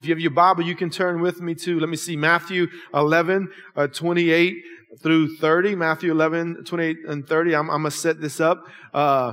If 0.00 0.06
you 0.06 0.14
have 0.14 0.20
your 0.20 0.30
Bible, 0.30 0.62
you 0.62 0.76
can 0.76 0.90
turn 0.90 1.20
with 1.20 1.40
me 1.40 1.56
to, 1.56 1.80
let 1.80 1.88
me 1.88 1.96
see, 1.96 2.14
Matthew 2.14 2.68
11, 2.94 3.48
uh, 3.74 3.88
28 3.88 4.54
through 5.02 5.36
30. 5.38 5.74
Matthew 5.74 6.12
11, 6.12 6.62
28 6.64 6.98
and 7.08 7.26
30. 7.26 7.56
I'm, 7.56 7.68
I'm 7.68 7.82
going 7.82 7.90
to 7.90 7.96
set 7.96 8.20
this 8.20 8.40
up. 8.40 8.64
Uh, 8.94 9.32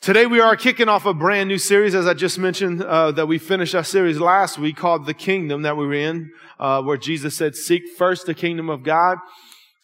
Today 0.00 0.26
we 0.26 0.38
are 0.38 0.54
kicking 0.54 0.88
off 0.88 1.04
a 1.06 1.12
brand 1.12 1.48
new 1.48 1.58
series, 1.58 1.96
as 1.96 2.06
I 2.06 2.14
just 2.14 2.38
mentioned, 2.38 2.80
uh, 2.84 3.10
that 3.10 3.26
we 3.26 3.36
finished 3.36 3.74
our 3.74 3.82
series 3.82 4.20
last 4.20 4.56
week 4.56 4.76
called 4.76 5.06
The 5.06 5.12
Kingdom 5.12 5.62
that 5.62 5.76
we 5.76 5.88
were 5.88 5.94
in, 5.94 6.30
uh, 6.60 6.80
where 6.82 6.96
Jesus 6.96 7.36
said, 7.36 7.56
seek 7.56 7.82
first 7.98 8.24
the 8.24 8.32
kingdom 8.32 8.70
of 8.70 8.84
God 8.84 9.18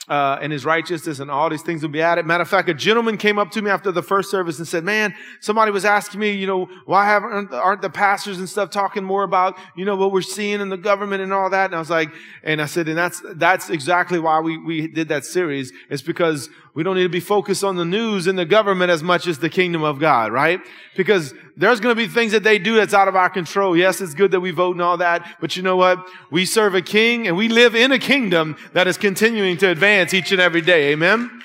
uh, 0.09 0.39
and 0.43 0.53
his 0.53 0.65
righteousness 0.65 1.19
and 1.19 1.31
all 1.31 1.49
these 1.49 1.63
things 1.63 1.81
will 1.83 1.89
be 1.89 2.03
added. 2.03 2.27
Matter 2.27 2.43
of 2.43 2.49
fact, 2.49 2.69
a 2.69 2.75
gentleman 2.75 3.17
came 3.17 3.39
up 3.39 3.51
to 3.53 3.63
me 3.63 3.71
after 3.71 3.91
the 3.91 4.03
first 4.03 4.31
service 4.31 4.59
and 4.59 4.69
said, 4.69 4.85
man, 4.85 5.15
somebody 5.41 5.71
was 5.71 5.85
asking 5.85 6.21
me, 6.21 6.33
you 6.33 6.47
know, 6.47 6.69
why 6.85 7.07
haven't, 7.07 7.53
aren't 7.55 7.81
the 7.81 7.89
pastors 7.89 8.39
and 8.39 8.49
stuff 8.49 8.71
talking 8.71 9.03
more 9.03 9.23
about, 9.23 9.57
you 9.77 9.85
know, 9.85 9.97
what 9.97 10.13
we're 10.13 10.21
seeing 10.21 10.61
in 10.61 10.69
the 10.69 10.77
government 10.77 11.23
and 11.23 11.33
all 11.33 11.49
that? 11.49 11.67
And 11.67 11.75
I 11.75 11.79
was 11.79 11.91
like, 11.91 12.11
and 12.43 12.61
I 12.61 12.67
said, 12.67 12.87
and 12.89 12.99
that's, 12.99 13.23
that's 13.37 13.71
exactly 13.71 14.19
why 14.19 14.41
we, 14.41 14.59
we 14.59 14.89
did 14.89 15.09
that 15.09 15.25
series. 15.25 15.73
It's 15.89 16.03
because 16.03 16.51
we 16.75 16.83
don't 16.83 16.97
need 16.97 17.05
to 17.05 17.09
be 17.09 17.21
focused 17.21 17.63
on 17.63 17.77
the 17.77 17.85
news 17.85 18.27
and 18.27 18.37
the 18.37 18.45
government 18.45 18.91
as 18.91 19.03
much 19.03 19.29
as 19.29 19.39
the 19.39 19.49
kingdom 19.49 19.85
of 19.85 20.01
God, 20.01 20.33
right? 20.33 20.61
Because 20.97 21.33
there's 21.57 21.79
going 21.79 21.95
to 21.95 21.97
be 21.97 22.09
things 22.09 22.33
that 22.33 22.43
they 22.43 22.59
do 22.59 22.75
that's 22.75 22.93
out 22.93 23.07
of 23.07 23.15
our 23.15 23.31
control. 23.31 23.77
Yes, 23.77 24.01
it's 24.01 24.15
good 24.15 24.33
that 24.33 24.41
we 24.41 24.51
vote 24.51 24.73
and 24.73 24.83
all 24.83 24.97
that, 24.97 25.37
but 25.41 25.57
you 25.57 25.63
know 25.63 25.77
what? 25.77 26.05
We 26.33 26.45
serve 26.45 26.75
a 26.75 26.83
king 26.83 27.29
and 27.29 27.37
we 27.37 27.49
live 27.49 27.77
in 27.77 27.93
a 27.93 27.99
kingdom 27.99 28.57
that 28.73 28.89
is 28.89 28.99
continuing 28.99 29.57
to 29.59 29.69
advance 29.69 30.13
each 30.13 30.33
and 30.33 30.41
every 30.41 30.63
day. 30.63 30.93
Amen? 30.93 31.41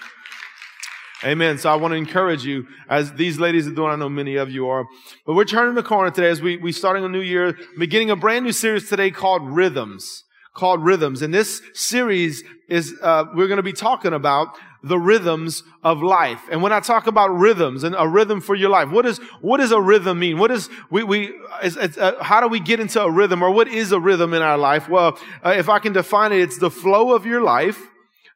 Amen. 1.23 1.57
So 1.57 1.70
I 1.70 1.75
want 1.75 1.91
to 1.91 1.98
encourage 1.98 2.43
you, 2.43 2.65
as 2.89 3.13
these 3.13 3.39
ladies 3.39 3.67
are 3.67 3.71
doing, 3.71 3.91
I 3.91 3.98
know 3.98 4.09
many 4.09 4.35
of 4.37 4.49
you 4.49 4.70
are, 4.70 4.87
but 5.27 5.35
we're 5.35 5.43
turning 5.43 5.75
the 5.75 5.84
corner 5.84 6.09
today 6.09 6.29
as 6.29 6.41
we, 6.41 6.57
we 6.57 6.71
starting 6.71 7.03
a 7.03 7.09
new 7.09 7.21
year, 7.21 7.55
beginning 7.77 8.09
a 8.09 8.15
brand 8.15 8.45
new 8.45 8.53
series 8.53 8.89
today 8.89 9.11
called 9.11 9.48
Rhythms 9.48 10.23
called 10.59 10.84
Rhythms. 10.84 11.22
And 11.22 11.34
this 11.34 11.62
series 11.73 12.43
is, 12.68 12.93
uh, 13.02 13.26
we're 13.34 13.48
going 13.48 13.57
to 13.57 13.63
be 13.63 13.74
talking 13.74 14.13
about 14.13 14.48
the 14.84 14.99
rhythms 14.99 15.63
of 15.84 16.01
life. 16.01 16.41
And 16.51 16.62
when 16.62 16.71
I 16.71 16.79
talk 16.79 17.07
about 17.07 17.29
rhythms 17.29 17.84
and 17.84 17.96
a 17.98 18.07
rhythm 18.07 18.40
for 18.41 18.55
your 18.55 18.70
life, 18.70 18.90
what 18.91 19.05
is, 19.05 19.18
what 19.41 19.57
does 19.57 19.71
a 19.71 19.82
rhythm 19.82 20.20
mean? 20.20 20.38
What 20.38 20.51
is, 20.51 20.70
we, 20.90 21.04
we, 21.04 21.34
uh, 21.62 22.24
how 22.24 22.40
do 22.41 22.48
we 22.48 22.60
get 22.60 22.79
into 22.79 23.01
a 23.01 23.12
rhythm 23.12 23.41
or 23.41 23.51
what 23.51 23.68
is 23.68 23.91
a 23.91 23.99
rhythm 23.99 24.34
in 24.34 24.41
our 24.41 24.57
life? 24.57 24.88
Well, 24.88 25.18
uh, 25.46 25.55
if 25.57 25.68
I 25.70 25.79
can 25.79 25.93
define 25.93 26.32
it, 26.32 26.41
it's 26.41 26.60
the 26.60 26.71
flow 26.71 27.13
of 27.13 27.26
your 27.26 27.41
life, 27.41 27.79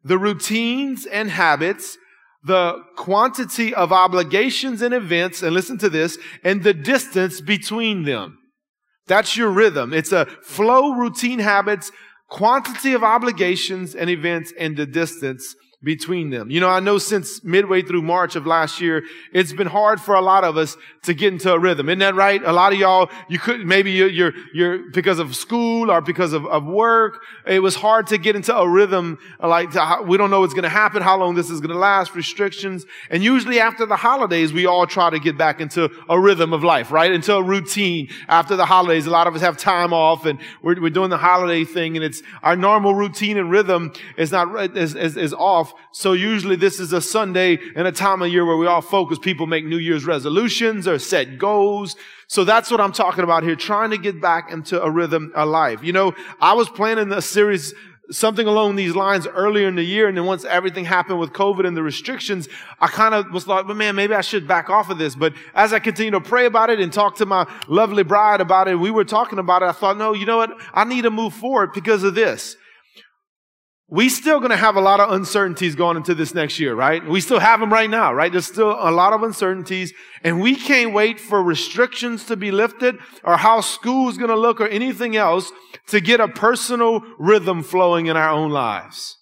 the 0.03 0.17
routines 0.17 1.05
and 1.05 1.29
habits, 1.29 1.97
the 2.43 2.83
quantity 2.97 3.73
of 3.73 3.93
obligations 3.93 4.81
and 4.81 4.93
events, 4.93 5.43
and 5.43 5.53
listen 5.53 5.77
to 5.77 5.89
this, 5.89 6.17
and 6.43 6.63
the 6.63 6.73
distance 6.73 7.39
between 7.39 8.03
them. 8.03 8.37
That's 9.07 9.37
your 9.37 9.49
rhythm. 9.49 9.93
It's 9.93 10.11
a 10.11 10.25
flow, 10.43 10.93
routine 10.93 11.39
habits, 11.39 11.91
quantity 12.33 12.93
of 12.93 13.03
obligations 13.03 13.93
and 13.93 14.09
events, 14.09 14.51
and 14.59 14.75
the 14.75 14.87
distance 14.87 15.55
between 15.83 16.29
them. 16.29 16.49
You 16.49 16.61
know, 16.61 16.69
I 16.69 16.79
know 16.79 16.97
since 16.97 17.43
midway 17.43 17.81
through 17.81 18.01
March 18.01 18.35
of 18.35 18.47
last 18.47 18.79
year, 18.79 19.03
it's 19.33 19.51
been 19.51 19.67
hard 19.67 19.99
for 19.99 20.15
a 20.15 20.21
lot 20.21 20.45
of 20.45 20.55
us 20.55 20.77
to 21.03 21.13
get 21.13 21.33
into 21.33 21.51
a 21.51 21.59
rhythm. 21.59 21.89
Isn't 21.89 21.99
that 21.99 22.15
right? 22.15 22.41
A 22.43 22.53
lot 22.53 22.71
of 22.71 22.79
y'all, 22.79 23.09
you 23.27 23.37
could, 23.37 23.65
maybe 23.65 23.91
you're, 23.91 24.09
you're, 24.09 24.33
you're 24.53 24.91
because 24.91 25.19
of 25.19 25.35
school 25.35 25.91
or 25.91 25.99
because 25.99 26.31
of, 26.31 26.45
of 26.45 26.65
work, 26.65 27.21
it 27.45 27.59
was 27.59 27.75
hard 27.75 28.07
to 28.07 28.17
get 28.17 28.35
into 28.37 28.55
a 28.55 28.67
rhythm. 28.67 29.19
Like, 29.41 29.71
to, 29.71 30.03
we 30.07 30.17
don't 30.17 30.31
know 30.31 30.39
what's 30.39 30.53
going 30.53 30.63
to 30.63 30.69
happen, 30.69 31.01
how 31.01 31.17
long 31.17 31.35
this 31.35 31.49
is 31.49 31.59
going 31.59 31.71
to 31.71 31.77
last, 31.77 32.15
restrictions. 32.15 32.85
And 33.09 33.21
usually 33.21 33.59
after 33.59 33.85
the 33.85 33.97
holidays, 33.97 34.53
we 34.53 34.65
all 34.65 34.87
try 34.87 35.09
to 35.09 35.19
get 35.19 35.37
back 35.37 35.59
into 35.59 35.89
a 36.07 36.17
rhythm 36.17 36.53
of 36.53 36.63
life, 36.63 36.91
right? 36.91 37.11
Into 37.11 37.35
a 37.35 37.43
routine 37.43 38.07
after 38.29 38.55
the 38.55 38.65
holidays. 38.65 39.05
A 39.05 39.11
lot 39.11 39.27
of 39.27 39.35
us 39.35 39.41
have 39.41 39.57
time 39.57 39.91
off 39.91 40.25
and 40.25 40.39
we're, 40.61 40.81
we're 40.81 40.89
doing 40.89 41.09
the 41.09 41.17
holiday 41.17 41.65
thing 41.65 41.97
and 41.97 42.05
it's 42.05 42.23
our 42.41 42.55
normal 42.55 42.95
routine 42.95 43.37
and 43.37 43.51
rhythm 43.51 43.91
is 44.15 44.31
not, 44.31 44.77
is, 44.77 44.95
is, 44.95 45.17
is 45.17 45.33
off 45.33 45.72
so 45.91 46.13
usually 46.13 46.55
this 46.55 46.79
is 46.79 46.93
a 46.93 47.01
Sunday 47.01 47.59
and 47.75 47.87
a 47.87 47.91
time 47.91 48.21
of 48.21 48.29
year 48.29 48.45
where 48.45 48.57
we 48.57 48.67
all 48.67 48.81
focus. 48.81 49.19
People 49.19 49.47
make 49.47 49.65
New 49.65 49.77
Year's 49.77 50.05
resolutions 50.05 50.87
or 50.87 50.99
set 50.99 51.37
goals. 51.37 51.95
So 52.27 52.43
that's 52.43 52.71
what 52.71 52.81
I'm 52.81 52.91
talking 52.91 53.23
about 53.23 53.43
here, 53.43 53.55
trying 53.55 53.91
to 53.91 53.97
get 53.97 54.19
back 54.19 54.51
into 54.51 54.81
a 54.81 54.89
rhythm 54.89 55.31
of 55.35 55.47
life. 55.49 55.83
You 55.83 55.93
know, 55.93 56.15
I 56.41 56.53
was 56.53 56.69
planning 56.69 57.11
a 57.11 57.21
series 57.21 57.73
something 58.11 58.47
along 58.47 58.75
these 58.75 58.95
lines 58.95 59.27
earlier 59.27 59.67
in 59.67 59.75
the 59.75 59.83
year. 59.83 60.07
And 60.07 60.17
then 60.17 60.25
once 60.25 60.45
everything 60.45 60.85
happened 60.85 61.19
with 61.19 61.31
COVID 61.31 61.65
and 61.65 61.75
the 61.75 61.83
restrictions, 61.83 62.49
I 62.79 62.87
kind 62.87 63.15
of 63.15 63.31
was 63.31 63.47
like, 63.47 63.67
but 63.67 63.75
man, 63.75 63.95
maybe 63.95 64.13
I 64.13 64.21
should 64.21 64.47
back 64.47 64.69
off 64.69 64.89
of 64.89 64.97
this. 64.97 65.15
But 65.15 65.33
as 65.53 65.73
I 65.73 65.79
continue 65.79 66.11
to 66.11 66.21
pray 66.21 66.45
about 66.45 66.69
it 66.69 66.79
and 66.79 66.91
talk 66.91 67.15
to 67.17 67.25
my 67.25 67.47
lovely 67.67 68.03
bride 68.03 68.41
about 68.41 68.67
it, 68.67 68.75
we 68.75 68.91
were 68.91 69.05
talking 69.05 69.39
about 69.39 69.63
it. 69.63 69.65
I 69.65 69.71
thought, 69.71 69.97
no, 69.97 70.13
you 70.13 70.25
know 70.25 70.37
what? 70.37 70.51
I 70.73 70.83
need 70.83 71.03
to 71.03 71.11
move 71.11 71.33
forward 71.33 71.71
because 71.73 72.03
of 72.03 72.15
this 72.15 72.57
we 73.93 74.09
still 74.09 74.39
going 74.39 74.49
to 74.49 74.57
have 74.57 74.75
a 74.75 74.81
lot 74.81 74.99
of 74.99 75.11
uncertainties 75.11 75.75
going 75.75 75.97
into 75.97 76.15
this 76.15 76.33
next 76.33 76.59
year, 76.59 76.73
right? 76.73 77.07
We 77.07 77.21
still 77.21 77.39
have 77.39 77.59
them 77.59 77.71
right 77.71 77.87
now, 77.87 78.11
right? 78.11 78.31
There's 78.31 78.47
still 78.47 78.71
a 78.71 78.89
lot 78.89 79.13
of 79.13 79.21
uncertainties 79.21 79.93
and 80.23 80.41
we 80.41 80.55
can't 80.55 80.93
wait 80.93 81.19
for 81.19 81.43
restrictions 81.43 82.25
to 82.25 82.35
be 82.35 82.49
lifted 82.49 82.97
or 83.23 83.37
how 83.37 83.61
school 83.61 84.09
is 84.09 84.17
going 84.17 84.31
to 84.31 84.35
look 84.35 84.59
or 84.59 84.67
anything 84.67 85.15
else 85.15 85.51
to 85.89 86.01
get 86.01 86.19
a 86.19 86.27
personal 86.27 87.03
rhythm 87.19 87.61
flowing 87.61 88.07
in 88.07 88.17
our 88.17 88.31
own 88.31 88.49
lives. 88.49 89.15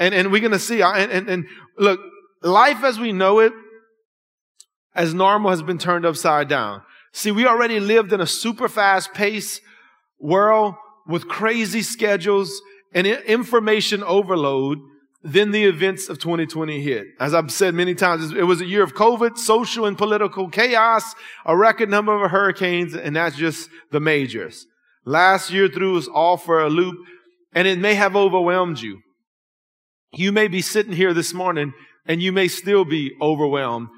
And, 0.00 0.12
and 0.12 0.32
we're 0.32 0.40
going 0.40 0.50
to 0.50 0.58
see, 0.58 0.82
and, 0.82 1.12
and, 1.12 1.28
and 1.28 1.46
look, 1.78 2.00
life 2.42 2.82
as 2.82 2.98
we 2.98 3.12
know 3.12 3.38
it, 3.38 3.52
as 4.96 5.14
normal 5.14 5.50
has 5.50 5.62
been 5.62 5.78
turned 5.78 6.04
upside 6.04 6.48
down. 6.48 6.82
See, 7.12 7.30
we 7.30 7.46
already 7.46 7.78
lived 7.78 8.12
in 8.12 8.20
a 8.20 8.26
super 8.26 8.68
fast 8.68 9.14
pace 9.14 9.60
world 10.18 10.74
with 11.06 11.28
crazy 11.28 11.82
schedules 11.82 12.60
and 12.96 13.06
information 13.06 14.02
overload, 14.02 14.78
then 15.22 15.50
the 15.50 15.64
events 15.64 16.08
of 16.08 16.18
2020 16.18 16.80
hit. 16.80 17.08
As 17.20 17.34
I've 17.34 17.52
said 17.52 17.74
many 17.74 17.94
times, 17.94 18.32
it 18.32 18.44
was 18.44 18.62
a 18.62 18.66
year 18.66 18.82
of 18.82 18.94
COVID, 18.94 19.36
social 19.36 19.84
and 19.84 19.98
political 19.98 20.48
chaos, 20.48 21.14
a 21.44 21.54
record 21.54 21.90
number 21.90 22.24
of 22.24 22.30
hurricanes, 22.30 22.94
and 22.94 23.14
that's 23.14 23.36
just 23.36 23.68
the 23.92 24.00
majors. 24.00 24.64
Last 25.04 25.50
year 25.50 25.68
threw 25.68 25.98
us 25.98 26.08
all 26.08 26.38
for 26.38 26.60
a 26.60 26.70
loop, 26.70 26.96
and 27.52 27.68
it 27.68 27.78
may 27.78 27.94
have 27.94 28.16
overwhelmed 28.16 28.80
you. 28.80 29.02
You 30.14 30.32
may 30.32 30.48
be 30.48 30.62
sitting 30.62 30.94
here 30.94 31.12
this 31.12 31.34
morning, 31.34 31.74
and 32.06 32.22
you 32.22 32.32
may 32.32 32.48
still 32.48 32.86
be 32.86 33.12
overwhelmed 33.20 33.88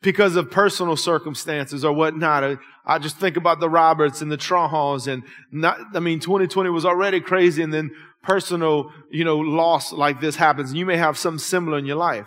because 0.00 0.36
of 0.36 0.50
personal 0.50 0.96
circumstances 0.96 1.84
or 1.84 1.92
whatnot. 1.92 2.58
I 2.84 2.98
just 2.98 3.16
think 3.16 3.36
about 3.36 3.60
the 3.60 3.70
Roberts 3.70 4.22
and 4.22 4.32
the 4.32 4.36
Trahans 4.36 5.06
and 5.06 5.22
not, 5.50 5.78
I 5.94 6.00
mean, 6.00 6.18
2020 6.18 6.70
was 6.70 6.84
already 6.84 7.20
crazy 7.20 7.62
and 7.62 7.72
then 7.72 7.92
personal, 8.22 8.90
you 9.10 9.24
know, 9.24 9.38
loss 9.38 9.92
like 9.92 10.20
this 10.20 10.36
happens. 10.36 10.74
You 10.74 10.86
may 10.86 10.96
have 10.96 11.16
something 11.16 11.38
similar 11.38 11.78
in 11.78 11.86
your 11.86 11.96
life. 11.96 12.26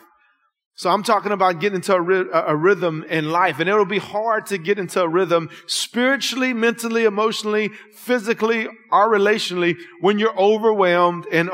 So 0.77 0.89
I'm 0.89 1.03
talking 1.03 1.31
about 1.31 1.61
getting 1.61 1.77
into 1.77 1.95
a, 1.95 2.47
a, 2.47 2.55
rhythm 2.55 3.05
in 3.09 3.31
life 3.31 3.59
and 3.59 3.69
it'll 3.69 3.85
be 3.85 3.97
hard 3.97 4.47
to 4.47 4.57
get 4.57 4.77
into 4.77 5.01
a 5.01 5.07
rhythm 5.07 5.49
spiritually, 5.67 6.53
mentally, 6.53 7.05
emotionally, 7.05 7.69
physically, 7.93 8.67
or 8.91 9.09
relationally 9.09 9.77
when 10.01 10.19
you're 10.19 10.37
overwhelmed 10.37 11.27
and 11.31 11.49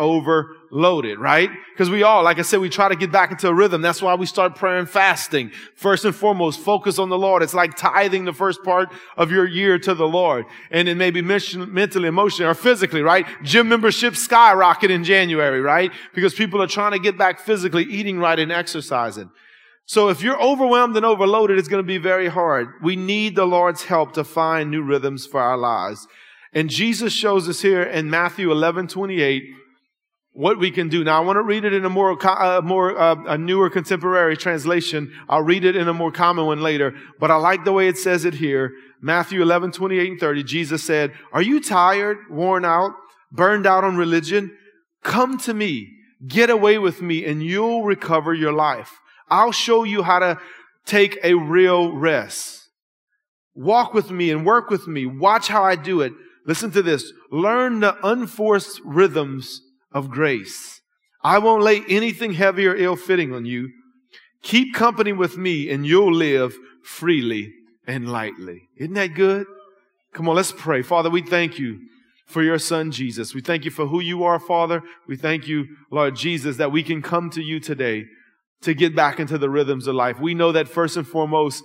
overloaded, 0.72 1.20
right? 1.20 1.50
Because 1.74 1.90
we 1.90 2.04
all, 2.04 2.24
like 2.24 2.40
I 2.40 2.44
said, 2.44 2.60
we 2.60 2.70
try 2.70 2.90
to 2.90 2.96
get 2.96 3.12
back 3.12 3.32
into 3.32 3.48
a 3.48 3.54
rhythm. 3.54 3.82
That's 3.82 4.02
why 4.02 4.16
we 4.16 4.26
start 4.26 4.56
praying 4.56 4.80
and 4.80 4.90
fasting. 4.90 5.52
First 5.76 6.06
and 6.06 6.16
foremost, 6.16 6.60
focus 6.60 7.00
on 7.00 7.10
the 7.10 7.18
Lord. 7.18 7.44
It's 7.44 7.54
like 7.54 7.76
tithing 7.76 8.26
the 8.26 8.34
first 8.34 8.64
part 8.64 8.92
of 9.18 9.32
your 9.32 9.46
year 9.46 9.78
to 9.80 9.94
the 9.94 10.08
Lord. 10.08 10.46
And 10.72 10.88
it 10.88 10.96
may 10.96 11.12
be 11.12 11.22
mentally, 11.22 12.08
emotionally, 12.08 12.50
or 12.50 12.54
physically, 12.54 13.02
right? 13.02 13.26
Gym 13.44 13.70
membership 13.70 14.16
skyrocket 14.16 14.92
in 14.92 15.04
January, 15.04 15.62
right? 15.62 15.92
Because 16.16 16.34
people 16.34 16.62
are 16.62 16.68
trying 16.68 16.94
to 16.94 17.00
get 17.00 17.18
back 17.18 17.40
physically, 17.40 17.84
eating 17.84 18.20
right 18.20 18.40
and 18.40 18.52
exercising. 18.52 19.30
So 19.86 20.08
if 20.10 20.22
you're 20.22 20.42
overwhelmed 20.42 20.96
and 20.96 21.06
overloaded, 21.06 21.58
it's 21.58 21.68
going 21.68 21.84
to 21.84 21.88
be 21.88 21.98
very 21.98 22.30
hard. 22.30 22.70
We 22.82 22.96
need 22.96 23.36
the 23.36 23.46
Lord's 23.46 23.84
help 23.84 24.14
to 24.14 24.24
find 24.24 24.72
new 24.72 24.84
rhythms 24.84 25.26
for 25.26 25.42
our 25.42 25.58
lives. 25.58 26.08
And 26.54 26.70
Jesus 26.70 27.14
shows 27.14 27.50
us 27.50 27.62
here 27.62 27.82
in 27.82 28.10
Matthew 28.10 28.52
11, 28.52 28.88
28, 28.88 29.44
what 30.34 30.60
we 30.60 30.72
can 30.72 30.88
do. 30.88 31.04
Now, 31.04 31.22
I 31.22 31.26
want 31.26 31.38
to 31.38 31.44
read 31.44 31.66
it 31.66 31.74
in 31.74 31.84
a 31.84 31.90
more, 31.90 32.18
uh, 32.26 32.62
more, 32.62 32.98
uh, 32.98 33.16
a 33.26 33.38
newer 33.38 33.70
contemporary 33.70 34.38
translation. 34.38 35.12
I'll 35.28 35.42
read 35.42 35.66
it 35.66 35.76
in 35.76 35.88
a 35.88 35.94
more 35.94 36.12
common 36.12 36.46
one 36.46 36.62
later, 36.62 36.96
but 37.20 37.32
I 37.32 37.36
like 37.36 37.66
the 37.66 37.74
way 37.74 37.88
it 37.88 37.98
says 37.98 38.24
it 38.24 38.36
here. 38.36 38.72
Matthew 39.02 39.42
11, 39.42 39.72
28 39.72 40.12
and 40.12 40.20
30, 40.20 40.44
Jesus 40.44 40.84
said, 40.84 41.12
are 41.34 41.42
you 41.42 41.60
tired, 41.60 42.18
worn 42.30 42.64
out, 42.64 42.92
burned 43.32 43.68
out 43.68 43.84
on 43.84 43.98
religion? 43.98 44.56
Come 45.04 45.38
to 45.40 45.54
me, 45.54 45.90
get 46.26 46.50
away 46.50 46.78
with 46.78 47.02
me, 47.02 47.26
and 47.26 47.44
you'll 47.44 47.84
recover 47.84 48.34
your 48.34 48.54
life. 48.54 49.00
I'll 49.30 49.52
show 49.52 49.84
you 49.84 50.04
how 50.04 50.20
to 50.20 50.40
take 50.86 51.18
a 51.24 51.34
real 51.34 51.92
rest. 51.92 52.70
Walk 53.54 53.94
with 53.94 54.12
me 54.12 54.32
and 54.32 54.46
work 54.46 54.70
with 54.70 54.88
me. 54.88 55.06
Watch 55.06 55.50
how 55.50 55.64
I 55.64 55.76
do 55.76 56.02
it. 56.02 56.14
Listen 56.46 56.72
to 56.72 56.82
this. 56.82 57.12
Learn 57.32 57.82
the 57.82 57.98
unforced 58.06 58.80
rhythms 58.86 59.62
of 59.92 60.10
grace. 60.10 60.82
I 61.24 61.38
won't 61.38 61.64
lay 61.64 61.84
anything 61.88 62.34
heavy 62.34 62.66
or 62.68 62.76
ill 62.76 62.96
fitting 62.96 63.34
on 63.34 63.46
you. 63.46 63.70
Keep 64.42 64.74
company 64.74 65.14
with 65.14 65.38
me 65.38 65.70
and 65.70 65.86
you'll 65.86 66.14
live 66.14 66.56
freely 66.84 67.54
and 67.86 68.12
lightly. 68.12 68.70
Isn't 68.78 68.96
that 68.96 69.14
good? 69.14 69.46
Come 70.14 70.28
on, 70.28 70.36
let's 70.36 70.52
pray. 70.52 70.82
Father, 70.82 71.10
we 71.10 71.22
thank 71.22 71.60
you 71.60 71.80
for 72.26 72.42
your 72.42 72.58
son 72.58 72.92
Jesus. 72.92 73.36
We 73.36 73.42
thank 73.42 73.66
you 73.66 73.72
for 73.72 73.88
who 73.88 74.00
you 74.00 74.24
are, 74.24 74.40
Father. 74.40 74.82
We 75.08 75.16
thank 75.16 75.48
you, 75.48 75.68
Lord 75.92 76.16
Jesus, 76.16 76.58
that 76.58 76.72
we 76.72 76.84
can 76.84 77.02
come 77.02 77.30
to 77.32 77.42
you 77.42 77.60
today 77.60 78.06
to 78.62 78.74
get 78.74 78.96
back 78.96 79.20
into 79.20 79.38
the 79.38 79.50
rhythms 79.50 79.88
of 79.88 79.96
life. 79.96 80.20
We 80.20 80.34
know 80.34 80.52
that 80.52 80.68
first 80.68 80.96
and 80.96 81.08
foremost, 81.08 81.64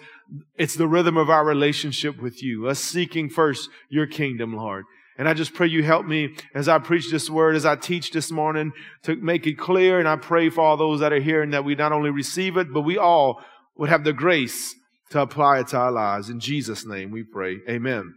it's 0.56 0.74
the 0.74 0.88
rhythm 0.88 1.16
of 1.16 1.30
our 1.30 1.44
relationship 1.44 2.20
with 2.20 2.42
you, 2.42 2.68
us 2.68 2.78
seeking 2.78 3.28
first 3.28 3.68
your 3.88 4.06
kingdom, 4.06 4.56
Lord. 4.56 4.84
And 5.18 5.28
I 5.28 5.34
just 5.34 5.54
pray 5.54 5.66
you 5.66 5.82
help 5.82 6.06
me 6.06 6.34
as 6.54 6.68
I 6.68 6.78
preach 6.78 7.10
this 7.10 7.30
word, 7.30 7.56
as 7.56 7.64
I 7.64 7.76
teach 7.76 8.10
this 8.10 8.30
morning 8.30 8.72
to 9.04 9.16
make 9.16 9.46
it 9.46 9.58
clear. 9.58 9.98
And 9.98 10.06
I 10.08 10.16
pray 10.16 10.50
for 10.50 10.60
all 10.60 10.76
those 10.76 11.00
that 11.00 11.12
are 11.12 11.20
here 11.20 11.42
and 11.42 11.54
that 11.54 11.64
we 11.64 11.74
not 11.74 11.92
only 11.92 12.10
receive 12.10 12.56
it, 12.56 12.72
but 12.72 12.82
we 12.82 12.98
all 12.98 13.40
would 13.76 13.88
have 13.88 14.04
the 14.04 14.12
grace 14.12 14.74
to 15.10 15.20
apply 15.20 15.60
it 15.60 15.68
to 15.68 15.78
our 15.78 15.92
lives. 15.92 16.28
In 16.28 16.40
Jesus' 16.40 16.84
name 16.84 17.10
we 17.10 17.22
pray. 17.22 17.58
Amen. 17.68 18.14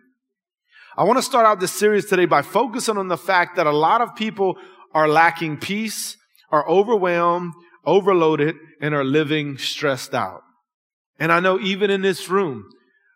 I 0.97 1.03
want 1.03 1.17
to 1.17 1.23
start 1.23 1.45
out 1.45 1.61
this 1.61 1.71
series 1.71 2.07
today 2.07 2.25
by 2.25 2.41
focusing 2.41 2.97
on 2.97 3.07
the 3.07 3.17
fact 3.17 3.55
that 3.55 3.67
a 3.67 3.71
lot 3.71 4.01
of 4.01 4.15
people 4.15 4.57
are 4.93 5.07
lacking 5.07 5.57
peace, 5.57 6.17
are 6.51 6.67
overwhelmed, 6.67 7.53
overloaded, 7.85 8.55
and 8.81 8.93
are 8.93 9.05
living 9.05 9.57
stressed 9.57 10.13
out. 10.13 10.41
And 11.17 11.31
I 11.31 11.39
know 11.39 11.59
even 11.59 11.89
in 11.89 12.01
this 12.01 12.27
room, 12.27 12.69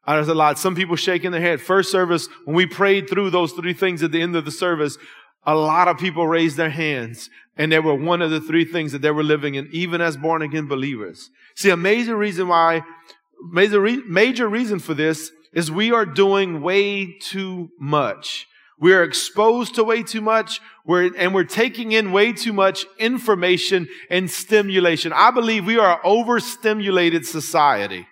Uh, 0.05 0.15
there's 0.15 0.27
a 0.27 0.33
lot. 0.33 0.59
Some 0.59 0.75
people 0.75 0.95
shaking 0.95 1.31
their 1.31 1.41
head. 1.41 1.61
First 1.61 1.91
service, 1.91 2.27
when 2.45 2.55
we 2.55 2.65
prayed 2.65 3.09
through 3.09 3.29
those 3.29 3.53
three 3.53 3.73
things 3.73 4.03
at 4.03 4.11
the 4.11 4.21
end 4.21 4.35
of 4.35 4.45
the 4.45 4.51
service, 4.51 4.97
a 5.45 5.55
lot 5.55 5.87
of 5.87 5.97
people 5.97 6.27
raised 6.27 6.57
their 6.57 6.69
hands 6.69 7.29
and 7.57 7.71
they 7.71 7.79
were 7.79 7.95
one 7.95 8.21
of 8.21 8.31
the 8.31 8.41
three 8.41 8.65
things 8.65 8.91
that 8.91 9.01
they 9.01 9.11
were 9.11 9.23
living 9.23 9.55
in, 9.55 9.69
even 9.71 10.01
as 10.01 10.17
born 10.17 10.41
again 10.41 10.67
believers. 10.67 11.29
See, 11.55 11.69
a 11.69 11.77
major 11.77 12.17
reason 12.17 12.47
why, 12.47 12.81
major, 13.51 13.79
re- 13.79 14.03
major 14.07 14.47
reason 14.47 14.79
for 14.79 14.93
this 14.93 15.31
is 15.53 15.71
we 15.71 15.91
are 15.91 16.05
doing 16.05 16.61
way 16.61 17.17
too 17.19 17.69
much. 17.79 18.47
We 18.79 18.93
are 18.93 19.03
exposed 19.03 19.75
to 19.75 19.83
way 19.83 20.03
too 20.03 20.21
much. 20.21 20.59
We're, 20.85 21.15
and 21.15 21.33
we're 21.33 21.43
taking 21.43 21.91
in 21.91 22.11
way 22.11 22.33
too 22.33 22.53
much 22.53 22.85
information 22.97 23.87
and 24.09 24.29
stimulation. 24.29 25.13
I 25.13 25.31
believe 25.31 25.65
we 25.65 25.77
are 25.77 26.01
overstimulated 26.03 27.25
society 27.25 28.07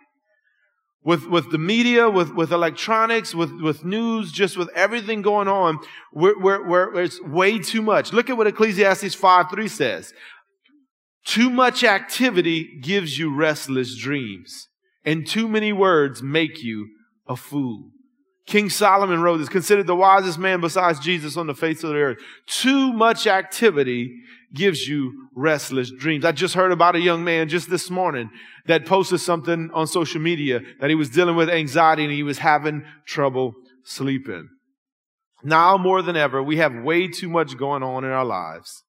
with, 1.04 1.26
with 1.28 1.52
the 1.52 1.58
media, 1.58 2.10
with, 2.10 2.34
with 2.34 2.52
electronics, 2.52 3.34
with, 3.34 3.52
with 3.62 3.84
news, 3.84 4.32
just 4.32 4.58
with 4.58 4.70
everything 4.76 5.22
going 5.22 5.48
on, 5.48 5.80
we're, 6.14 6.40
we're, 6.40 6.68
we're, 6.68 7.02
it's 7.02 7.22
way 7.22 7.58
too 7.58 7.82
much. 7.82 8.14
Look 8.14 8.30
at 8.30 8.38
what 8.38 8.48
Ecclesiastes 8.48 9.16
5 9.16 9.50
3 9.50 9.68
says. 9.68 10.14
Too 11.26 11.50
much 11.50 11.84
activity 11.84 12.80
gives 12.82 13.18
you 13.18 13.36
restless 13.36 13.96
dreams, 13.96 14.68
and 15.06 15.28
too 15.28 15.48
many 15.48 15.74
words 15.74 16.22
make 16.22 16.64
you 16.64 16.90
a 17.28 17.36
fool. 17.36 17.90
King 18.48 18.70
Solomon 18.70 19.22
wrote 19.22 19.38
this, 19.38 19.50
considered 19.50 19.88
the 19.88 19.96
wisest 19.96 20.40
man 20.40 20.62
besides 20.62 21.00
Jesus 21.00 21.38
on 21.38 21.48
the 21.48 21.54
face 21.54 21.84
of 21.84 21.92
the 21.92 21.98
earth. 21.98 22.18
Too 22.48 22.92
much 22.92 23.28
activity 23.28 24.16
gives 24.54 24.88
you 24.88 25.30
restless 25.36 25.92
dreams. 25.92 26.26
I 26.26 26.32
just 26.32 26.56
heard 26.56 26.72
about 26.72 26.96
a 26.96 27.00
young 27.00 27.24
man 27.24 27.48
just 27.48 27.70
this 27.70 27.90
morning 27.90 28.30
that 28.66 28.86
posted 28.86 29.20
something 29.22 29.70
on 29.74 29.88
social 29.88 30.20
media 30.20 30.60
that 30.80 30.90
he 30.90 30.96
was 30.96 31.10
dealing 31.10 31.36
with 31.36 31.50
anxiety 31.50 32.04
and 32.04 32.12
he 32.12 32.24
was 32.24 32.40
having 32.40 32.84
trouble 33.06 33.54
sleeping. 33.86 34.50
Now 35.44 35.78
more 35.78 36.02
than 36.02 36.18
ever, 36.18 36.44
we 36.44 36.58
have 36.58 36.76
way 36.76 37.08
too 37.08 37.30
much 37.30 37.58
going 37.58 37.84
on 37.84 38.04
in 38.04 38.12
our 38.12 38.26
lives. 38.26 38.84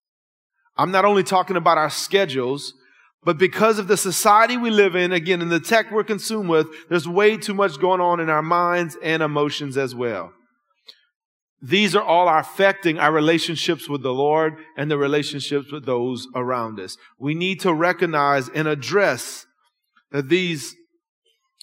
I'm 0.77 0.91
not 0.91 1.05
only 1.05 1.23
talking 1.23 1.57
about 1.57 1.79
our 1.79 1.91
schedules, 1.91 2.75
but 3.25 3.39
because 3.39 3.79
of 3.79 3.87
the 3.89 3.97
society 3.97 4.57
we 4.57 4.71
live 4.71 4.97
in, 4.97 5.13
again, 5.13 5.43
in 5.43 5.49
the 5.49 5.61
tech 5.61 5.91
we're 5.91 6.05
consumed 6.05 6.49
with, 6.49 6.67
there's 6.89 7.07
way 7.07 7.37
too 7.37 7.55
much 7.55 7.79
going 7.79 8.01
on 8.01 8.19
in 8.19 8.29
our 8.29 8.43
minds 8.43 8.97
and 9.03 9.23
emotions 9.23 9.77
as 9.77 9.95
well. 9.95 10.33
These 11.65 11.95
are 11.95 12.03
all 12.03 12.29
affecting 12.29 12.99
our 12.99 13.13
relationships 13.13 13.89
with 13.89 14.03
the 14.03 14.13
Lord 14.13 14.55
and 14.77 14.91
the 14.91 14.99
relationships 14.99 15.71
with 15.71 15.87
those 15.87 16.27
around 16.35 16.81
us. 16.81 16.97
We 17.21 17.35
need 17.35 17.61
to 17.61 17.73
recognize 17.73 18.49
and 18.49 18.67
address 18.67 19.47
that 20.11 20.29
these 20.29 20.75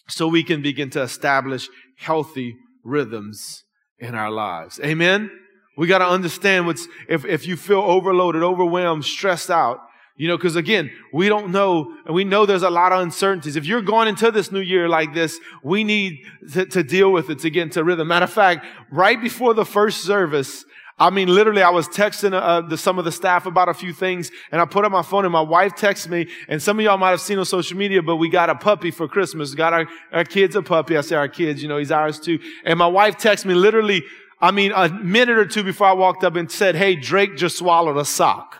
so 0.08 0.28
we 0.28 0.44
can 0.44 0.62
begin 0.62 0.90
to 0.92 1.02
establish 1.02 1.68
healthy 1.98 2.56
rhythms 2.84 3.66
in 4.00 4.16
our 4.16 4.32
lives. 4.32 4.80
Amen? 4.84 5.30
We 5.78 5.88
got 5.88 6.00
to 6.00 6.08
understand 6.08 6.66
what's, 6.66 6.88
if, 7.08 7.26
if 7.26 7.46
you 7.46 7.58
feel 7.58 7.82
overloaded, 7.82 8.42
overwhelmed, 8.42 9.06
stressed 9.06 9.52
out, 9.52 9.80
you 10.20 10.28
know, 10.28 10.36
because 10.36 10.58
again, 10.58 10.92
we 11.14 11.30
don't 11.30 11.50
know, 11.50 11.96
and 12.06 12.14
we 12.14 12.26
know 12.26 12.46
there's 12.46 12.62
a 12.62 12.70
lot 12.70 12.92
of 12.92 13.00
uncertainties. 13.00 13.56
If 13.56 13.66
you're 13.66 13.82
going 13.82 14.10
into 14.10 14.32
this 14.32 14.52
new 14.52 14.60
year 14.60 14.90
like 14.90 15.14
this, 15.14 15.40
we 15.64 15.86
need 15.86 16.26
to, 16.52 16.66
to 16.66 16.84
deal 16.84 17.14
with 17.14 17.30
it 17.30 17.40
to 17.40 17.50
get 17.50 17.64
into 17.64 17.86
rhythm. 17.86 18.10
Matter 18.10 18.26
of 18.26 18.34
fact, 18.34 18.66
right 18.92 19.20
before 19.20 19.54
the 19.54 19.64
first 19.64 20.04
service, 20.04 20.66
I 20.98 21.10
mean, 21.10 21.30
literally, 21.30 21.62
I 21.62 21.70
was 21.70 21.88
texting 21.88 22.34
uh, 22.34 22.60
the, 22.68 22.78
some 22.78 23.00
of 23.00 23.06
the 23.06 23.14
staff 23.14 23.46
about 23.46 23.70
a 23.70 23.74
few 23.74 23.94
things, 23.94 24.30
and 24.52 24.60
I 24.60 24.66
put 24.66 24.84
up 24.84 24.92
my 24.92 25.04
phone, 25.04 25.24
and 25.24 25.32
my 25.32 25.40
wife 25.40 25.72
texted 25.76 26.10
me, 26.10 26.28
and 26.50 26.62
some 26.62 26.78
of 26.78 26.84
y'all 26.84 26.98
might 26.98 27.12
have 27.12 27.22
seen 27.22 27.40
on 27.40 27.46
social 27.46 27.78
media, 27.78 28.04
but 28.04 28.18
we 28.18 28.28
got 28.28 28.50
a 28.50 28.56
puppy 28.56 28.92
for 28.92 29.08
Christmas. 29.08 29.56
Got 29.56 29.72
our, 29.72 29.88
our 30.12 30.26
kids 30.26 30.58
a 30.58 30.62
puppy. 30.62 30.98
I 30.98 31.02
say 31.02 31.16
our 31.16 31.30
kids, 31.30 31.64
you 31.64 31.70
know, 31.70 31.78
he's 31.78 31.92
ours 31.92 32.20
too. 32.20 32.40
And 32.66 32.78
my 32.78 32.88
wife 32.88 33.16
texted 33.16 33.46
me 33.46 33.54
literally, 33.54 34.04
I 34.42 34.52
mean, 34.52 34.74
a 34.76 34.90
minute 34.90 35.38
or 35.38 35.46
two 35.46 35.64
before 35.64 35.88
I 35.88 35.94
walked 35.94 36.26
up 36.26 36.36
and 36.36 36.52
said, 36.52 36.76
hey, 36.76 36.98
Drake 36.98 37.38
just 37.38 37.58
swallowed 37.58 37.96
a 37.96 38.04
sock. 38.04 38.59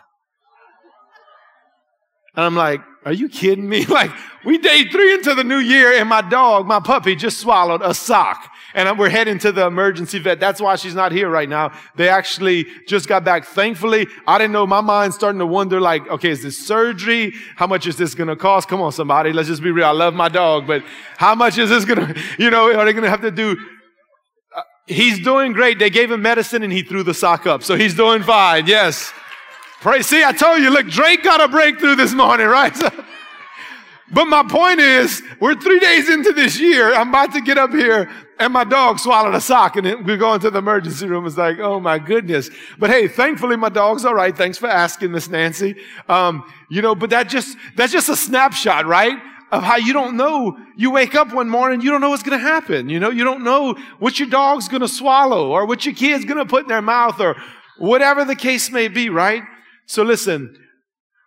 And 2.40 2.46
I'm 2.46 2.56
like, 2.56 2.80
are 3.04 3.12
you 3.12 3.28
kidding 3.28 3.68
me? 3.68 3.86
Like, 3.90 4.12
we 4.46 4.58
day 4.58 4.86
three 4.86 5.14
into 5.16 5.36
the 5.36 5.44
new 5.44 5.58
year 5.58 5.92
and 5.92 6.08
my 6.08 6.22
dog, 6.22 6.68
my 6.68 6.80
puppy, 6.80 7.14
just 7.18 7.38
swallowed 7.40 7.82
a 7.82 7.94
sock. 7.94 8.50
And 8.74 8.98
we're 8.98 9.10
heading 9.10 9.40
to 9.40 9.52
the 9.52 9.66
emergency 9.68 10.20
vet. 10.20 10.40
That's 10.40 10.62
why 10.62 10.78
she's 10.78 10.96
not 10.96 11.12
here 11.12 11.30
right 11.30 11.50
now. 11.50 11.78
They 11.98 12.08
actually 12.08 12.66
just 12.88 13.10
got 13.10 13.26
back. 13.26 13.44
Thankfully, 13.44 14.08
I 14.26 14.38
didn't 14.38 14.54
know. 14.54 14.66
My 14.66 14.80
mind's 14.80 15.18
starting 15.18 15.40
to 15.40 15.46
wonder, 15.46 15.82
like, 15.82 16.08
okay, 16.08 16.30
is 16.30 16.42
this 16.42 16.66
surgery? 16.66 17.34
How 17.58 17.68
much 17.68 17.88
is 17.88 17.98
this 17.98 18.16
going 18.16 18.30
to 18.30 18.38
cost? 18.38 18.70
Come 18.70 18.80
on, 18.80 18.94
somebody. 18.94 19.34
Let's 19.34 19.50
just 19.50 19.62
be 19.62 19.72
real. 19.72 19.88
I 19.88 19.92
love 19.92 20.14
my 20.14 20.30
dog, 20.30 20.66
but 20.66 20.82
how 21.18 21.36
much 21.36 21.58
is 21.58 21.70
this 21.70 21.84
going 21.84 22.00
to, 22.14 22.22
you 22.38 22.50
know, 22.50 22.74
are 22.74 22.86
they 22.86 22.94
going 22.94 23.04
to 23.04 23.10
have 23.10 23.22
to 23.22 23.32
do? 23.32 23.58
Uh, 24.56 24.62
he's 24.88 25.22
doing 25.22 25.52
great. 25.52 25.78
They 25.78 25.90
gave 25.90 26.10
him 26.10 26.22
medicine 26.22 26.64
and 26.64 26.72
he 26.72 26.84
threw 26.84 27.04
the 27.04 27.14
sock 27.14 27.46
up. 27.46 27.64
So 27.64 27.76
he's 27.76 27.96
doing 27.96 28.24
fine. 28.24 28.66
Yes. 28.66 29.12
Pray. 29.82 30.02
See, 30.02 30.26
I 30.26 30.34
told 30.34 30.60
you, 30.60 30.72
look, 30.72 30.88
Drake 30.88 31.24
got 31.24 31.40
a 31.40 31.48
breakthrough 31.48 31.96
this 31.96 32.14
morning, 32.14 32.48
right? 32.48 32.78
but 34.12 34.26
my 34.26 34.44
point 34.44 34.82
is, 34.82 35.24
we're 35.40 35.56
three 35.56 35.80
days 35.80 36.10
into 36.10 36.34
this 36.34 36.60
year. 36.60 36.94
I'm 36.94 37.08
about 37.10 37.32
to 37.34 37.42
get 37.42 37.58
up 37.58 37.72
here 37.72 38.10
and 38.40 38.52
my 38.52 38.66
dog 38.66 39.00
swallowed 39.00 39.36
a 39.36 39.40
sock 39.40 39.78
and 39.78 40.06
we 40.06 40.18
go 40.18 40.34
into 40.34 40.50
the 40.50 40.60
emergency 40.60 41.08
room. 41.08 41.26
It's 41.26 41.38
like, 41.38 41.60
oh 41.60 41.80
my 41.80 41.98
goodness. 41.98 42.50
But 42.78 42.90
hey, 42.90 43.08
thankfully 43.08 43.56
my 43.56 43.70
dog's 43.70 44.04
all 44.04 44.14
right. 44.14 44.36
Thanks 44.36 44.58
for 44.58 44.68
asking, 44.68 45.14
Miss 45.14 45.30
Nancy. 45.30 45.78
Um, 46.10 46.44
you 46.70 46.82
know, 46.82 46.94
but 46.94 47.10
that 47.12 47.30
just, 47.30 47.58
that's 47.78 47.94
just 47.94 48.10
a 48.10 48.18
snapshot, 48.18 48.86
right? 48.86 49.18
Of 49.50 49.64
how 49.64 49.78
you 49.78 49.94
don't 49.94 50.18
know. 50.18 50.58
You 50.76 50.92
wake 50.92 51.16
up 51.16 51.34
one 51.34 51.50
morning, 51.50 51.80
you 51.80 51.90
don't 51.90 52.02
know 52.02 52.10
what's 52.10 52.24
going 52.24 52.38
to 52.38 52.46
happen. 52.46 52.90
You 52.90 53.00
know, 53.00 53.12
you 53.12 53.24
don't 53.24 53.46
know 53.46 53.76
what 54.00 54.20
your 54.20 54.30
dog's 54.30 54.68
going 54.68 54.82
to 54.82 54.90
swallow 54.90 55.50
or 55.50 55.66
what 55.66 55.86
your 55.86 55.96
kid's 55.96 56.26
going 56.26 56.38
to 56.38 56.46
put 56.46 56.64
in 56.64 56.68
their 56.68 56.82
mouth 56.82 57.22
or 57.22 57.38
whatever 57.78 58.26
the 58.26 58.36
case 58.36 58.70
may 58.72 58.90
be, 58.90 59.10
right? 59.10 59.44
So 59.90 60.04
listen, 60.04 60.56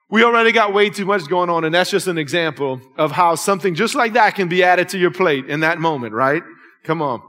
we 0.09 0.23
already 0.23 0.53
got 0.53 0.73
way 0.73 0.89
too 0.89 1.05
much 1.05 1.29
going 1.29 1.51
on, 1.51 1.65
and 1.65 1.75
that's 1.75 1.91
just 1.91 2.07
an 2.07 2.17
example 2.17 2.81
of 2.97 3.11
how 3.11 3.35
something 3.35 3.75
just 3.75 3.97
like 3.97 4.13
that 4.13 4.37
can 4.37 4.47
be 4.47 4.63
added 4.63 4.91
to 4.91 4.99
your 4.99 5.11
plate 5.11 5.47
in 5.51 5.61
that 5.61 5.81
moment, 5.81 6.15
right? 6.15 6.45
Come 6.85 7.03
on. 7.03 7.23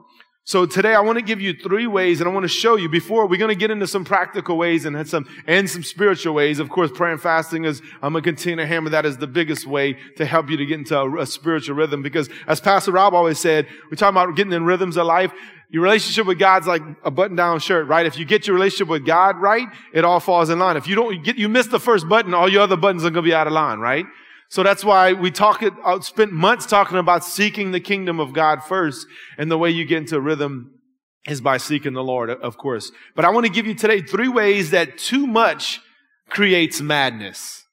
So 0.45 0.65
today 0.65 0.93
I 0.93 0.99
want 0.99 1.17
to 1.17 1.23
give 1.23 1.39
you 1.39 1.53
three 1.53 1.87
ways 1.87 2.19
and 2.19 2.29
I 2.29 2.33
want 2.33 2.43
to 2.43 2.49
show 2.49 2.75
you 2.75 2.89
before 2.89 3.27
we're 3.27 3.39
going 3.39 3.47
to 3.47 3.55
get 3.55 3.71
into 3.71 3.87
some 3.87 4.03
practical 4.03 4.57
ways 4.57 4.83
and 4.83 5.07
some, 5.07 5.25
and 5.47 5.69
some 5.69 5.83
spiritual 5.83 6.33
ways. 6.33 6.59
Of 6.59 6.67
course, 6.67 6.91
prayer 6.91 7.13
and 7.13 7.21
fasting 7.21 7.63
is, 7.63 7.81
I'm 8.01 8.11
going 8.11 8.23
to 8.25 8.29
continue 8.29 8.57
to 8.57 8.65
hammer 8.65 8.89
that 8.89 9.05
as 9.05 9.15
the 9.15 9.27
biggest 9.27 9.65
way 9.65 9.97
to 10.17 10.25
help 10.25 10.49
you 10.49 10.57
to 10.57 10.65
get 10.65 10.79
into 10.79 10.99
a, 10.99 11.21
a 11.21 11.25
spiritual 11.25 11.77
rhythm 11.77 12.01
because 12.01 12.29
as 12.45 12.59
Pastor 12.59 12.91
Rob 12.91 13.13
always 13.13 13.39
said, 13.39 13.67
we're 13.89 13.95
talking 13.95 14.17
about 14.17 14.35
getting 14.35 14.51
in 14.51 14.65
rhythms 14.65 14.97
of 14.97 15.05
life. 15.05 15.31
Your 15.69 15.81
relationship 15.81 16.27
with 16.27 16.39
God's 16.39 16.67
like 16.67 16.83
a 17.05 17.09
button 17.09 17.37
down 17.37 17.59
shirt, 17.59 17.87
right? 17.87 18.05
If 18.05 18.19
you 18.19 18.25
get 18.25 18.45
your 18.45 18.55
relationship 18.55 18.89
with 18.89 19.05
God 19.05 19.37
right, 19.37 19.69
it 19.93 20.03
all 20.03 20.19
falls 20.19 20.49
in 20.49 20.59
line. 20.59 20.75
If 20.75 20.87
you 20.87 20.95
don't 20.95 21.23
get, 21.23 21.37
you 21.37 21.47
miss 21.47 21.67
the 21.67 21.79
first 21.79 22.09
button, 22.09 22.33
all 22.33 22.49
your 22.49 22.63
other 22.63 22.75
buttons 22.75 23.05
are 23.05 23.11
going 23.11 23.23
to 23.23 23.29
be 23.29 23.33
out 23.33 23.47
of 23.47 23.53
line, 23.53 23.79
right? 23.79 24.05
So 24.53 24.61
that's 24.61 24.85
why 24.85 25.13
we 25.13 25.31
talk, 25.31 25.63
I 25.63 25.69
uh, 25.83 25.99
spent 26.01 26.31
months 26.31 26.67
talking 26.67 26.99
about 26.99 27.25
seeking 27.25 27.71
the 27.71 27.79
kingdom 27.79 28.19
of 28.19 28.33
God 28.33 28.63
first. 28.63 29.07
And 29.39 29.49
the 29.49 29.57
way 29.57 29.71
you 29.71 29.83
get 29.83 29.97
into 29.97 30.21
rhythm 30.21 30.79
is 31.27 31.41
by 31.41 31.57
seeking 31.57 31.93
the 31.93 32.03
Lord, 32.03 32.29
of 32.29 32.55
course. 32.55 32.91
But 33.15 33.25
I 33.25 33.31
want 33.31 33.47
to 33.47 33.51
give 33.51 33.65
you 33.65 33.73
today 33.73 34.03
three 34.03 34.27
ways 34.27 34.69
that 34.69 34.99
too 34.99 35.25
much 35.25 35.81
creates 36.29 36.81
madness. 36.81 37.63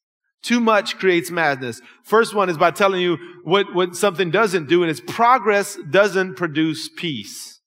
Too 0.43 0.59
much 0.59 0.97
creates 0.97 1.31
madness. 1.31 1.83
First 2.03 2.35
one 2.35 2.49
is 2.49 2.57
by 2.57 2.71
telling 2.71 3.03
you 3.03 3.19
what, 3.45 3.75
what 3.75 3.95
something 3.95 4.31
doesn't 4.31 4.67
do, 4.67 4.83
and 4.83 4.91
it's 4.91 5.03
progress 5.07 5.77
doesn't 5.91 6.37
produce 6.37 6.89
peace. 6.89 7.61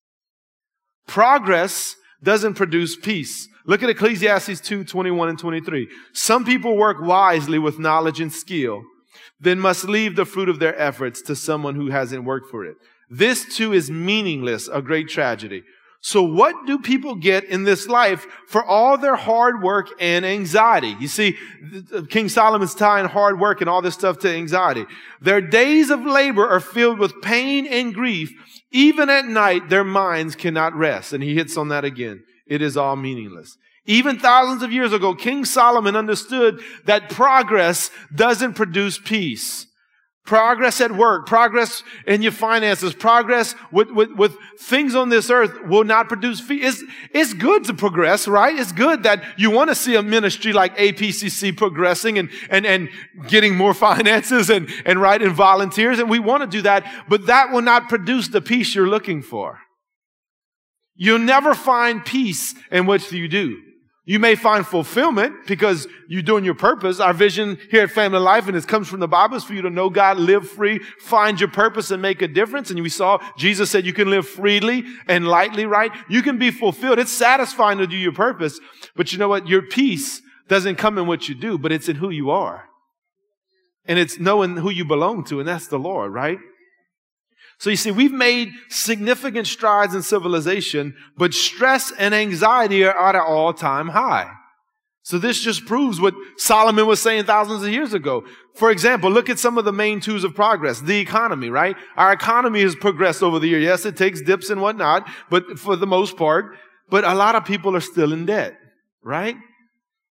Progress 1.06 1.98
doesn't 2.24 2.56
produce 2.56 2.96
peace. 2.96 3.48
Look 3.68 3.84
at 3.84 3.92
Ecclesiastes 3.92 4.60
2, 4.62 4.86
21 4.86 5.30
and 5.30 5.38
23. 5.38 5.88
Some 6.14 6.46
people 6.46 6.76
work 6.76 6.98
wisely 7.00 7.60
with 7.60 7.78
knowledge 7.78 8.20
and 8.20 8.34
skill, 8.34 8.82
then 9.40 9.60
must 9.60 9.86
leave 9.86 10.16
the 10.16 10.26
fruit 10.26 10.50
of 10.50 10.60
their 10.60 10.78
efforts 10.80 11.22
to 11.24 11.36
someone 11.36 11.76
who 11.76 11.90
hasn't 11.90 12.24
worked 12.24 12.50
for 12.50 12.66
it. 12.66 12.76
This 13.10 13.56
too 13.56 13.74
is 13.74 13.92
meaningless, 13.92 14.68
a 14.68 14.82
great 14.82 15.10
tragedy. 15.10 15.64
So 16.06 16.22
what 16.22 16.68
do 16.68 16.80
people 16.80 17.16
get 17.16 17.46
in 17.46 17.64
this 17.64 17.88
life 17.88 18.28
for 18.48 18.62
all 18.62 18.98
their 18.98 19.16
hard 19.16 19.64
work 19.64 19.88
and 20.02 20.26
anxiety? 20.26 20.98
You 21.00 21.08
see, 21.08 21.38
King 22.10 22.28
Solomon's 22.28 22.76
tying 22.76 23.08
hard 23.08 23.40
work 23.40 23.62
and 23.62 23.70
all 23.70 23.82
this 23.82 23.94
stuff 23.94 24.20
to 24.20 24.30
anxiety. 24.30 24.86
Their 25.22 25.40
days 25.40 25.90
of 25.90 26.06
labor 26.06 26.46
are 26.46 26.60
filled 26.60 27.00
with 27.00 27.22
pain 27.22 27.66
and 27.66 27.94
grief. 27.94 28.34
Even 28.72 29.10
at 29.10 29.28
night, 29.28 29.70
their 29.70 29.86
minds 29.86 30.36
cannot 30.36 30.76
rest. 30.76 31.14
And 31.14 31.24
he 31.24 31.36
hits 31.36 31.56
on 31.56 31.70
that 31.70 31.86
again. 31.86 32.24
It 32.48 32.62
is 32.62 32.76
all 32.76 32.98
meaningless. 32.98 33.58
Even 33.86 34.18
thousands 34.18 34.64
of 34.64 34.72
years 34.72 34.94
ago, 34.94 35.14
King 35.14 35.44
Solomon 35.44 35.96
understood 35.96 36.62
that 36.86 37.10
progress 37.10 37.92
doesn't 38.16 38.54
produce 38.54 38.98
peace. 38.98 39.68
Progress 40.26 40.80
at 40.80 40.94
work, 40.94 41.28
progress 41.28 41.84
in 42.08 42.22
your 42.22 42.32
finances, 42.32 42.94
progress 42.94 43.56
with, 43.74 43.92
with, 43.92 44.10
with 44.12 44.38
things 44.58 44.96
on 44.96 45.10
this 45.10 45.30
earth 45.30 45.52
will 45.66 45.84
not 45.84 46.08
produce 46.08 46.40
fee. 46.40 46.62
It's, 46.62 46.82
it's 47.12 47.34
good 47.34 47.66
to 47.66 47.74
progress, 47.74 48.26
right? 48.26 48.58
It's 48.58 48.72
good 48.72 49.04
that 49.04 49.22
you 49.38 49.52
want 49.52 49.70
to 49.70 49.76
see 49.76 49.96
a 49.96 50.02
ministry 50.02 50.54
like 50.54 50.78
APCC 50.78 51.58
progressing 51.58 52.18
and, 52.18 52.30
and, 52.50 52.66
and 52.66 52.88
getting 53.28 53.58
more 53.58 53.74
finances 53.74 54.50
and, 54.50 54.70
and 54.86 55.02
right, 55.02 55.22
and 55.22 55.34
volunteers. 55.34 56.00
And 56.00 56.10
we 56.10 56.20
want 56.20 56.40
to 56.42 56.48
do 56.48 56.62
that, 56.62 56.90
but 57.10 57.26
that 57.26 57.52
will 57.52 57.62
not 57.62 57.90
produce 57.90 58.30
the 58.30 58.40
peace 58.40 58.74
you're 58.74 58.88
looking 58.88 59.22
for. 59.22 59.60
You'll 60.96 61.20
never 61.20 61.54
find 61.54 62.06
peace 62.06 62.56
in 62.72 62.86
what 62.86 63.12
you 63.12 63.28
do. 63.28 63.58
You 64.06 64.20
may 64.20 64.36
find 64.36 64.68
fulfillment 64.68 65.48
because 65.48 65.88
you're 66.10 66.22
doing 66.22 66.44
your 66.44 66.56
purpose. 66.56 67.00
Our 67.00 67.14
vision 67.14 67.58
here 67.72 67.84
at 67.84 67.92
Family 67.92 68.20
Life, 68.20 68.50
and 68.50 68.58
it 68.58 68.68
comes 68.68 68.90
from 68.90 69.00
the 69.00 69.08
Bible, 69.08 69.38
is 69.38 69.46
for 69.46 69.54
you 69.54 69.62
to 69.62 69.70
know 69.70 69.90
God, 69.90 70.18
live 70.18 70.50
free, 70.50 70.80
find 71.00 71.40
your 71.40 71.50
purpose, 71.50 71.90
and 71.90 72.02
make 72.02 72.22
a 72.22 72.28
difference. 72.28 72.70
And 72.70 72.82
we 72.82 72.90
saw 72.90 73.24
Jesus 73.38 73.72
said 73.72 73.86
you 73.86 73.94
can 73.94 74.10
live 74.10 74.28
freely 74.28 74.84
and 75.08 75.26
lightly, 75.26 75.66
right? 75.66 75.92
You 76.10 76.22
can 76.22 76.38
be 76.38 76.52
fulfilled. 76.52 77.00
It's 77.00 77.14
satisfying 77.14 77.78
to 77.78 77.88
do 77.88 77.96
your 77.96 78.12
purpose. 78.12 78.60
But 78.94 79.14
you 79.14 79.20
know 79.20 79.30
what? 79.30 79.48
Your 79.48 79.62
peace 79.62 80.22
doesn't 80.50 80.76
come 80.76 80.98
in 80.98 81.08
what 81.08 81.30
you 81.30 81.36
do, 81.36 81.58
but 81.58 81.72
it's 81.72 81.88
in 81.88 81.96
who 81.96 82.10
you 82.10 82.30
are. 82.30 82.66
And 83.86 83.98
it's 83.98 84.20
knowing 84.20 84.58
who 84.58 84.70
you 84.70 84.84
belong 84.84 85.24
to, 85.26 85.40
and 85.40 85.48
that's 85.48 85.68
the 85.68 85.80
Lord, 85.80 86.14
right? 86.14 86.40
So 87.64 87.70
you 87.70 87.78
see, 87.78 87.92
we've 87.92 88.12
made 88.12 88.52
significant 88.68 89.48
strides 89.48 89.96
in 89.96 90.02
civilization, 90.02 90.98
but 91.16 91.34
stress 91.34 91.94
and 91.98 92.14
anxiety 92.14 92.84
are 92.84 93.08
at 93.08 93.16
an 93.16 93.22
all 93.22 93.54
time 93.54 93.88
high. 93.88 94.30
So 95.04 95.18
this 95.18 95.40
just 95.40 95.66
proves 95.66 96.02
what 96.02 96.14
Solomon 96.36 96.86
was 96.86 97.02
saying 97.02 97.24
thousands 97.24 97.64
of 97.64 97.70
years 97.70 97.94
ago. 97.94 98.26
For 98.56 98.70
example, 98.70 99.10
look 99.10 99.30
at 99.30 99.40
some 99.40 99.58
of 99.58 99.64
the 99.64 99.72
main 99.72 100.02
tools 100.02 100.26
of 100.26 100.36
progress. 100.36 100.82
The 100.82 101.00
economy, 101.00 101.50
right? 101.50 101.78
Our 101.96 102.12
economy 102.12 102.64
has 102.64 102.76
progressed 102.76 103.24
over 103.24 103.40
the 103.40 103.48
year. 103.48 103.62
Yes, 103.62 103.86
it 103.86 103.96
takes 103.96 104.20
dips 104.20 104.50
and 104.50 104.60
whatnot, 104.60 105.08
but 105.30 105.58
for 105.58 105.78
the 105.78 105.88
most 105.88 106.18
part, 106.18 106.58
but 106.90 107.06
a 107.06 107.16
lot 107.16 107.36
of 107.36 107.46
people 107.46 107.78
are 107.78 107.80
still 107.80 108.12
in 108.12 108.26
debt, 108.26 108.58
right? 109.02 109.38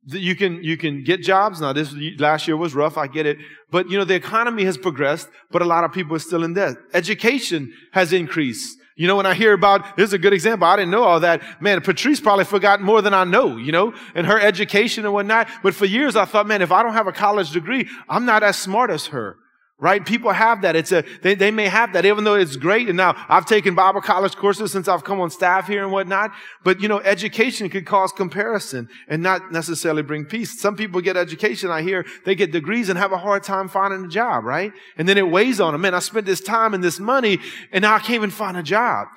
You 0.10 0.36
can, 0.36 0.64
you 0.64 0.78
can 0.78 1.04
get 1.04 1.22
jobs. 1.22 1.60
Now 1.60 1.74
this 1.74 1.94
last 2.18 2.48
year 2.48 2.56
was 2.56 2.74
rough. 2.74 2.98
I 2.98 3.08
get 3.08 3.26
it. 3.26 3.38
But 3.70 3.90
you 3.90 3.98
know, 3.98 4.06
the 4.06 4.16
economy 4.16 4.64
has 4.64 4.78
progressed, 4.78 5.28
but 5.52 5.62
a 5.62 5.66
lot 5.66 5.84
of 5.84 5.92
people 5.92 6.16
are 6.16 6.20
still 6.20 6.44
in 6.44 6.54
debt. 6.54 6.78
Education 6.94 7.74
has 7.92 8.14
increased. 8.14 8.78
You 8.96 9.08
know, 9.08 9.16
when 9.16 9.28
I 9.28 9.36
hear 9.36 9.54
about, 9.54 9.96
this 9.96 10.08
is 10.08 10.14
a 10.14 10.18
good 10.18 10.34
example. 10.34 10.68
I 10.68 10.76
didn't 10.76 10.90
know 10.90 11.04
all 11.04 11.20
that. 11.20 11.62
Man, 11.62 11.82
Patrice 11.82 12.20
probably 12.20 12.46
forgot 12.46 12.82
more 12.82 13.02
than 13.04 13.14
I 13.14 13.26
know, 13.26 13.58
you 13.58 13.72
know, 13.72 13.94
and 14.16 14.26
her 14.26 14.40
education 14.40 15.06
and 15.06 15.14
whatnot. 15.14 15.48
But 15.62 15.76
for 15.76 15.86
years 15.86 16.16
I 16.16 16.26
thought, 16.26 16.48
man, 16.48 16.64
if 16.64 16.72
I 16.72 16.82
don't 16.82 16.94
have 16.94 17.06
a 17.06 17.12
college 17.12 17.52
degree, 17.52 17.88
I'm 18.10 18.26
not 18.26 18.42
as 18.42 18.58
smart 18.58 18.90
as 18.90 19.08
her. 19.08 19.38
Right? 19.80 20.04
People 20.04 20.32
have 20.32 20.64
that. 20.64 20.76
It's 20.76 20.92
a, 20.92 21.04
they, 21.22 21.36
they 21.36 21.52
may 21.52 21.68
have 21.68 21.94
that, 21.94 22.04
even 22.04 22.24
though 22.24 22.34
it's 22.34 22.56
great. 22.56 22.88
And 22.88 22.98
now 22.98 23.14
I've 23.30 23.46
taken 23.46 23.76
Bible 23.76 24.02
college 24.02 24.36
courses 24.36 24.72
since 24.72 24.88
I've 24.88 25.04
come 25.04 25.20
on 25.20 25.30
staff 25.30 25.68
here 25.68 25.84
and 25.84 25.92
whatnot. 25.92 26.32
But 26.64 26.82
you 26.82 26.88
know, 26.88 27.00
education 27.02 27.70
could 27.70 27.86
cause 27.86 28.12
comparison 28.12 28.90
and 29.08 29.22
not 29.22 29.52
necessarily 29.52 30.02
bring 30.02 30.26
peace. 30.26 30.60
Some 30.60 30.76
people 30.76 31.00
get 31.00 31.16
education. 31.16 31.70
I 31.70 31.84
hear 31.84 32.08
they 32.26 32.34
get 32.34 32.52
degrees 32.52 32.90
and 32.90 32.98
have 32.98 33.12
a 33.12 33.20
hard 33.20 33.44
time 33.44 33.68
finding 33.68 34.04
a 34.06 34.08
job, 34.08 34.46
right? 34.46 34.74
And 34.98 35.08
then 35.08 35.20
it 35.20 35.30
weighs 35.30 35.60
on 35.60 35.74
them. 35.74 35.82
Man, 35.82 35.94
I 35.94 36.00
spent 36.00 36.26
this 36.26 36.42
time 36.42 36.74
and 36.74 36.84
this 36.84 37.00
money 37.00 37.38
and 37.72 37.84
now 37.84 37.94
I 37.94 38.00
can't 38.00 38.16
even 38.16 38.32
find 38.32 38.58
a 38.58 38.64
job. 38.64 39.10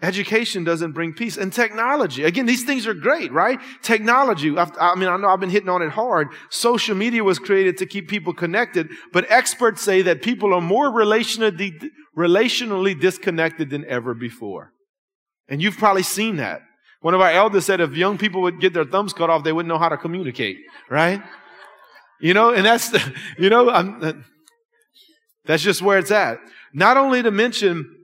Education 0.00 0.62
doesn't 0.62 0.92
bring 0.92 1.12
peace. 1.12 1.36
And 1.36 1.52
technology, 1.52 2.22
again, 2.22 2.46
these 2.46 2.64
things 2.64 2.86
are 2.86 2.94
great, 2.94 3.32
right? 3.32 3.58
Technology, 3.82 4.56
i 4.56 4.94
mean, 4.94 5.08
I 5.08 5.16
know 5.16 5.28
I've 5.28 5.40
been 5.40 5.50
hitting 5.50 5.68
on 5.68 5.82
it 5.82 5.90
hard. 5.90 6.28
Social 6.50 6.94
media 6.94 7.24
was 7.24 7.40
created 7.40 7.78
to 7.78 7.86
keep 7.86 8.08
people 8.08 8.32
connected, 8.32 8.90
but 9.12 9.28
experts 9.28 9.82
say 9.82 10.02
that 10.02 10.22
people 10.22 10.54
are 10.54 10.60
more 10.60 10.88
relationally, 10.88 11.72
relationally 12.16 12.98
disconnected 12.98 13.70
than 13.70 13.84
ever 13.86 14.14
before. 14.14 14.72
And 15.48 15.60
you've 15.60 15.78
probably 15.78 16.04
seen 16.04 16.36
that. 16.36 16.60
One 17.00 17.14
of 17.14 17.20
our 17.20 17.30
elders 17.30 17.66
said 17.66 17.80
if 17.80 17.96
young 17.96 18.18
people 18.18 18.42
would 18.42 18.60
get 18.60 18.74
their 18.74 18.84
thumbs 18.84 19.12
cut 19.12 19.30
off, 19.30 19.42
they 19.42 19.52
wouldn't 19.52 19.68
know 19.68 19.78
how 19.78 19.88
to 19.88 19.96
communicate, 19.96 20.58
right? 20.88 21.20
You 22.20 22.34
know, 22.34 22.52
and 22.52 22.64
that's, 22.64 22.96
you 23.38 23.50
know, 23.50 23.68
I'm, 23.68 24.24
that's 25.44 25.62
just 25.62 25.82
where 25.82 25.98
it's 25.98 26.12
at. 26.12 26.38
Not 26.72 26.96
only 26.96 27.20
to 27.22 27.32
mention 27.32 27.97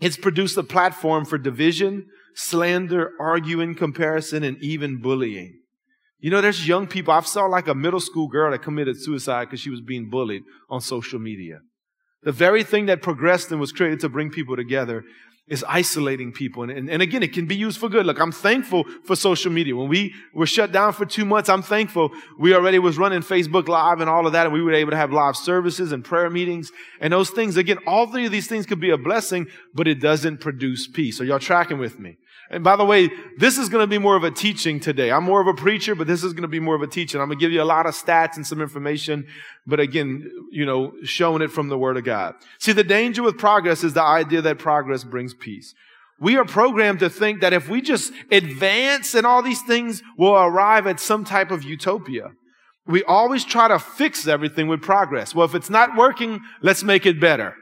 it's 0.00 0.16
produced 0.16 0.56
a 0.56 0.62
platform 0.62 1.24
for 1.24 1.38
division, 1.38 2.06
slander, 2.34 3.12
arguing, 3.18 3.74
comparison, 3.74 4.42
and 4.44 4.58
even 4.62 5.00
bullying. 5.00 5.60
You 6.18 6.30
know, 6.30 6.40
there's 6.40 6.66
young 6.66 6.86
people. 6.86 7.12
I've 7.12 7.26
saw 7.26 7.46
like 7.46 7.68
a 7.68 7.74
middle 7.74 8.00
school 8.00 8.28
girl 8.28 8.50
that 8.50 8.62
committed 8.62 9.00
suicide 9.00 9.44
because 9.44 9.60
she 9.60 9.70
was 9.70 9.80
being 9.80 10.10
bullied 10.10 10.42
on 10.68 10.80
social 10.80 11.18
media. 11.18 11.60
The 12.22 12.32
very 12.32 12.64
thing 12.64 12.86
that 12.86 13.02
progressed 13.02 13.50
and 13.50 13.60
was 13.60 13.72
created 13.72 14.00
to 14.00 14.08
bring 14.08 14.30
people 14.30 14.56
together 14.56 15.04
is 15.48 15.64
isolating 15.68 16.32
people. 16.32 16.64
And, 16.64 16.72
and, 16.72 16.90
and, 16.90 17.00
again, 17.00 17.22
it 17.22 17.32
can 17.32 17.46
be 17.46 17.54
used 17.54 17.78
for 17.78 17.88
good. 17.88 18.04
Look, 18.04 18.18
I'm 18.18 18.32
thankful 18.32 18.84
for 19.04 19.14
social 19.14 19.52
media. 19.52 19.76
When 19.76 19.88
we 19.88 20.12
were 20.34 20.46
shut 20.46 20.72
down 20.72 20.92
for 20.92 21.06
two 21.06 21.24
months, 21.24 21.48
I'm 21.48 21.62
thankful 21.62 22.10
we 22.36 22.52
already 22.52 22.80
was 22.80 22.98
running 22.98 23.20
Facebook 23.20 23.68
Live 23.68 24.00
and 24.00 24.10
all 24.10 24.26
of 24.26 24.32
that, 24.32 24.46
and 24.46 24.52
we 24.52 24.60
were 24.60 24.72
able 24.72 24.90
to 24.90 24.96
have 24.96 25.12
live 25.12 25.36
services 25.36 25.92
and 25.92 26.04
prayer 26.04 26.28
meetings 26.30 26.72
and 27.00 27.12
those 27.12 27.30
things. 27.30 27.56
Again, 27.56 27.78
all 27.86 28.08
three 28.08 28.26
of 28.26 28.32
these 28.32 28.48
things 28.48 28.66
could 28.66 28.80
be 28.80 28.90
a 28.90 28.98
blessing, 28.98 29.46
but 29.72 29.86
it 29.86 30.00
doesn't 30.00 30.38
produce 30.38 30.88
peace. 30.88 31.20
Are 31.20 31.24
y'all 31.24 31.38
tracking 31.38 31.78
with 31.78 32.00
me? 32.00 32.16
And 32.50 32.62
by 32.62 32.76
the 32.76 32.84
way, 32.84 33.10
this 33.38 33.58
is 33.58 33.68
going 33.68 33.82
to 33.82 33.88
be 33.88 33.98
more 33.98 34.16
of 34.16 34.22
a 34.22 34.30
teaching 34.30 34.78
today. 34.78 35.10
I'm 35.10 35.24
more 35.24 35.40
of 35.40 35.48
a 35.48 35.54
preacher, 35.54 35.94
but 35.94 36.06
this 36.06 36.22
is 36.22 36.32
going 36.32 36.42
to 36.42 36.48
be 36.48 36.60
more 36.60 36.76
of 36.76 36.82
a 36.82 36.86
teaching. 36.86 37.20
I'm 37.20 37.26
going 37.26 37.38
to 37.38 37.44
give 37.44 37.52
you 37.52 37.60
a 37.60 37.64
lot 37.64 37.86
of 37.86 37.94
stats 37.94 38.36
and 38.36 38.46
some 38.46 38.60
information, 38.60 39.26
but 39.66 39.80
again, 39.80 40.30
you 40.52 40.64
know, 40.64 40.92
showing 41.02 41.42
it 41.42 41.50
from 41.50 41.68
the 41.68 41.78
Word 41.78 41.96
of 41.96 42.04
God. 42.04 42.34
See, 42.58 42.72
the 42.72 42.84
danger 42.84 43.22
with 43.22 43.36
progress 43.36 43.82
is 43.82 43.94
the 43.94 44.02
idea 44.02 44.42
that 44.42 44.58
progress 44.58 45.02
brings 45.02 45.34
peace. 45.34 45.74
We 46.20 46.36
are 46.36 46.44
programmed 46.44 47.00
to 47.00 47.10
think 47.10 47.40
that 47.40 47.52
if 47.52 47.68
we 47.68 47.82
just 47.82 48.12
advance 48.30 49.14
and 49.14 49.26
all 49.26 49.42
these 49.42 49.62
things, 49.62 50.02
we'll 50.16 50.34
arrive 50.34 50.86
at 50.86 51.00
some 51.00 51.24
type 51.24 51.50
of 51.50 51.62
utopia. 51.62 52.30
We 52.86 53.02
always 53.04 53.44
try 53.44 53.68
to 53.68 53.78
fix 53.78 54.26
everything 54.28 54.68
with 54.68 54.80
progress. 54.80 55.34
Well, 55.34 55.44
if 55.44 55.54
it's 55.54 55.68
not 55.68 55.96
working, 55.96 56.40
let's 56.62 56.84
make 56.84 57.04
it 57.04 57.20
better. 57.20 57.56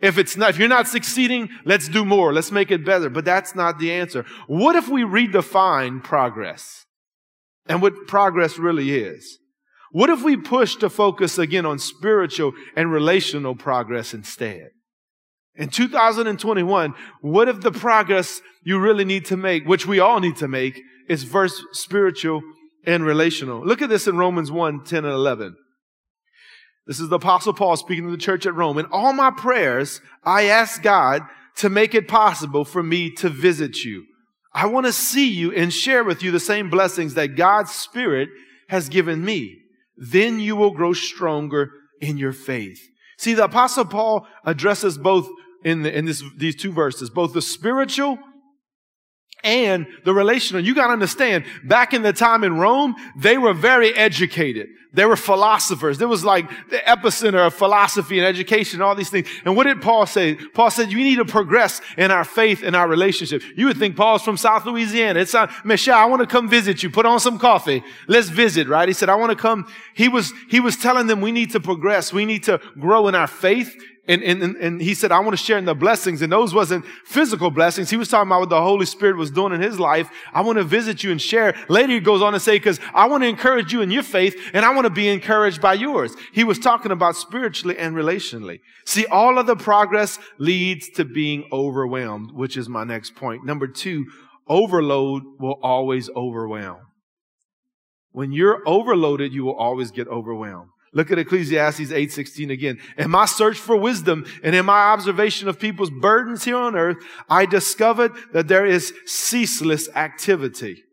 If 0.00 0.16
it's 0.16 0.36
not, 0.36 0.50
if 0.50 0.58
you're 0.58 0.68
not 0.68 0.86
succeeding, 0.86 1.48
let's 1.64 1.88
do 1.88 2.04
more. 2.04 2.32
Let's 2.32 2.52
make 2.52 2.70
it 2.70 2.84
better. 2.84 3.10
But 3.10 3.24
that's 3.24 3.54
not 3.54 3.78
the 3.78 3.92
answer. 3.92 4.24
What 4.46 4.76
if 4.76 4.88
we 4.88 5.02
redefine 5.02 6.02
progress 6.02 6.86
and 7.66 7.82
what 7.82 8.06
progress 8.06 8.58
really 8.58 8.94
is? 8.94 9.38
What 9.90 10.10
if 10.10 10.22
we 10.22 10.36
push 10.36 10.76
to 10.76 10.90
focus 10.90 11.38
again 11.38 11.66
on 11.66 11.78
spiritual 11.78 12.52
and 12.76 12.92
relational 12.92 13.56
progress 13.56 14.14
instead? 14.14 14.70
In 15.56 15.68
2021, 15.70 16.94
what 17.20 17.48
if 17.48 17.60
the 17.60 17.72
progress 17.72 18.40
you 18.62 18.78
really 18.78 19.04
need 19.04 19.24
to 19.26 19.36
make, 19.36 19.66
which 19.66 19.86
we 19.86 19.98
all 19.98 20.20
need 20.20 20.36
to 20.36 20.46
make, 20.46 20.80
is 21.08 21.24
first 21.24 21.60
spiritual 21.72 22.42
and 22.86 23.04
relational? 23.04 23.66
Look 23.66 23.82
at 23.82 23.88
this 23.88 24.06
in 24.06 24.16
Romans 24.16 24.52
1, 24.52 24.84
10 24.84 25.04
and 25.04 25.12
11. 25.12 25.56
This 26.88 27.00
is 27.00 27.10
the 27.10 27.16
apostle 27.16 27.52
Paul 27.52 27.76
speaking 27.76 28.06
to 28.06 28.10
the 28.10 28.16
church 28.16 28.46
at 28.46 28.54
Rome. 28.54 28.78
In 28.78 28.86
all 28.86 29.12
my 29.12 29.30
prayers, 29.30 30.00
I 30.24 30.44
ask 30.44 30.82
God 30.82 31.22
to 31.56 31.68
make 31.68 31.94
it 31.94 32.08
possible 32.08 32.64
for 32.64 32.82
me 32.82 33.10
to 33.16 33.28
visit 33.28 33.84
you. 33.84 34.06
I 34.54 34.66
want 34.66 34.86
to 34.86 34.92
see 34.92 35.30
you 35.30 35.52
and 35.52 35.72
share 35.72 36.02
with 36.02 36.22
you 36.22 36.30
the 36.30 36.40
same 36.40 36.70
blessings 36.70 37.12
that 37.14 37.36
God's 37.36 37.72
Spirit 37.72 38.30
has 38.68 38.88
given 38.88 39.22
me. 39.22 39.58
Then 39.98 40.40
you 40.40 40.56
will 40.56 40.70
grow 40.70 40.94
stronger 40.94 41.70
in 42.00 42.16
your 42.16 42.32
faith. 42.32 42.80
See, 43.18 43.34
the 43.34 43.44
apostle 43.44 43.84
Paul 43.84 44.26
addresses 44.44 44.96
both 44.96 45.28
in, 45.64 45.82
the, 45.82 45.94
in 45.94 46.06
this, 46.06 46.24
these 46.38 46.56
two 46.56 46.72
verses, 46.72 47.10
both 47.10 47.34
the 47.34 47.42
spiritual 47.42 48.18
and 49.44 49.86
the 50.04 50.14
relational. 50.14 50.64
You 50.64 50.74
got 50.74 50.86
to 50.86 50.92
understand, 50.92 51.44
back 51.64 51.92
in 51.92 52.02
the 52.02 52.12
time 52.14 52.44
in 52.44 52.56
Rome, 52.56 52.94
they 53.20 53.36
were 53.36 53.54
very 53.54 53.94
educated. 53.94 54.68
They 54.92 55.04
were 55.04 55.16
philosophers. 55.16 55.98
There 55.98 56.08
was 56.08 56.24
like 56.24 56.48
the 56.70 56.78
epicenter 56.78 57.46
of 57.46 57.52
philosophy 57.52 58.18
and 58.18 58.26
education, 58.26 58.80
all 58.80 58.94
these 58.94 59.10
things. 59.10 59.28
And 59.44 59.54
what 59.54 59.64
did 59.64 59.82
Paul 59.82 60.06
say? 60.06 60.34
Paul 60.34 60.70
said, 60.70 60.90
you 60.90 60.98
need 60.98 61.16
to 61.16 61.26
progress 61.26 61.82
in 61.98 62.10
our 62.10 62.24
faith 62.24 62.62
and 62.62 62.74
our 62.74 62.88
relationship. 62.88 63.42
You 63.54 63.66
would 63.66 63.76
think 63.76 63.96
Paul's 63.96 64.22
from 64.22 64.38
South 64.38 64.64
Louisiana. 64.64 65.20
It's 65.20 65.34
not, 65.34 65.50
Michelle, 65.64 65.98
I 65.98 66.06
want 66.06 66.20
to 66.20 66.26
come 66.26 66.48
visit 66.48 66.82
you. 66.82 66.88
Put 66.88 67.04
on 67.04 67.20
some 67.20 67.38
coffee. 67.38 67.84
Let's 68.06 68.30
visit, 68.30 68.66
right? 68.66 68.88
He 68.88 68.94
said, 68.94 69.10
I 69.10 69.16
want 69.16 69.30
to 69.30 69.36
come. 69.36 69.70
He 69.94 70.08
was, 70.08 70.32
he 70.48 70.58
was 70.58 70.74
telling 70.76 71.06
them 71.06 71.20
we 71.20 71.32
need 71.32 71.50
to 71.50 71.60
progress. 71.60 72.10
We 72.10 72.24
need 72.24 72.44
to 72.44 72.58
grow 72.78 73.08
in 73.08 73.14
our 73.14 73.26
faith 73.26 73.76
And, 74.08 74.22
and, 74.22 74.56
and 74.56 74.80
he 74.80 74.94
said, 74.94 75.12
I 75.12 75.18
want 75.20 75.36
to 75.36 75.44
share 75.44 75.58
in 75.58 75.66
the 75.66 75.74
blessings. 75.74 76.22
And 76.22 76.32
those 76.32 76.54
wasn't 76.54 76.86
physical 77.04 77.50
blessings. 77.50 77.90
He 77.90 77.98
was 77.98 78.08
talking 78.08 78.26
about 78.30 78.40
what 78.40 78.48
the 78.48 78.62
Holy 78.62 78.86
Spirit 78.86 79.18
was 79.18 79.30
doing 79.30 79.52
in 79.52 79.60
his 79.60 79.78
life. 79.78 80.08
I 80.32 80.40
want 80.40 80.56
to 80.56 80.64
visit 80.64 81.04
you 81.04 81.10
and 81.10 81.20
share. 81.20 81.54
Later 81.68 81.92
he 81.92 82.00
goes 82.00 82.22
on 82.22 82.32
to 82.32 82.40
say, 82.40 82.56
because 82.56 82.80
I 82.94 83.06
want 83.06 83.22
to 83.22 83.28
encourage 83.28 83.70
you 83.70 83.82
in 83.82 83.90
your 83.90 84.02
faith 84.02 84.34
and 84.54 84.64
I 84.64 84.74
want 84.78 84.94
to 84.94 85.00
be 85.00 85.08
encouraged 85.08 85.60
by 85.60 85.74
yours. 85.74 86.14
He 86.32 86.44
was 86.44 86.60
talking 86.60 86.92
about 86.92 87.16
spiritually 87.16 87.76
and 87.76 87.96
relationally. 87.96 88.60
See, 88.86 89.06
all 89.06 89.36
of 89.36 89.48
the 89.48 89.56
progress 89.56 90.20
leads 90.38 90.88
to 90.90 91.04
being 91.04 91.48
overwhelmed, 91.52 92.30
which 92.30 92.56
is 92.56 92.68
my 92.68 92.84
next 92.84 93.16
point. 93.16 93.44
Number 93.44 93.66
two, 93.66 94.06
overload 94.46 95.24
will 95.40 95.58
always 95.64 96.08
overwhelm. 96.10 96.78
When 98.12 98.30
you're 98.30 98.62
overloaded, 98.66 99.32
you 99.32 99.44
will 99.44 99.56
always 99.56 99.90
get 99.90 100.06
overwhelmed. 100.06 100.70
Look 100.92 101.10
at 101.10 101.18
Ecclesiastes 101.18 101.90
8:16 101.90 102.50
again. 102.50 102.78
In 102.96 103.10
my 103.10 103.26
search 103.26 103.58
for 103.58 103.76
wisdom 103.76 104.24
and 104.44 104.54
in 104.54 104.64
my 104.64 104.92
observation 104.92 105.48
of 105.48 105.58
people's 105.58 105.90
burdens 105.90 106.44
here 106.44 106.56
on 106.56 106.76
earth, 106.76 106.98
I 107.28 107.46
discovered 107.46 108.12
that 108.32 108.46
there 108.46 108.64
is 108.64 108.94
ceaseless 109.06 109.88
activity 109.96 110.84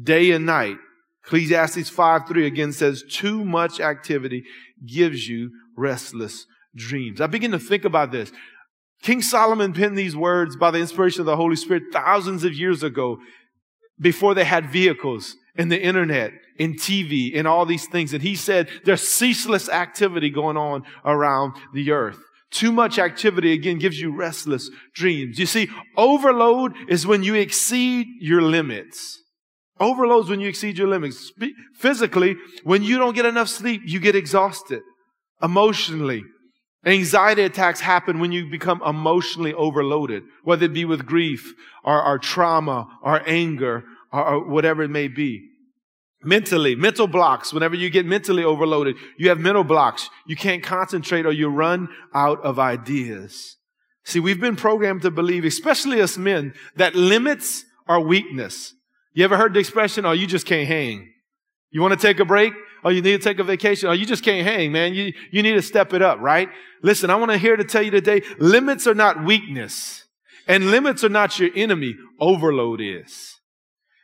day 0.00 0.32
and 0.32 0.44
night. 0.46 0.78
Ecclesiastes 1.24 1.90
5 1.90 2.28
3 2.28 2.46
again 2.46 2.72
says 2.72 3.04
too 3.08 3.44
much 3.44 3.80
activity 3.80 4.44
gives 4.86 5.28
you 5.28 5.50
restless 5.76 6.46
dreams. 6.74 7.20
I 7.20 7.26
begin 7.26 7.50
to 7.52 7.58
think 7.58 7.84
about 7.84 8.10
this. 8.12 8.32
King 9.02 9.22
Solomon 9.22 9.72
penned 9.72 9.96
these 9.96 10.16
words 10.16 10.56
by 10.56 10.70
the 10.70 10.78
inspiration 10.78 11.20
of 11.20 11.26
the 11.26 11.36
Holy 11.36 11.56
Spirit 11.56 11.84
thousands 11.92 12.44
of 12.44 12.52
years 12.52 12.82
ago 12.82 13.18
before 13.98 14.34
they 14.34 14.44
had 14.44 14.70
vehicles 14.70 15.36
and 15.56 15.70
the 15.70 15.80
internet 15.80 16.32
and 16.58 16.78
TV 16.78 17.36
and 17.36 17.46
all 17.48 17.64
these 17.64 17.86
things. 17.86 18.12
And 18.12 18.22
he 18.22 18.34
said 18.34 18.68
there's 18.84 19.06
ceaseless 19.06 19.68
activity 19.68 20.30
going 20.30 20.56
on 20.56 20.82
around 21.04 21.54
the 21.72 21.90
earth. 21.92 22.18
Too 22.50 22.72
much 22.72 22.98
activity 22.98 23.52
again 23.52 23.78
gives 23.78 24.00
you 24.00 24.14
restless 24.14 24.70
dreams. 24.94 25.38
You 25.38 25.46
see, 25.46 25.70
overload 25.96 26.74
is 26.88 27.06
when 27.06 27.22
you 27.22 27.34
exceed 27.34 28.06
your 28.20 28.42
limits. 28.42 29.18
Overload 29.80 30.24
is 30.24 30.30
when 30.30 30.40
you 30.40 30.48
exceed 30.48 30.76
your 30.76 30.88
limits. 30.88 31.32
Physically, 31.74 32.36
when 32.64 32.82
you 32.82 32.98
don't 32.98 33.14
get 33.14 33.24
enough 33.24 33.48
sleep, 33.48 33.80
you 33.86 33.98
get 33.98 34.14
exhausted. 34.14 34.82
Emotionally, 35.42 36.22
anxiety 36.84 37.42
attacks 37.42 37.80
happen 37.80 38.20
when 38.20 38.30
you 38.30 38.50
become 38.50 38.82
emotionally 38.84 39.54
overloaded, 39.54 40.22
whether 40.44 40.66
it 40.66 40.74
be 40.74 40.84
with 40.84 41.06
grief 41.06 41.54
or, 41.82 42.02
or 42.04 42.18
trauma 42.18 42.88
or 43.02 43.26
anger 43.26 43.84
or, 44.12 44.24
or 44.24 44.48
whatever 44.48 44.82
it 44.82 44.90
may 44.90 45.08
be. 45.08 45.46
Mentally, 46.22 46.74
mental 46.74 47.06
blocks. 47.06 47.50
Whenever 47.50 47.74
you 47.74 47.88
get 47.88 48.04
mentally 48.04 48.44
overloaded, 48.44 48.96
you 49.16 49.30
have 49.30 49.40
mental 49.40 49.64
blocks. 49.64 50.10
You 50.26 50.36
can't 50.36 50.62
concentrate 50.62 51.24
or 51.24 51.32
you 51.32 51.48
run 51.48 51.88
out 52.14 52.42
of 52.44 52.58
ideas. 52.58 53.56
See, 54.04 54.20
we've 54.20 54.40
been 54.40 54.56
programmed 54.56 55.00
to 55.02 55.10
believe, 55.10 55.46
especially 55.46 56.02
us 56.02 56.18
men, 56.18 56.52
that 56.76 56.94
limits 56.94 57.64
are 57.88 58.00
weakness. 58.00 58.74
You 59.20 59.24
ever 59.24 59.36
heard 59.36 59.52
the 59.52 59.60
expression, 59.60 60.06
oh, 60.06 60.12
you 60.12 60.26
just 60.26 60.46
can't 60.46 60.66
hang? 60.66 61.12
You 61.70 61.82
want 61.82 61.92
to 61.92 62.00
take 62.00 62.20
a 62.20 62.24
break? 62.24 62.54
Oh, 62.82 62.88
you 62.88 63.02
need 63.02 63.20
to 63.20 63.22
take 63.22 63.38
a 63.38 63.44
vacation? 63.44 63.90
Oh, 63.90 63.92
you 63.92 64.06
just 64.06 64.24
can't 64.24 64.46
hang, 64.46 64.72
man. 64.72 64.94
You, 64.94 65.12
you 65.30 65.42
need 65.42 65.52
to 65.52 65.60
step 65.60 65.92
it 65.92 66.00
up, 66.00 66.18
right? 66.20 66.48
Listen, 66.82 67.10
I 67.10 67.16
want 67.16 67.30
to 67.30 67.36
here 67.36 67.54
to 67.54 67.62
tell 67.62 67.82
you 67.82 67.90
today, 67.90 68.22
limits 68.38 68.86
are 68.86 68.94
not 68.94 69.22
weakness. 69.22 70.06
And 70.48 70.70
limits 70.70 71.04
are 71.04 71.10
not 71.10 71.38
your 71.38 71.50
enemy. 71.54 71.96
Overload 72.18 72.80
is. 72.80 73.34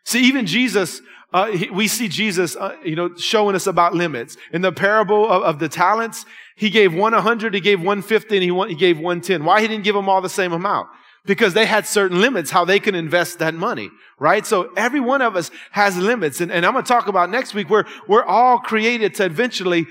See, 0.05 0.23
even 0.23 0.45
Jesus, 0.45 1.01
uh, 1.33 1.47
he, 1.47 1.71
we 1.71 1.89
see 1.89 2.09
Jesus, 2.09 2.55
uh, 2.55 2.77
you 2.85 2.95
know, 2.95 3.17
showing 3.17 3.57
us 3.57 3.67
about 3.67 3.95
limits. 3.95 4.37
In 4.53 4.61
the 4.61 4.71
parable 4.71 5.33
of, 5.33 5.43
of, 5.45 5.59
the 5.61 5.71
talents, 5.71 6.27
he 6.57 6.69
gave 6.69 6.93
one 6.93 7.15
100, 7.15 7.55
he 7.55 7.61
gave 7.61 7.79
150, 7.79 8.37
and 8.37 8.43
he, 8.43 8.69
he 8.69 8.79
gave 8.79 8.99
110. 8.99 9.47
Why 9.47 9.63
he 9.63 9.67
didn't 9.67 9.85
give 9.85 9.95
them 9.95 10.11
all 10.11 10.21
the 10.21 10.29
same 10.29 10.53
amount? 10.53 10.89
Because 11.27 11.55
they 11.55 11.67
had 11.67 11.87
certain 11.87 12.21
limits 12.21 12.51
how 12.51 12.65
they 12.65 12.79
can 12.79 12.95
invest 12.95 13.41
that 13.41 13.55
money, 13.55 13.91
right? 14.19 14.47
So 14.47 14.73
every 14.77 15.01
one 15.01 15.23
of 15.23 15.37
us 15.37 15.51
has 15.73 15.97
limits. 15.97 16.41
And, 16.41 16.53
and 16.53 16.65
I'm 16.65 16.73
going 16.73 16.85
to 16.85 16.89
talk 16.89 17.09
about 17.09 17.31
next 17.31 17.55
week 17.55 17.69
where 17.69 17.85
we're 18.09 18.25
all 18.25 18.59
created 18.59 19.15
to 19.17 19.25
eventually 19.25 19.87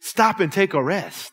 stop 0.00 0.40
and 0.40 0.52
take 0.52 0.74
a 0.74 0.82
rest. 0.82 1.32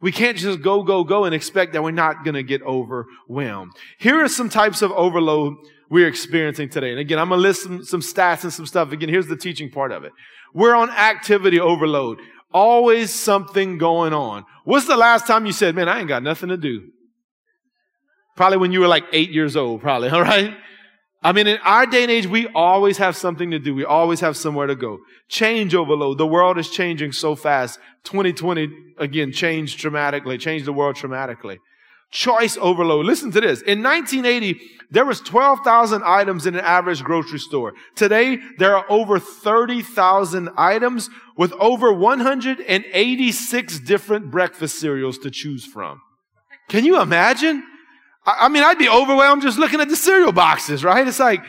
We 0.00 0.12
can't 0.12 0.36
just 0.36 0.62
go, 0.62 0.82
go, 0.82 1.04
go 1.04 1.24
and 1.24 1.34
expect 1.34 1.72
that 1.72 1.82
we're 1.82 1.90
not 1.90 2.24
going 2.24 2.34
to 2.34 2.42
get 2.42 2.62
overwhelmed. 2.62 3.72
Here 3.98 4.22
are 4.22 4.28
some 4.28 4.48
types 4.48 4.82
of 4.82 4.92
overload 4.92 5.54
we're 5.88 6.08
experiencing 6.08 6.68
today. 6.68 6.90
And 6.90 6.98
again, 6.98 7.18
I'm 7.18 7.28
going 7.28 7.38
to 7.38 7.42
list 7.42 7.62
some, 7.62 7.84
some 7.84 8.00
stats 8.00 8.44
and 8.44 8.52
some 8.52 8.66
stuff. 8.66 8.92
Again, 8.92 9.08
here's 9.08 9.28
the 9.28 9.36
teaching 9.36 9.70
part 9.70 9.92
of 9.92 10.04
it. 10.04 10.12
We're 10.52 10.74
on 10.74 10.90
activity 10.90 11.60
overload. 11.60 12.18
Always 12.52 13.12
something 13.12 13.78
going 13.78 14.12
on. 14.12 14.44
What's 14.64 14.86
the 14.86 14.96
last 14.96 15.26
time 15.26 15.46
you 15.46 15.52
said, 15.52 15.74
man, 15.74 15.88
I 15.88 16.00
ain't 16.00 16.08
got 16.08 16.22
nothing 16.22 16.48
to 16.48 16.56
do? 16.56 16.90
Probably 18.36 18.58
when 18.58 18.70
you 18.70 18.80
were 18.80 18.88
like 18.88 19.04
eight 19.12 19.30
years 19.30 19.56
old, 19.56 19.80
probably, 19.80 20.08
all 20.10 20.22
right? 20.22 20.54
I 21.22 21.32
mean, 21.32 21.46
in 21.48 21.58
our 21.64 21.86
day 21.86 22.02
and 22.02 22.12
age, 22.12 22.26
we 22.26 22.46
always 22.48 22.98
have 22.98 23.16
something 23.16 23.50
to 23.50 23.58
do. 23.58 23.74
We 23.74 23.84
always 23.84 24.20
have 24.20 24.36
somewhere 24.36 24.68
to 24.68 24.76
go. 24.76 24.98
Change 25.28 25.74
overload. 25.74 26.18
The 26.18 26.26
world 26.26 26.56
is 26.56 26.70
changing 26.70 27.12
so 27.12 27.34
fast. 27.34 27.80
2020, 28.04 28.68
again, 28.98 29.32
changed 29.32 29.78
dramatically, 29.78 30.38
changed 30.38 30.66
the 30.66 30.72
world 30.72 30.94
dramatically. 30.94 31.58
Choice 32.12 32.56
overload. 32.58 33.06
Listen 33.06 33.32
to 33.32 33.40
this. 33.40 33.60
In 33.62 33.82
1980, 33.82 34.60
there 34.90 35.04
was 35.04 35.20
12,000 35.20 36.02
items 36.04 36.46
in 36.46 36.54
an 36.54 36.64
average 36.64 37.02
grocery 37.02 37.40
store. 37.40 37.72
Today, 37.96 38.38
there 38.58 38.76
are 38.76 38.86
over 38.88 39.18
30,000 39.18 40.50
items 40.56 41.10
with 41.36 41.52
over 41.54 41.92
186 41.92 43.78
different 43.80 44.30
breakfast 44.30 44.78
cereals 44.78 45.18
to 45.18 45.30
choose 45.30 45.64
from. 45.64 46.00
Can 46.68 46.84
you 46.84 47.00
imagine? 47.00 47.64
I, 48.26 48.48
mean, 48.48 48.64
I'd 48.64 48.78
be 48.78 48.88
overwhelmed 48.88 49.42
just 49.42 49.58
looking 49.58 49.80
at 49.80 49.88
the 49.88 49.96
cereal 49.96 50.32
boxes, 50.32 50.82
right? 50.82 51.06
It's 51.06 51.20
like, 51.20 51.42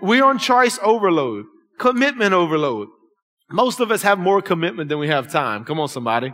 we're 0.00 0.24
on 0.24 0.38
choice 0.38 0.78
overload, 0.82 1.44
commitment 1.78 2.32
overload. 2.32 2.88
Most 3.50 3.80
of 3.80 3.90
us 3.90 4.02
have 4.02 4.18
more 4.18 4.40
commitment 4.40 4.88
than 4.88 4.98
we 4.98 5.08
have 5.08 5.30
time. 5.30 5.64
Come 5.64 5.78
on, 5.78 5.88
somebody. 5.88 6.32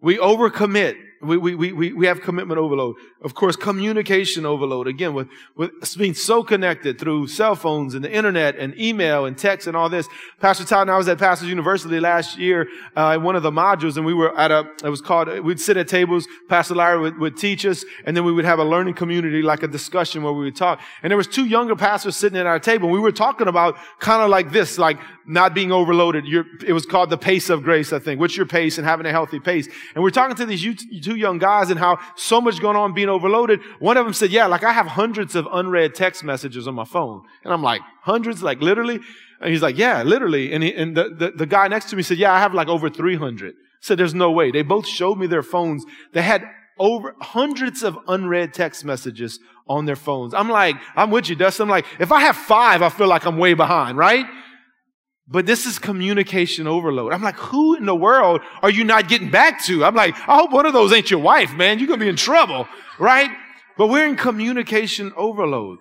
We 0.00 0.16
overcommit. 0.16 0.96
We, 1.22 1.36
we, 1.36 1.54
we, 1.54 1.92
we 1.92 2.06
have 2.06 2.22
commitment 2.22 2.58
overload. 2.58 2.96
Of 3.20 3.34
course, 3.34 3.54
communication 3.54 4.46
overload. 4.46 4.86
Again, 4.86 5.12
with, 5.12 5.28
with 5.54 5.70
being 5.98 6.14
so 6.14 6.42
connected 6.42 6.98
through 6.98 7.26
cell 7.26 7.54
phones 7.54 7.94
and 7.94 8.02
the 8.02 8.10
internet 8.10 8.56
and 8.56 8.78
email 8.80 9.26
and 9.26 9.36
text 9.36 9.66
and 9.66 9.76
all 9.76 9.90
this. 9.90 10.08
Pastor 10.40 10.64
Todd 10.64 10.82
and 10.82 10.90
I 10.90 10.96
was 10.96 11.08
at 11.08 11.18
Pastors 11.18 11.48
University 11.48 12.00
last 12.00 12.38
year, 12.38 12.68
uh, 12.96 13.12
in 13.16 13.22
one 13.22 13.36
of 13.36 13.42
the 13.42 13.50
modules 13.50 13.98
and 13.98 14.06
we 14.06 14.14
were 14.14 14.34
at 14.38 14.50
a, 14.50 14.70
it 14.82 14.88
was 14.88 15.02
called, 15.02 15.28
we'd 15.40 15.60
sit 15.60 15.76
at 15.76 15.88
tables, 15.88 16.26
Pastor 16.48 16.74
Larry 16.74 17.00
would, 17.00 17.18
would 17.18 17.36
teach 17.36 17.66
us 17.66 17.84
and 18.06 18.16
then 18.16 18.24
we 18.24 18.32
would 18.32 18.46
have 18.46 18.58
a 18.58 18.64
learning 18.64 18.94
community, 18.94 19.42
like 19.42 19.62
a 19.62 19.68
discussion 19.68 20.22
where 20.22 20.32
we 20.32 20.44
would 20.44 20.56
talk. 20.56 20.80
And 21.02 21.10
there 21.10 21.18
was 21.18 21.26
two 21.26 21.44
younger 21.44 21.76
pastors 21.76 22.16
sitting 22.16 22.38
at 22.38 22.46
our 22.46 22.58
table. 22.58 22.86
and 22.86 22.94
We 22.94 23.00
were 23.00 23.12
talking 23.12 23.46
about 23.46 23.76
kind 23.98 24.22
of 24.22 24.30
like 24.30 24.52
this, 24.52 24.78
like 24.78 24.98
not 25.26 25.54
being 25.54 25.70
overloaded. 25.70 26.24
It 26.66 26.72
was 26.72 26.86
called 26.86 27.10
the 27.10 27.18
pace 27.18 27.50
of 27.50 27.62
grace, 27.62 27.92
I 27.92 27.98
think. 27.98 28.20
What's 28.20 28.36
your 28.36 28.46
pace 28.46 28.78
and 28.78 28.86
having 28.86 29.04
a 29.04 29.10
healthy 29.10 29.38
pace? 29.38 29.68
And 29.94 30.02
we're 30.02 30.10
talking 30.10 30.36
to 30.36 30.46
these 30.46 30.64
two 31.10 31.16
young 31.16 31.38
guys 31.38 31.70
and 31.70 31.78
how 31.78 31.98
so 32.14 32.40
much 32.40 32.60
going 32.60 32.76
on 32.76 32.94
being 32.94 33.08
overloaded. 33.08 33.60
One 33.80 33.96
of 33.96 34.04
them 34.04 34.14
said, 34.14 34.30
yeah, 34.30 34.46
like 34.46 34.62
I 34.62 34.72
have 34.72 34.86
hundreds 34.86 35.34
of 35.34 35.48
unread 35.50 35.92
text 35.94 36.22
messages 36.22 36.68
on 36.68 36.74
my 36.74 36.84
phone. 36.84 37.22
And 37.42 37.52
I'm 37.52 37.62
like, 37.62 37.80
hundreds, 38.02 38.44
like 38.44 38.60
literally? 38.60 39.00
And 39.40 39.50
he's 39.50 39.62
like, 39.62 39.76
yeah, 39.76 40.04
literally. 40.04 40.52
And, 40.52 40.62
he, 40.62 40.72
and 40.72 40.96
the, 40.96 41.10
the, 41.18 41.32
the 41.32 41.46
guy 41.46 41.66
next 41.66 41.90
to 41.90 41.96
me 41.96 42.04
said, 42.04 42.18
yeah, 42.18 42.32
I 42.32 42.38
have 42.38 42.54
like 42.54 42.68
over 42.68 42.88
300. 42.88 43.54
said, 43.80 43.98
there's 43.98 44.14
no 44.14 44.30
way. 44.30 44.52
They 44.52 44.62
both 44.62 44.86
showed 44.86 45.18
me 45.18 45.26
their 45.26 45.42
phones. 45.42 45.84
They 46.12 46.22
had 46.22 46.44
over 46.78 47.16
hundreds 47.20 47.82
of 47.82 47.98
unread 48.06 48.54
text 48.54 48.84
messages 48.84 49.40
on 49.68 49.86
their 49.86 49.96
phones. 49.96 50.32
I'm 50.32 50.48
like, 50.48 50.76
I'm 50.94 51.10
with 51.10 51.28
you, 51.28 51.34
Dustin. 51.34 51.64
I'm 51.64 51.70
like, 51.70 51.86
if 51.98 52.12
I 52.12 52.20
have 52.20 52.36
five, 52.36 52.82
I 52.82 52.88
feel 52.88 53.08
like 53.08 53.26
I'm 53.26 53.36
way 53.36 53.54
behind, 53.54 53.98
right? 53.98 54.26
But 55.32 55.46
this 55.46 55.64
is 55.64 55.78
communication 55.78 56.66
overload. 56.66 57.12
I'm 57.12 57.22
like, 57.22 57.36
who 57.36 57.76
in 57.76 57.86
the 57.86 57.94
world 57.94 58.40
are 58.62 58.70
you 58.70 58.82
not 58.82 59.08
getting 59.08 59.30
back 59.30 59.62
to? 59.64 59.84
I'm 59.84 59.94
like, 59.94 60.16
I 60.28 60.36
hope 60.36 60.50
one 60.50 60.66
of 60.66 60.72
those 60.72 60.92
ain't 60.92 61.08
your 61.08 61.20
wife, 61.20 61.54
man. 61.54 61.78
You're 61.78 61.86
going 61.86 62.00
to 62.00 62.04
be 62.04 62.10
in 62.10 62.16
trouble, 62.16 62.66
right? 62.98 63.30
But 63.78 63.86
we're 63.86 64.06
in 64.06 64.16
communication 64.16 65.12
overload. 65.16 65.78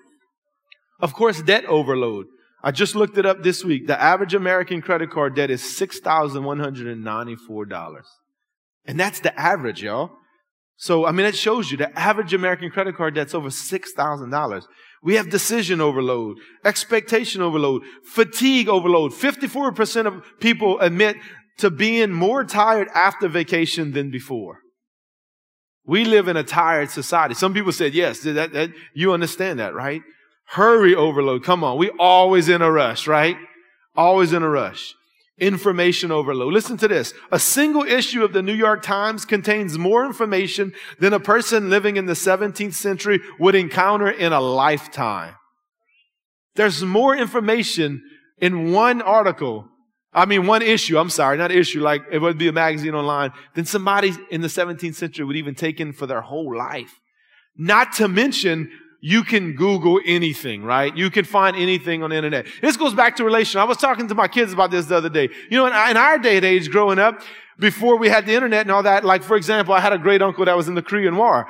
Of 1.00 1.16
course, 1.16 1.42
debt 1.42 1.66
overload. 1.66 2.28
I 2.64 2.70
just 2.72 2.94
looked 2.94 3.18
it 3.18 3.26
up 3.26 3.42
this 3.42 3.66
week. 3.66 3.88
The 3.88 4.00
average 4.00 4.36
American 4.36 4.84
credit 4.84 5.10
card 5.10 5.36
debt 5.36 5.50
is 5.50 5.64
$6,194. 5.64 8.04
And 8.86 9.00
that's 9.00 9.22
the 9.22 9.40
average, 9.40 9.82
y'all. 9.82 10.12
So, 10.78 11.08
I 11.08 11.12
mean, 11.12 11.26
it 11.26 11.36
shows 11.36 11.72
you 11.72 11.78
the 11.78 11.98
average 11.98 12.36
American 12.36 12.70
credit 12.70 12.96
card 12.96 13.16
debt's 13.16 13.34
over 13.34 13.50
$6,000. 13.50 14.64
We 15.02 15.16
have 15.16 15.30
decision 15.30 15.80
overload, 15.80 16.38
expectation 16.66 17.42
overload, 17.42 17.84
fatigue 18.04 18.68
overload. 18.68 19.14
54% 19.14 20.06
of 20.06 20.24
people 20.40 20.80
admit 20.80 21.16
to 21.60 21.70
being 21.70 22.12
more 22.12 22.44
tired 22.44 22.90
after 22.94 23.28
vacation 23.28 23.92
than 23.94 24.12
before. 24.12 24.60
We 25.86 26.06
live 26.06 26.28
in 26.28 26.38
a 26.38 26.44
tired 26.44 26.90
society. 26.90 27.34
Some 27.34 27.54
people 27.54 27.72
said, 27.72 27.94
yes, 27.94 28.20
that, 28.22 28.54
that, 28.54 28.72
you 28.94 29.14
understand 29.14 29.60
that, 29.60 29.74
right? 29.74 30.02
Hurry 30.50 30.96
overload. 30.96 31.44
Come 31.44 31.64
on. 31.64 31.78
We 31.78 31.90
always 32.00 32.50
in 32.50 32.62
a 32.62 32.72
rush, 32.72 33.08
right? 33.08 33.38
Always 33.96 34.34
in 34.34 34.44
a 34.44 34.50
rush. 34.50 34.94
Information 35.39 36.12
overload. 36.12 36.54
Listen 36.54 36.78
to 36.78 36.88
this. 36.88 37.13
A 37.32 37.39
single 37.39 37.84
issue 37.84 38.23
of 38.23 38.34
the 38.34 38.41
New 38.41 38.54
York 38.54 38.82
Times 38.82 39.25
contains 39.25 39.78
more 39.78 40.06
information 40.06 40.73
than 40.99 41.13
a 41.13 41.19
person 41.19 41.69
living 41.69 41.97
in 41.97 42.06
the 42.06 42.13
17th 42.13 42.73
century 42.73 43.19
would 43.39 43.56
encounter 43.56 44.10
in 44.10 44.34
a 44.34 44.41
lifetime. 44.41 45.36
There's 46.56 46.84
more 46.84 47.15
information 47.15 48.04
in 48.39 48.71
one 48.73 49.02
article. 49.02 49.67
I 50.13 50.25
mean, 50.25 50.47
one 50.47 50.62
issue. 50.62 50.97
I'm 50.97 51.10
sorry, 51.10 51.38
not 51.38 51.52
issue, 51.52 51.82
like 51.82 52.02
it 52.12 52.19
would 52.19 52.38
be 52.38 52.47
a 52.47 52.54
magazine 52.54 52.95
online 52.95 53.32
than 53.54 53.65
somebody 53.65 54.13
in 54.32 54.41
the 54.41 54.47
17th 54.47 54.95
century 54.95 55.23
would 55.23 55.36
even 55.36 55.56
take 55.56 55.80
in 55.80 55.93
for 55.93 56.08
their 56.08 56.21
whole 56.21 56.58
life. 56.58 56.99
Not 57.56 57.93
to 57.93 58.08
mention 58.08 58.71
you 59.02 59.24
can 59.24 59.54
Google 59.56 60.00
anything, 60.06 60.64
right? 60.64 60.96
You 60.96 61.10
can 61.10 61.26
find 61.26 61.56
anything 61.56 62.04
on 62.04 62.10
the 62.10 62.18
internet. 62.18 62.48
This 62.62 62.76
goes 62.76 62.94
back 62.94 63.16
to 63.18 63.24
relation. 63.24 63.62
I 63.62 63.64
was 63.64 63.78
talking 63.78 64.08
to 64.10 64.16
my 64.16 64.28
kids 64.28 64.52
about 64.52 64.72
this 64.72 64.88
the 64.88 64.98
other 64.98 65.10
day. 65.10 65.30
You 65.50 65.58
know, 65.58 65.68
in, 65.68 65.74
in 65.74 65.98
our 65.98 66.18
day 66.20 66.38
and 66.38 66.46
age 66.46 66.70
growing 66.70 67.00
up, 67.00 67.22
before 67.58 67.98
we 67.98 68.10
had 68.10 68.26
the 68.26 68.34
internet 68.34 68.62
and 68.62 68.72
all 68.72 68.84
that, 68.84 69.06
like 69.06 69.24
for 69.24 69.36
example, 69.36 69.74
I 69.74 69.80
had 69.80 69.94
a 69.94 69.98
great 69.98 70.22
uncle 70.22 70.46
that 70.46 70.56
was 70.56 70.68
in 70.68 70.76
the 70.76 70.82
Korean 70.82 71.16
War. 71.16 71.48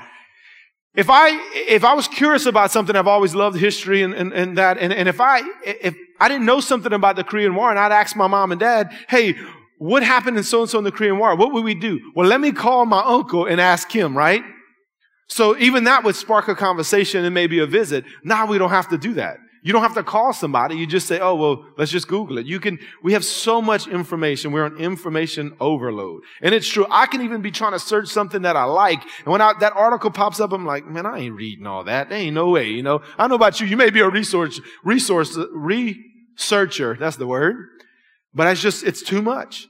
If 0.95 1.07
I, 1.09 1.29
if 1.53 1.83
I 1.83 1.93
was 1.93 2.07
curious 2.07 2.45
about 2.45 2.71
something, 2.71 2.95
I've 2.95 3.07
always 3.07 3.35
loved 3.35 3.57
history 3.57 4.01
and, 4.01 4.13
and, 4.13 4.33
and 4.33 4.57
that, 4.57 4.77
and, 4.79 4.91
and 4.91 5.07
if 5.07 5.21
I, 5.21 5.41
if 5.63 5.95
I 6.19 6.27
didn't 6.27 6.45
know 6.45 6.59
something 6.59 6.93
about 6.93 7.15
the 7.15 7.23
Korean 7.23 7.53
War 7.55 7.69
and 7.69 7.79
I'd 7.79 7.91
ask 7.91 8.15
my 8.15 8.27
mom 8.27 8.51
and 8.51 8.59
dad, 8.59 8.91
hey, 9.07 9.35
what 9.77 10.03
happened 10.03 10.37
in 10.37 10.43
so 10.43 10.61
and 10.61 10.69
so 10.69 10.77
in 10.79 10.83
the 10.83 10.91
Korean 10.91 11.17
War? 11.17 11.35
What 11.35 11.53
would 11.53 11.63
we 11.63 11.75
do? 11.75 12.11
Well, 12.15 12.27
let 12.27 12.41
me 12.41 12.51
call 12.51 12.85
my 12.85 13.01
uncle 13.05 13.45
and 13.45 13.61
ask 13.61 13.89
him, 13.91 14.17
right? 14.17 14.43
So 15.29 15.57
even 15.57 15.85
that 15.85 16.03
would 16.03 16.15
spark 16.15 16.47
a 16.47 16.55
conversation 16.55 17.23
and 17.23 17.33
maybe 17.33 17.59
a 17.59 17.67
visit. 17.67 18.03
Now 18.23 18.47
we 18.47 18.57
don't 18.57 18.71
have 18.71 18.89
to 18.89 18.97
do 18.97 19.13
that. 19.13 19.37
You 19.61 19.73
don't 19.73 19.81
have 19.81 19.95
to 19.95 20.03
call 20.03 20.31
somebody. 20.31 20.75
You 20.75 20.87
just 20.87 21.05
say, 21.05 21.19
oh, 21.19 21.35
well, 21.35 21.65
let's 21.77 21.91
just 21.91 22.07
Google 22.07 22.37
it. 22.37 22.45
You 22.45 22.59
can, 22.59 22.79
we 23.03 23.13
have 23.13 23.25
so 23.25 23.61
much 23.61 23.87
information. 23.87 24.51
We're 24.51 24.63
on 24.63 24.77
information 24.77 25.55
overload. 25.59 26.23
And 26.41 26.55
it's 26.55 26.67
true. 26.67 26.85
I 26.89 27.07
can 27.07 27.21
even 27.21 27.41
be 27.41 27.51
trying 27.51 27.73
to 27.73 27.79
search 27.79 28.07
something 28.07 28.43
that 28.43 28.55
I 28.55 28.63
like. 28.63 29.01
And 29.01 29.27
when 29.27 29.41
I, 29.41 29.53
that 29.59 29.73
article 29.73 30.11
pops 30.11 30.39
up, 30.39 30.53
I'm 30.53 30.65
like, 30.65 30.85
man, 30.87 31.05
I 31.05 31.19
ain't 31.19 31.35
reading 31.35 31.67
all 31.67 31.83
that. 31.83 32.09
There 32.09 32.17
ain't 32.17 32.35
no 32.35 32.49
way, 32.49 32.69
you 32.69 32.81
know. 32.81 33.01
I 33.17 33.23
don't 33.23 33.29
know 33.29 33.35
about 33.35 33.59
you. 33.59 33.67
You 33.67 33.75
may 33.75 33.89
be 33.89 33.99
a 33.99 34.09
resource, 34.09 34.61
resource, 34.83 35.37
researcher. 35.53 36.95
That's 36.97 37.17
the 37.17 37.27
word. 37.27 37.67
But 38.33 38.47
it's 38.47 38.61
just, 38.61 38.83
it's 38.83 39.01
too 39.01 39.21
much. 39.21 39.67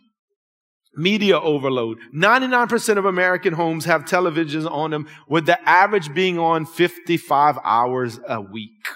Media 0.95 1.39
overload. 1.39 1.99
99% 2.13 2.97
of 2.97 3.05
American 3.05 3.53
homes 3.53 3.85
have 3.85 4.05
televisions 4.05 4.69
on 4.69 4.91
them 4.91 5.07
with 5.27 5.45
the 5.45 5.69
average 5.69 6.13
being 6.13 6.39
on 6.39 6.65
55 6.65 7.57
hours 7.63 8.19
a 8.27 8.41
week. 8.41 8.87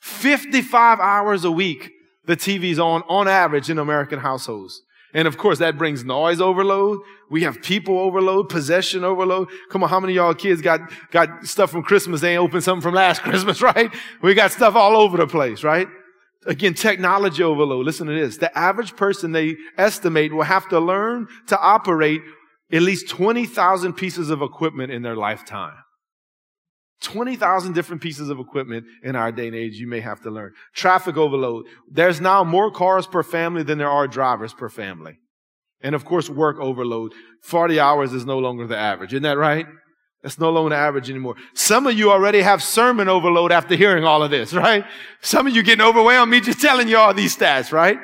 55 0.00 1.00
hours 1.00 1.44
a 1.44 1.50
week 1.50 1.90
the 2.26 2.36
TV's 2.36 2.78
on, 2.78 3.02
on 3.08 3.26
average 3.26 3.70
in 3.70 3.78
American 3.78 4.20
households. 4.20 4.82
And 5.14 5.26
of 5.26 5.38
course, 5.38 5.58
that 5.58 5.78
brings 5.78 6.04
noise 6.04 6.40
overload. 6.40 7.00
We 7.30 7.42
have 7.42 7.62
people 7.62 7.98
overload, 7.98 8.50
possession 8.50 9.02
overload. 9.02 9.48
Come 9.70 9.82
on, 9.82 9.88
how 9.88 9.98
many 9.98 10.12
y'all 10.12 10.34
kids 10.34 10.60
got, 10.60 10.80
got 11.10 11.46
stuff 11.46 11.70
from 11.70 11.82
Christmas? 11.82 12.20
They 12.20 12.32
ain't 12.32 12.42
opened 12.42 12.62
something 12.62 12.82
from 12.82 12.94
last 12.94 13.22
Christmas, 13.22 13.62
right? 13.62 13.92
We 14.22 14.34
got 14.34 14.52
stuff 14.52 14.76
all 14.76 14.96
over 14.96 15.16
the 15.16 15.26
place, 15.26 15.64
right? 15.64 15.88
Again, 16.46 16.74
technology 16.74 17.42
overload. 17.42 17.84
Listen 17.84 18.06
to 18.06 18.14
this. 18.14 18.36
The 18.36 18.56
average 18.56 18.96
person 18.96 19.32
they 19.32 19.56
estimate 19.76 20.32
will 20.32 20.44
have 20.44 20.68
to 20.68 20.78
learn 20.78 21.26
to 21.48 21.58
operate 21.58 22.22
at 22.72 22.82
least 22.82 23.08
20,000 23.08 23.94
pieces 23.94 24.30
of 24.30 24.42
equipment 24.42 24.92
in 24.92 25.02
their 25.02 25.16
lifetime. 25.16 25.74
20,000 27.02 27.74
different 27.74 28.02
pieces 28.02 28.28
of 28.28 28.40
equipment 28.40 28.84
in 29.04 29.14
our 29.14 29.30
day 29.30 29.46
and 29.46 29.56
age 29.56 29.76
you 29.76 29.86
may 29.86 30.00
have 30.00 30.20
to 30.22 30.30
learn. 30.30 30.52
Traffic 30.74 31.16
overload. 31.16 31.66
There's 31.90 32.20
now 32.20 32.42
more 32.44 32.70
cars 32.70 33.06
per 33.06 33.22
family 33.22 33.62
than 33.62 33.78
there 33.78 33.90
are 33.90 34.08
drivers 34.08 34.52
per 34.52 34.68
family. 34.68 35.18
And 35.80 35.94
of 35.94 36.04
course, 36.04 36.28
work 36.28 36.58
overload. 36.58 37.12
40 37.42 37.78
hours 37.78 38.12
is 38.12 38.26
no 38.26 38.38
longer 38.38 38.66
the 38.66 38.76
average. 38.76 39.12
Isn't 39.12 39.22
that 39.22 39.38
right? 39.38 39.66
That's 40.28 40.38
no 40.38 40.50
longer 40.50 40.74
average 40.74 41.08
anymore. 41.08 41.36
Some 41.54 41.86
of 41.86 41.94
you 41.94 42.10
already 42.10 42.42
have 42.42 42.62
sermon 42.62 43.08
overload 43.08 43.50
after 43.50 43.74
hearing 43.74 44.04
all 44.04 44.22
of 44.22 44.30
this, 44.30 44.52
right? 44.52 44.84
Some 45.22 45.46
of 45.46 45.56
you 45.56 45.62
getting 45.62 45.82
overwhelmed, 45.82 46.30
me 46.30 46.42
just 46.42 46.60
telling 46.60 46.86
you 46.86 46.98
all 46.98 47.14
these 47.14 47.34
stats, 47.34 47.72
right? 47.72 47.96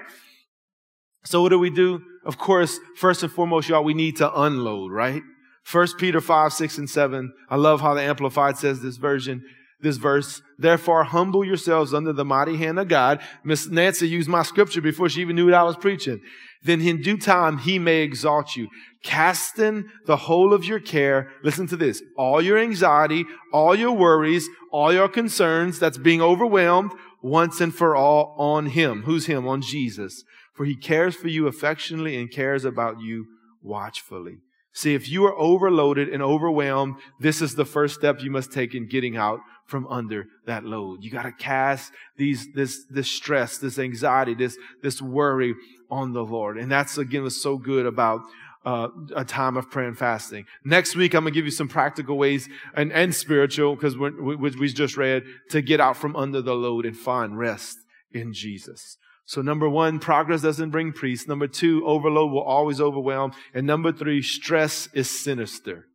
So 1.27 1.43
what 1.43 1.51
do 1.51 1.59
we 1.59 1.69
do? 1.69 2.01
Of 2.25 2.39
course, 2.39 2.81
first 2.97 3.23
and 3.23 3.31
foremost, 3.31 3.69
y'all, 3.69 3.85
we 3.85 3.93
need 3.93 4.17
to 4.17 4.41
unload, 4.41 4.91
right? 4.91 5.21
First 5.65 5.99
Peter 5.99 6.19
5, 6.19 6.55
6, 6.55 6.79
and 6.79 6.89
7. 6.89 7.31
I 7.51 7.57
love 7.57 7.83
how 7.83 7.93
the 7.93 8.01
Amplified 8.01 8.57
says 8.57 8.81
this 8.81 8.97
version, 8.97 9.45
this 9.85 9.99
verse. 9.99 10.43
Therefore, 10.59 11.05
humble 11.05 11.45
yourselves 11.45 11.95
under 11.95 12.13
the 12.13 12.25
mighty 12.25 12.57
hand 12.57 12.81
of 12.81 12.89
God. 12.89 13.21
Miss 13.45 13.69
Nancy 13.69 14.09
used 14.09 14.29
my 14.29 14.43
scripture 14.43 14.81
before 14.81 15.09
she 15.09 15.21
even 15.21 15.37
knew 15.37 15.45
what 15.45 15.55
I 15.55 15.63
was 15.63 15.77
preaching. 15.77 16.21
Then 16.65 16.81
in 16.81 17.03
due 17.03 17.19
time, 17.19 17.59
he 17.59 17.79
may 17.79 17.99
exalt 17.99 18.57
you 18.57 18.69
casting 19.05 19.85
the 20.07 20.17
whole 20.17 20.53
of 20.53 20.65
your 20.65 20.81
care, 20.81 21.31
listen 21.43 21.67
to 21.69 21.77
this, 21.77 22.03
all 22.17 22.43
your 22.43 22.59
anxiety, 22.59 23.25
all 23.53 23.77
your 23.77 23.93
worries, 23.93 24.49
all 24.73 24.93
your 24.93 25.09
concerns 25.09 25.79
that's 25.79 25.99
being 25.99 26.23
overwhelmed 26.23 26.91
once 27.23 27.61
and 27.61 27.75
for 27.75 27.95
all 27.95 28.35
on 28.39 28.67
Him. 28.67 29.03
Who's 29.03 29.27
Him? 29.27 29.47
On 29.47 29.63
Jesus. 29.63 30.25
For 30.55 30.65
He 30.65 30.75
cares 30.75 31.15
for 31.15 31.29
you 31.29 31.47
affectionately 31.47 32.17
and 32.17 32.31
cares 32.31 32.65
about 32.65 33.01
you 33.01 33.27
watchfully. 33.63 34.39
See, 34.73 34.95
if 34.95 35.09
you 35.09 35.25
are 35.25 35.39
overloaded 35.39 36.09
and 36.09 36.23
overwhelmed, 36.23 36.97
this 37.21 37.41
is 37.41 37.55
the 37.55 37.65
first 37.65 37.95
step 37.95 38.23
you 38.23 38.31
must 38.31 38.53
take 38.53 38.75
in 38.75 38.89
getting 38.89 39.17
out 39.17 39.39
from 39.67 39.87
under 39.89 40.27
that 40.47 40.65
load. 40.65 41.03
You 41.03 41.11
got 41.11 41.23
to 41.23 41.33
cast 41.33 41.93
these, 42.17 42.53
this, 42.55 42.85
this 42.91 43.11
stress, 43.11 43.59
this 43.59 43.79
anxiety, 43.79 44.35
this, 44.35 44.57
this 44.83 45.01
worry 45.01 45.55
on 45.91 46.13
the 46.13 46.25
Lord. 46.25 46.59
And 46.59 46.71
that's 46.71 46.99
again 46.99 47.23
what's 47.23 47.43
so 47.43 47.57
good 47.57 47.87
about 47.87 48.21
uh, 48.65 48.89
a 49.15 49.25
time 49.25 49.57
of 49.57 49.71
prayer 49.71 49.89
and 49.89 49.99
fasting. 49.99 50.47
Next 50.65 50.97
week, 50.97 51.15
I'm 51.15 51.25
going 51.25 51.35
to 51.35 51.39
give 51.39 51.45
you 51.45 51.51
some 51.51 51.69
practical 51.69 52.17
ways 52.17 52.49
and, 52.75 52.93
and 52.93 53.15
spiritual, 53.15 53.75
because 53.75 53.97
we, 53.97 54.37
we 54.37 54.69
just 54.69 54.97
read, 54.97 55.25
to 55.51 55.61
get 55.61 55.81
out 55.81 55.97
from 55.97 56.17
under 56.17 56.41
the 56.41 56.55
load 56.55 56.87
and 56.87 56.97
find 56.97 57.39
rest 57.39 57.77
in 58.13 58.33
Jesus. 58.33 58.97
So 59.27 59.41
number 59.41 59.69
one, 59.69 59.99
progress 59.99 60.43
doesn't 60.43 60.71
bring 60.71 60.93
peace. 60.93 61.27
Number 61.27 61.47
two, 61.47 61.87
overload 61.87 62.31
will 62.31 62.43
always 62.43 62.81
overwhelm. 62.81 63.33
And 63.55 63.67
number 63.67 63.93
three, 63.93 64.23
stress 64.23 64.89
is 64.93 65.09
sinister. 65.09 65.87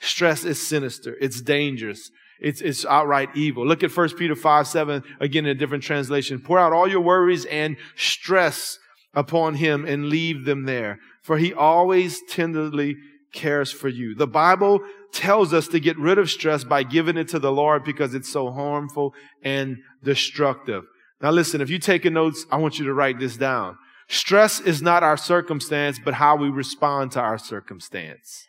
Stress 0.00 0.44
is 0.44 0.64
sinister. 0.64 1.16
It's 1.20 1.40
dangerous. 1.40 2.10
It's, 2.40 2.60
it's 2.60 2.84
outright 2.84 3.30
evil. 3.34 3.66
Look 3.66 3.82
at 3.82 3.96
1 3.96 4.10
Peter 4.16 4.34
5, 4.34 4.66
7, 4.66 5.02
again 5.20 5.46
in 5.46 5.50
a 5.50 5.54
different 5.54 5.84
translation. 5.84 6.40
Pour 6.40 6.58
out 6.58 6.72
all 6.72 6.88
your 6.88 7.00
worries 7.00 7.44
and 7.46 7.76
stress 7.96 8.78
upon 9.14 9.54
him 9.54 9.86
and 9.86 10.10
leave 10.10 10.44
them 10.44 10.64
there 10.64 10.98
for 11.26 11.38
he 11.38 11.52
always 11.52 12.22
tenderly 12.28 12.94
cares 13.32 13.72
for 13.72 13.88
you. 13.88 14.14
The 14.14 14.28
Bible 14.28 14.78
tells 15.12 15.52
us 15.52 15.66
to 15.68 15.80
get 15.80 15.98
rid 15.98 16.18
of 16.18 16.30
stress 16.30 16.62
by 16.62 16.84
giving 16.84 17.16
it 17.16 17.26
to 17.28 17.40
the 17.40 17.50
Lord 17.50 17.82
because 17.82 18.14
it's 18.14 18.28
so 18.30 18.52
harmful 18.52 19.12
and 19.42 19.78
destructive. 20.04 20.84
Now 21.20 21.32
listen, 21.32 21.60
if 21.60 21.68
you're 21.68 21.80
taking 21.80 22.12
notes, 22.12 22.46
I 22.48 22.58
want 22.58 22.78
you 22.78 22.84
to 22.84 22.94
write 22.94 23.18
this 23.18 23.36
down. 23.36 23.76
Stress 24.06 24.60
is 24.60 24.82
not 24.82 25.02
our 25.02 25.16
circumstance, 25.16 25.98
but 25.98 26.14
how 26.14 26.36
we 26.36 26.48
respond 26.48 27.10
to 27.12 27.20
our 27.20 27.38
circumstance. 27.38 28.46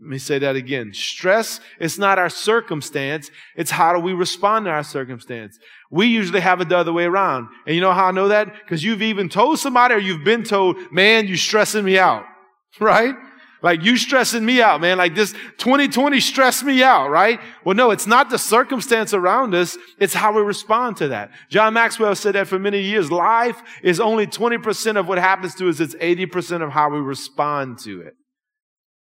Let 0.00 0.08
me 0.08 0.18
say 0.18 0.38
that 0.38 0.54
again. 0.54 0.92
Stress 0.94 1.60
is 1.80 1.98
not 1.98 2.18
our 2.18 2.28
circumstance. 2.28 3.32
It's 3.56 3.72
how 3.72 3.92
do 3.92 3.98
we 3.98 4.12
respond 4.12 4.66
to 4.66 4.70
our 4.70 4.84
circumstance. 4.84 5.58
We 5.90 6.06
usually 6.06 6.40
have 6.40 6.60
it 6.60 6.68
the 6.68 6.76
other 6.76 6.92
way 6.92 7.04
around. 7.04 7.48
And 7.66 7.74
you 7.74 7.80
know 7.80 7.92
how 7.92 8.06
I 8.06 8.10
know 8.12 8.28
that? 8.28 8.52
Because 8.52 8.84
you've 8.84 9.02
even 9.02 9.28
told 9.28 9.58
somebody 9.58 9.94
or 9.94 9.98
you've 9.98 10.24
been 10.24 10.44
told, 10.44 10.76
man, 10.92 11.26
you're 11.26 11.36
stressing 11.36 11.84
me 11.84 11.98
out. 11.98 12.24
Right? 12.80 13.16
Like 13.60 13.82
you 13.82 13.96
stressing 13.96 14.44
me 14.44 14.62
out, 14.62 14.80
man. 14.80 14.98
Like 14.98 15.14
this 15.14 15.32
2020 15.32 16.20
stressed 16.20 16.62
me 16.62 16.82
out, 16.82 17.08
right? 17.10 17.40
Well, 17.64 17.74
no, 17.74 17.90
it's 17.90 18.06
not 18.06 18.30
the 18.30 18.38
circumstance 18.38 19.12
around 19.12 19.54
us. 19.54 19.76
It's 19.98 20.14
how 20.14 20.32
we 20.32 20.42
respond 20.42 20.96
to 20.98 21.08
that. 21.08 21.32
John 21.50 21.74
Maxwell 21.74 22.14
said 22.14 22.36
that 22.36 22.46
for 22.46 22.58
many 22.58 22.80
years. 22.82 23.10
Life 23.10 23.60
is 23.82 23.98
only 23.98 24.28
20% 24.28 24.96
of 24.96 25.08
what 25.08 25.18
happens 25.18 25.56
to 25.56 25.68
us. 25.68 25.80
It's 25.80 25.96
80% 25.96 26.62
of 26.62 26.70
how 26.70 26.90
we 26.90 26.98
respond 26.98 27.78
to 27.80 28.02
it. 28.02 28.14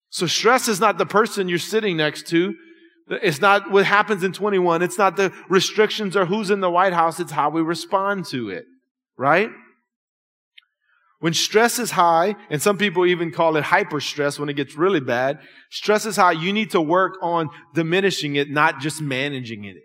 So 0.09 0.25
stress 0.25 0.67
is 0.67 0.79
not 0.79 0.97
the 0.97 1.05
person 1.05 1.47
you're 1.47 1.59
sitting 1.59 1.97
next 1.97 2.27
to. 2.27 2.55
It's 3.09 3.41
not 3.41 3.71
what 3.71 3.85
happens 3.85 4.23
in 4.23 4.33
21. 4.33 4.81
It's 4.81 4.97
not 4.97 5.15
the 5.15 5.33
restrictions 5.49 6.15
or 6.15 6.25
who's 6.25 6.51
in 6.51 6.59
the 6.59 6.69
White 6.69 6.93
House. 6.93 7.19
It's 7.19 7.31
how 7.31 7.49
we 7.49 7.61
respond 7.61 8.25
to 8.27 8.49
it. 8.49 8.65
Right? 9.17 9.49
When 11.19 11.33
stress 11.33 11.79
is 11.79 11.91
high, 11.91 12.35
and 12.49 12.61
some 12.61 12.77
people 12.77 13.05
even 13.05 13.31
call 13.31 13.57
it 13.57 13.63
hyper 13.65 13.99
stress 13.99 14.39
when 14.39 14.47
it 14.47 14.53
gets 14.53 14.75
really 14.75 15.01
bad, 15.01 15.39
stress 15.69 16.05
is 16.05 16.15
high. 16.15 16.31
You 16.31 16.53
need 16.53 16.71
to 16.71 16.81
work 16.81 17.15
on 17.21 17.49
diminishing 17.73 18.35
it, 18.35 18.49
not 18.49 18.79
just 18.79 19.01
managing 19.01 19.65
it. 19.65 19.77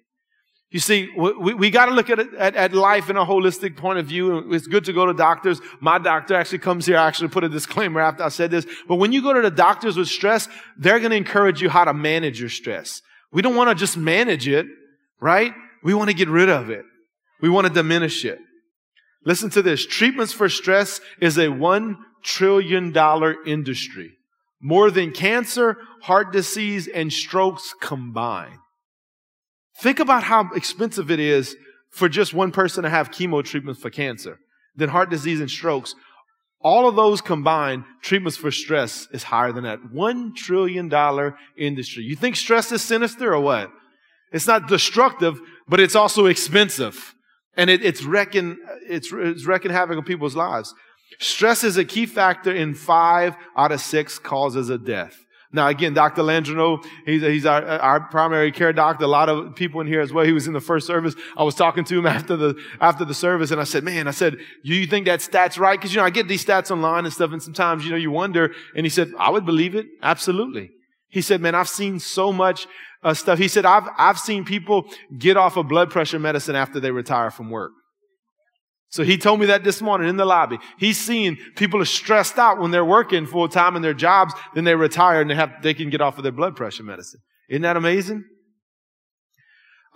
You 0.71 0.81
see, 0.81 1.09
we, 1.17 1.55
we 1.55 1.71
got 1.71 1.87
to 1.87 1.93
look 1.93 2.11
at, 2.11 2.19
at, 2.35 2.57
at 2.57 2.73
life 2.73 3.09
in 3.09 3.17
a 3.17 3.25
holistic 3.25 3.77
point 3.77 4.01
of 4.01 4.07
view. 4.07 4.53
It's 4.53 4.67
good 4.67 4.85
to 4.87 4.93
go 4.93 5.07
to 5.07 5.15
doctors. 5.15 5.61
My 5.81 5.99
doctor 5.99 6.35
actually 6.35 6.59
comes 6.59 6.85
here. 6.85 6.97
I 6.97 7.07
actually 7.07 7.29
put 7.29 7.45
a 7.45 7.49
disclaimer 7.49 8.01
after 8.01 8.25
I 8.25 8.29
said 8.29 8.51
this. 8.51 8.67
But 8.89 8.97
when 8.97 9.13
you 9.13 9.23
go 9.23 9.33
to 9.33 9.41
the 9.41 9.53
doctors 9.53 9.97
with 9.97 10.09
stress, 10.09 10.49
they're 10.77 10.99
going 10.99 11.13
to 11.13 11.17
encourage 11.17 11.63
you 11.63 11.69
how 11.69 11.85
to 11.85 11.95
manage 11.95 12.41
your 12.41 12.49
stress. 12.49 13.03
We 13.33 13.41
don't 13.41 13.55
want 13.55 13.71
to 13.71 13.77
just 13.77 13.97
manage 13.97 14.49
it, 14.49 14.67
right? 15.21 15.55
We 15.85 15.95
want 15.95 16.11
to 16.11 16.17
get 16.17 16.29
rid 16.29 16.49
of 16.49 16.71
it. 16.71 16.85
We 17.41 17.49
want 17.49 17.69
to 17.69 17.73
diminish 17.73 18.25
it. 18.25 18.39
Listen 19.25 19.51
to 19.51 19.63
this. 19.63 19.87
Treatments 19.87 20.33
for 20.33 20.49
stress 20.49 21.01
is 21.21 21.39
a 21.39 21.49
one 21.51 21.99
trillion 22.23 22.91
dollar 22.91 23.37
industry. 23.47 24.19
More 24.61 24.91
than 24.91 25.13
cancer, 25.13 25.77
heart 26.03 26.33
disease, 26.33 26.89
and 26.89 27.13
strokes 27.13 27.75
combined. 27.81 28.59
Think 29.79 29.99
about 29.99 30.23
how 30.23 30.51
expensive 30.55 31.11
it 31.11 31.21
is 31.21 31.57
for 31.91 32.09
just 32.09 32.35
one 32.35 32.53
person 32.53 32.85
to 32.85 32.91
have 32.91 33.11
chemo 33.11 33.45
treatments 33.45 33.81
for 33.81 33.91
cancer. 33.91 34.39
Then 34.77 34.89
heart 34.89 35.11
disease 35.11 35.41
and 35.41 35.51
strokes. 35.51 35.95
All 36.61 36.89
of 36.89 36.97
those 36.97 37.21
combined, 37.21 37.85
treatments 38.03 38.37
for 38.37 38.51
stress 38.51 39.07
is 39.13 39.25
higher 39.25 39.53
than 39.53 39.65
that. 39.65 39.93
One 39.93 40.35
trillion 40.35 40.89
dollar 40.89 41.37
industry. 41.59 42.05
You 42.05 42.17
think 42.17 42.37
stress 42.37 42.73
is 42.73 42.83
sinister 42.83 43.35
or 43.35 43.41
what? 43.41 43.71
It's 44.33 44.47
not 44.47 44.67
destructive, 44.67 45.41
but 45.69 45.79
it's 45.79 45.95
also 45.95 46.27
expensive. 46.27 47.15
And 47.57 47.71
it, 47.71 47.85
it's 47.85 48.03
wrecking, 48.03 48.59
it's, 48.89 49.13
it's 49.13 49.47
wrecking 49.47 49.71
havoc 49.71 49.97
on 49.97 50.05
people's 50.05 50.35
lives. 50.35 50.75
Stress 51.21 51.63
is 51.63 51.77
a 51.77 51.85
key 51.85 52.07
factor 52.07 52.53
in 52.53 52.75
five 52.75 53.37
out 53.57 53.71
of 53.71 53.81
six 53.81 54.19
causes 54.19 54.71
of 54.71 54.85
death. 54.85 55.24
Now, 55.55 55.69
again, 55.69 55.95
Dr. 55.95 56.23
Landrino, 56.23 56.85
he's, 57.07 57.23
he's 57.23 57.47
our, 57.47 57.65
our 57.65 58.01
primary 58.09 58.51
care 58.51 58.73
doctor. 58.73 59.05
A 59.05 59.09
lot 59.09 59.29
of 59.29 59.55
people 59.55 59.81
in 59.81 59.87
here 59.87 60.01
as 60.01 60.13
well. 60.13 60.25
He 60.25 60.33
was 60.33 60.49
in 60.49 60.53
the 60.53 60.61
first 60.61 60.85
service. 60.85 61.15
I 61.37 61.45
was 61.45 61.55
talking 61.55 61.85
to 61.85 61.99
him 61.99 62.07
after 62.19 62.37
the, 62.37 62.61
after 62.81 63.05
the 63.05 63.15
service 63.15 63.53
and 63.53 63.61
I 63.61 63.65
said, 63.65 63.85
man, 63.85 64.09
I 64.09 64.11
said, 64.11 64.37
you 64.65 64.85
think 64.89 65.07
that 65.07 65.23
stat's 65.23 65.57
right? 65.57 65.81
Cause 65.81 65.93
you 65.93 65.99
know, 65.99 66.05
I 66.05 66.11
get 66.11 66.27
these 66.27 66.45
stats 66.45 66.73
online 66.73 67.05
and 67.05 67.15
stuff 67.15 67.31
and 67.31 67.41
sometimes, 67.41 67.85
you 67.85 67.93
know, 67.93 67.97
you 67.97 68.11
wonder. 68.11 68.53
And 68.75 68.85
he 68.85 68.91
said, 68.91 69.13
I 69.17 69.31
would 69.31 69.47
believe 69.47 69.77
it. 69.77 69.87
Absolutely. 70.03 70.71
He 71.09 71.23
said, 71.23 71.41
man, 71.41 71.55
I've 71.55 71.69
seen 71.69 72.01
so 72.01 72.33
much 72.33 72.67
uh, 73.05 73.15
stuff. 73.15 73.39
He 73.39 73.47
said, 73.47 73.65
I've, 73.65 73.89
I've 73.97 74.19
seen 74.19 74.45
people 74.45 74.87
get 75.17 75.37
off 75.37 75.57
of 75.57 75.69
blood 75.69 75.91
pressure 75.91 76.19
medicine 76.19 76.57
after 76.57 76.81
they 76.81 76.91
retire 76.91 77.31
from 77.31 77.51
work. 77.51 77.71
So 78.95 79.03
he 79.03 79.19
told 79.19 79.41
me 79.41 79.47
that 79.47 79.65
this 79.65 79.83
morning 79.83 80.09
in 80.09 80.19
the 80.19 80.25
lobby. 80.25 80.57
He's 80.79 81.05
seeing 81.05 81.37
people 81.57 81.83
are 81.83 81.85
stressed 81.85 82.39
out 82.39 82.61
when 82.61 82.71
they're 82.71 82.85
working 82.85 83.27
full 83.27 83.49
time 83.49 83.75
in 83.75 83.83
their 83.83 83.93
jobs, 83.93 84.33
then 84.55 84.63
they 84.63 84.77
retire 84.77 85.21
and 85.21 85.29
they 85.29 85.35
have, 85.35 85.51
they 85.63 85.75
can 85.75 85.91
get 85.91 86.01
off 86.01 86.17
of 86.17 86.23
their 86.23 86.31
blood 86.31 86.55
pressure 86.55 86.85
medicine. 86.85 87.19
Isn't 87.49 87.63
that 87.63 87.77
amazing? 87.77 88.23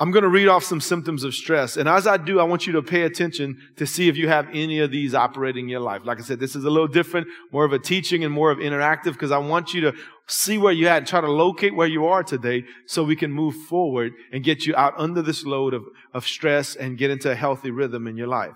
I'm 0.00 0.10
going 0.10 0.24
to 0.24 0.28
read 0.28 0.48
off 0.48 0.64
some 0.64 0.80
symptoms 0.80 1.22
of 1.22 1.32
stress. 1.32 1.76
And 1.76 1.88
as 1.88 2.08
I 2.08 2.16
do, 2.16 2.40
I 2.40 2.42
want 2.42 2.66
you 2.66 2.72
to 2.72 2.82
pay 2.82 3.02
attention 3.02 3.58
to 3.76 3.86
see 3.86 4.08
if 4.08 4.16
you 4.16 4.26
have 4.26 4.48
any 4.52 4.80
of 4.80 4.90
these 4.90 5.14
operating 5.14 5.66
in 5.66 5.68
your 5.68 5.78
life. 5.78 6.02
Like 6.04 6.18
I 6.18 6.22
said, 6.24 6.40
this 6.40 6.56
is 6.56 6.64
a 6.64 6.70
little 6.70 6.88
different, 6.88 7.28
more 7.52 7.64
of 7.64 7.72
a 7.72 7.78
teaching 7.78 8.24
and 8.24 8.34
more 8.34 8.50
of 8.50 8.58
interactive 8.58 9.12
because 9.12 9.30
I 9.30 9.38
want 9.38 9.74
you 9.74 9.80
to 9.82 9.92
see 10.26 10.58
where 10.58 10.72
you're 10.72 10.90
at 10.90 10.98
and 10.98 11.06
try 11.06 11.20
to 11.20 11.30
locate 11.30 11.76
where 11.76 11.86
you 11.86 12.06
are 12.06 12.24
today 12.24 12.64
so 12.86 13.04
we 13.04 13.14
can 13.14 13.30
move 13.30 13.54
forward 13.68 14.10
and 14.32 14.42
get 14.42 14.66
you 14.66 14.74
out 14.74 14.94
under 14.96 15.22
this 15.22 15.44
load 15.44 15.72
of, 15.72 15.84
of 16.12 16.26
stress 16.26 16.74
and 16.74 16.98
get 16.98 17.12
into 17.12 17.30
a 17.30 17.36
healthy 17.36 17.70
rhythm 17.70 18.08
in 18.08 18.16
your 18.16 18.26
life. 18.26 18.54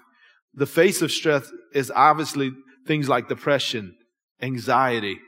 The 0.54 0.66
face 0.66 1.02
of 1.02 1.10
stress 1.10 1.50
is 1.74 1.92
obviously 1.94 2.52
things 2.86 3.08
like 3.08 3.28
depression, 3.28 3.96
anxiety, 4.40 5.18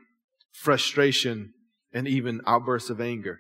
frustration, 0.53 1.53
and 1.93 2.07
even 2.07 2.41
outbursts 2.47 2.91
of 2.91 3.01
anger. 3.01 3.39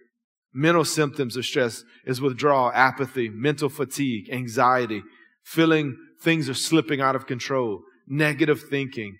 Mental 0.52 0.84
symptoms 0.84 1.36
of 1.36 1.44
stress 1.44 1.82
is 2.04 2.20
withdrawal, 2.20 2.70
apathy, 2.72 3.28
mental 3.28 3.68
fatigue, 3.68 4.30
anxiety, 4.30 5.02
feeling 5.42 5.96
things 6.22 6.48
are 6.48 6.54
slipping 6.54 7.00
out 7.00 7.16
of 7.16 7.26
control, 7.26 7.82
negative 8.06 8.62
thinking, 8.70 9.18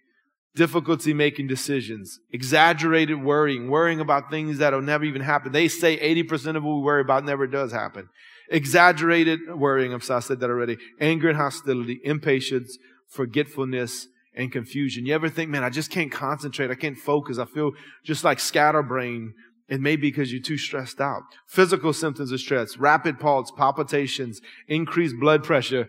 difficulty 0.54 1.12
making 1.12 1.48
decisions, 1.48 2.18
exaggerated 2.32 3.22
worrying, 3.22 3.68
worrying 3.68 4.00
about 4.00 4.30
things 4.30 4.58
that'll 4.58 4.80
never 4.80 5.04
even 5.04 5.22
happen. 5.22 5.50
They 5.52 5.68
say 5.68 5.98
80% 5.98 6.56
of 6.56 6.62
what 6.62 6.76
we 6.76 6.82
worry 6.82 7.00
about 7.00 7.24
never 7.24 7.46
does 7.46 7.72
happen. 7.72 8.08
Exaggerated 8.50 9.40
worrying, 9.54 9.92
I'm 9.92 10.00
sorry, 10.00 10.18
I 10.18 10.20
said 10.20 10.40
that 10.40 10.50
already. 10.50 10.76
Anger 11.00 11.28
and 11.28 11.38
hostility, 11.38 12.00
impatience, 12.04 12.78
forgetfulness, 13.08 14.08
and 14.34 14.50
confusion. 14.50 15.06
You 15.06 15.14
ever 15.14 15.28
think, 15.28 15.50
man, 15.50 15.64
I 15.64 15.70
just 15.70 15.90
can't 15.90 16.10
concentrate. 16.10 16.70
I 16.70 16.74
can't 16.74 16.98
focus. 16.98 17.38
I 17.38 17.44
feel 17.44 17.72
just 18.04 18.24
like 18.24 18.40
scatterbrain. 18.40 19.34
It 19.68 19.80
may 19.80 19.96
be 19.96 20.10
because 20.10 20.32
you're 20.32 20.42
too 20.42 20.58
stressed 20.58 21.00
out. 21.00 21.22
Physical 21.46 21.92
symptoms 21.92 22.32
of 22.32 22.40
stress, 22.40 22.76
rapid 22.76 23.18
pulse, 23.18 23.50
palpitations, 23.56 24.40
increased 24.68 25.18
blood 25.18 25.42
pressure, 25.44 25.88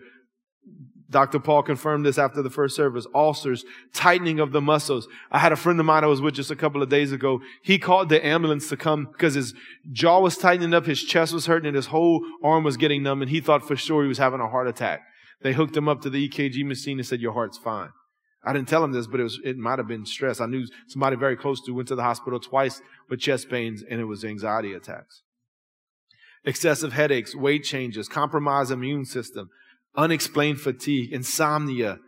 Dr. 1.08 1.38
Paul 1.38 1.62
confirmed 1.62 2.04
this 2.04 2.18
after 2.18 2.42
the 2.42 2.50
first 2.50 2.74
service. 2.74 3.06
Ulcers, 3.14 3.64
tightening 3.92 4.40
of 4.40 4.52
the 4.52 4.60
muscles. 4.60 5.06
I 5.30 5.38
had 5.38 5.52
a 5.52 5.56
friend 5.56 5.78
of 5.78 5.86
mine 5.86 6.02
I 6.02 6.08
was 6.08 6.20
with 6.20 6.34
just 6.34 6.50
a 6.50 6.56
couple 6.56 6.82
of 6.82 6.88
days 6.88 7.12
ago. 7.12 7.40
He 7.62 7.78
called 7.78 8.08
the 8.08 8.24
ambulance 8.24 8.68
to 8.70 8.76
come 8.76 9.08
because 9.12 9.34
his 9.34 9.54
jaw 9.92 10.20
was 10.20 10.36
tightening 10.36 10.74
up, 10.74 10.86
his 10.86 11.02
chest 11.02 11.32
was 11.32 11.46
hurting, 11.46 11.68
and 11.68 11.76
his 11.76 11.86
whole 11.86 12.24
arm 12.42 12.64
was 12.64 12.76
getting 12.76 13.02
numb, 13.04 13.22
and 13.22 13.30
he 13.30 13.40
thought 13.40 13.66
for 13.66 13.76
sure 13.76 14.02
he 14.02 14.08
was 14.08 14.18
having 14.18 14.40
a 14.40 14.48
heart 14.48 14.66
attack. 14.66 15.02
They 15.42 15.52
hooked 15.52 15.76
him 15.76 15.88
up 15.88 16.00
to 16.02 16.10
the 16.10 16.28
EKG 16.28 16.64
machine 16.64 16.98
and 16.98 17.06
said, 17.06 17.20
your 17.20 17.32
heart's 17.32 17.58
fine. 17.58 17.90
I 18.44 18.52
didn't 18.52 18.68
tell 18.68 18.82
him 18.82 18.92
this, 18.92 19.06
but 19.06 19.20
it 19.20 19.24
was, 19.24 19.40
it 19.44 19.58
might 19.58 19.78
have 19.78 19.88
been 19.88 20.06
stress. 20.06 20.40
I 20.40 20.46
knew 20.46 20.66
somebody 20.86 21.16
very 21.16 21.36
close 21.36 21.60
to 21.62 21.72
went 21.72 21.88
to 21.88 21.96
the 21.96 22.02
hospital 22.02 22.38
twice 22.38 22.80
with 23.10 23.20
chest 23.20 23.50
pains 23.50 23.82
and 23.82 24.00
it 24.00 24.04
was 24.04 24.24
anxiety 24.24 24.72
attacks. 24.72 25.22
Excessive 26.44 26.92
headaches, 26.92 27.34
weight 27.34 27.64
changes, 27.64 28.08
compromised 28.08 28.70
immune 28.70 29.04
system, 29.04 29.50
unexplained 29.96 30.60
fatigue, 30.60 31.12
insomnia, 31.12 31.98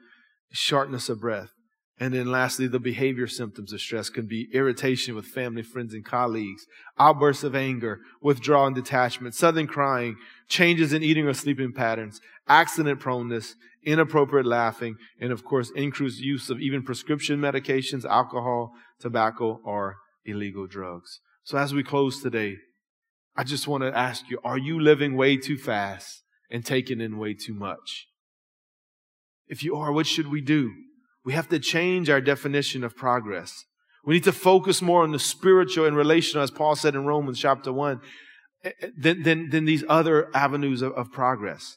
shortness 0.52 1.08
of 1.08 1.20
breath. 1.20 1.50
And 2.00 2.14
then 2.14 2.30
lastly, 2.30 2.68
the 2.68 2.78
behavior 2.78 3.26
symptoms 3.26 3.72
of 3.72 3.80
stress 3.80 4.08
can 4.08 4.26
be 4.26 4.48
irritation 4.52 5.16
with 5.16 5.26
family, 5.26 5.62
friends, 5.62 5.94
and 5.94 6.04
colleagues, 6.04 6.64
outbursts 6.98 7.42
of 7.42 7.56
anger, 7.56 8.00
withdrawal 8.22 8.66
and 8.66 8.74
detachment, 8.74 9.34
sudden 9.34 9.66
crying, 9.66 10.16
changes 10.48 10.92
in 10.92 11.02
eating 11.02 11.26
or 11.26 11.34
sleeping 11.34 11.72
patterns, 11.72 12.20
accident 12.46 13.00
proneness, 13.00 13.54
inappropriate 13.82 14.46
laughing, 14.46 14.96
and 15.20 15.32
of 15.32 15.44
course, 15.44 15.72
increased 15.74 16.20
use 16.20 16.50
of 16.50 16.60
even 16.60 16.82
prescription 16.82 17.40
medications, 17.40 18.04
alcohol, 18.04 18.72
tobacco, 19.00 19.60
or 19.64 19.96
illegal 20.24 20.68
drugs. 20.68 21.20
So 21.42 21.58
as 21.58 21.74
we 21.74 21.82
close 21.82 22.22
today, 22.22 22.58
I 23.36 23.42
just 23.42 23.66
want 23.66 23.82
to 23.82 23.96
ask 23.96 24.28
you, 24.30 24.38
are 24.44 24.58
you 24.58 24.78
living 24.78 25.16
way 25.16 25.36
too 25.36 25.56
fast? 25.56 26.22
And 26.50 26.64
taken 26.64 27.00
in 27.00 27.18
way 27.18 27.34
too 27.34 27.54
much. 27.54 28.06
If 29.46 29.62
you 29.62 29.76
are, 29.76 29.92
what 29.92 30.06
should 30.06 30.30
we 30.30 30.40
do? 30.40 30.72
We 31.24 31.32
have 31.32 31.48
to 31.48 31.58
change 31.58 32.08
our 32.08 32.20
definition 32.20 32.84
of 32.84 32.96
progress. 32.96 33.64
We 34.04 34.14
need 34.14 34.24
to 34.24 34.32
focus 34.32 34.80
more 34.80 35.02
on 35.02 35.12
the 35.12 35.18
spiritual 35.18 35.86
and 35.86 35.96
relational, 35.96 36.42
as 36.42 36.50
Paul 36.50 36.76
said 36.76 36.94
in 36.94 37.04
Romans 37.04 37.38
chapter 37.38 37.72
1, 37.72 38.00
eh, 38.64 38.70
eh, 38.80 38.88
than, 38.96 39.22
than, 39.22 39.50
than 39.50 39.64
these 39.64 39.84
other 39.88 40.34
avenues 40.34 40.82
of, 40.82 40.92
of 40.92 41.12
progress. 41.12 41.76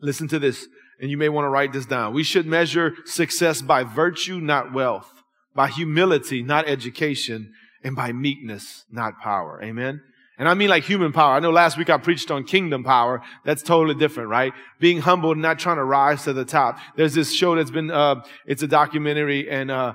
Listen 0.00 0.28
to 0.28 0.38
this, 0.38 0.66
and 1.00 1.10
you 1.10 1.16
may 1.16 1.28
want 1.28 1.44
to 1.44 1.50
write 1.50 1.72
this 1.72 1.86
down. 1.86 2.14
We 2.14 2.22
should 2.22 2.46
measure 2.46 2.94
success 3.04 3.62
by 3.62 3.82
virtue, 3.84 4.40
not 4.40 4.72
wealth, 4.72 5.10
by 5.54 5.68
humility, 5.68 6.42
not 6.42 6.68
education, 6.68 7.52
and 7.82 7.96
by 7.96 8.12
meekness, 8.12 8.84
not 8.90 9.20
power. 9.20 9.60
Amen? 9.62 10.02
And 10.40 10.48
I 10.48 10.54
mean 10.54 10.70
like 10.70 10.84
human 10.84 11.12
power. 11.12 11.34
I 11.34 11.40
know 11.40 11.50
last 11.50 11.76
week 11.76 11.90
I 11.90 11.98
preached 11.98 12.30
on 12.30 12.44
kingdom 12.44 12.82
power. 12.82 13.20
That's 13.44 13.62
totally 13.62 13.94
different, 13.94 14.30
right? 14.30 14.54
Being 14.78 15.02
humble 15.02 15.32
and 15.32 15.42
not 15.42 15.58
trying 15.58 15.76
to 15.76 15.84
rise 15.84 16.24
to 16.24 16.32
the 16.32 16.46
top. 16.46 16.78
There's 16.96 17.12
this 17.12 17.30
show 17.30 17.56
that's 17.56 17.70
been, 17.70 17.90
uh, 17.90 18.22
it's 18.46 18.62
a 18.62 18.66
documentary 18.66 19.50
and, 19.50 19.70
uh, 19.70 19.92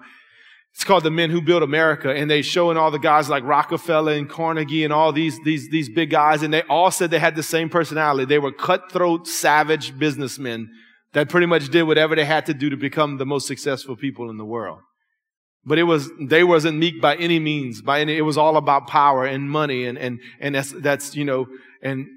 it's 0.71 0.83
called 0.83 1.03
The 1.03 1.09
Men 1.09 1.31
Who 1.31 1.41
Built 1.41 1.63
America. 1.63 2.13
And 2.13 2.29
they 2.29 2.43
showing 2.43 2.77
all 2.77 2.91
the 2.91 2.99
guys 2.99 3.27
like 3.27 3.43
Rockefeller 3.43 4.13
and 4.13 4.29
Carnegie 4.29 4.83
and 4.83 4.93
all 4.93 5.11
these, 5.11 5.39
these, 5.43 5.67
these 5.71 5.89
big 5.89 6.11
guys. 6.11 6.43
And 6.43 6.53
they 6.53 6.61
all 6.69 6.91
said 6.91 7.09
they 7.09 7.17
had 7.17 7.35
the 7.35 7.41
same 7.41 7.67
personality. 7.67 8.25
They 8.25 8.37
were 8.37 8.51
cutthroat, 8.51 9.27
savage 9.27 9.97
businessmen 9.97 10.69
that 11.13 11.27
pretty 11.27 11.47
much 11.47 11.69
did 11.69 11.83
whatever 11.83 12.15
they 12.15 12.25
had 12.25 12.45
to 12.45 12.53
do 12.53 12.69
to 12.69 12.77
become 12.77 13.17
the 13.17 13.25
most 13.25 13.47
successful 13.47 13.95
people 13.95 14.29
in 14.29 14.37
the 14.37 14.45
world. 14.45 14.81
But 15.65 15.79
it 15.79 15.83
was, 15.83 16.11
they 16.19 16.43
wasn't 16.43 16.77
meek 16.77 17.01
by 17.01 17.15
any 17.15 17.39
means, 17.39 17.81
by 17.81 18.01
any, 18.01 18.17
it 18.17 18.21
was 18.21 18.37
all 18.37 18.55
about 18.57 18.87
power 18.87 19.25
and 19.25 19.49
money 19.49 19.85
and, 19.85 19.97
and, 19.97 20.19
and 20.39 20.53
that's, 20.53 20.71
that's, 20.71 21.15
you 21.15 21.25
know, 21.25 21.47
and 21.81 22.07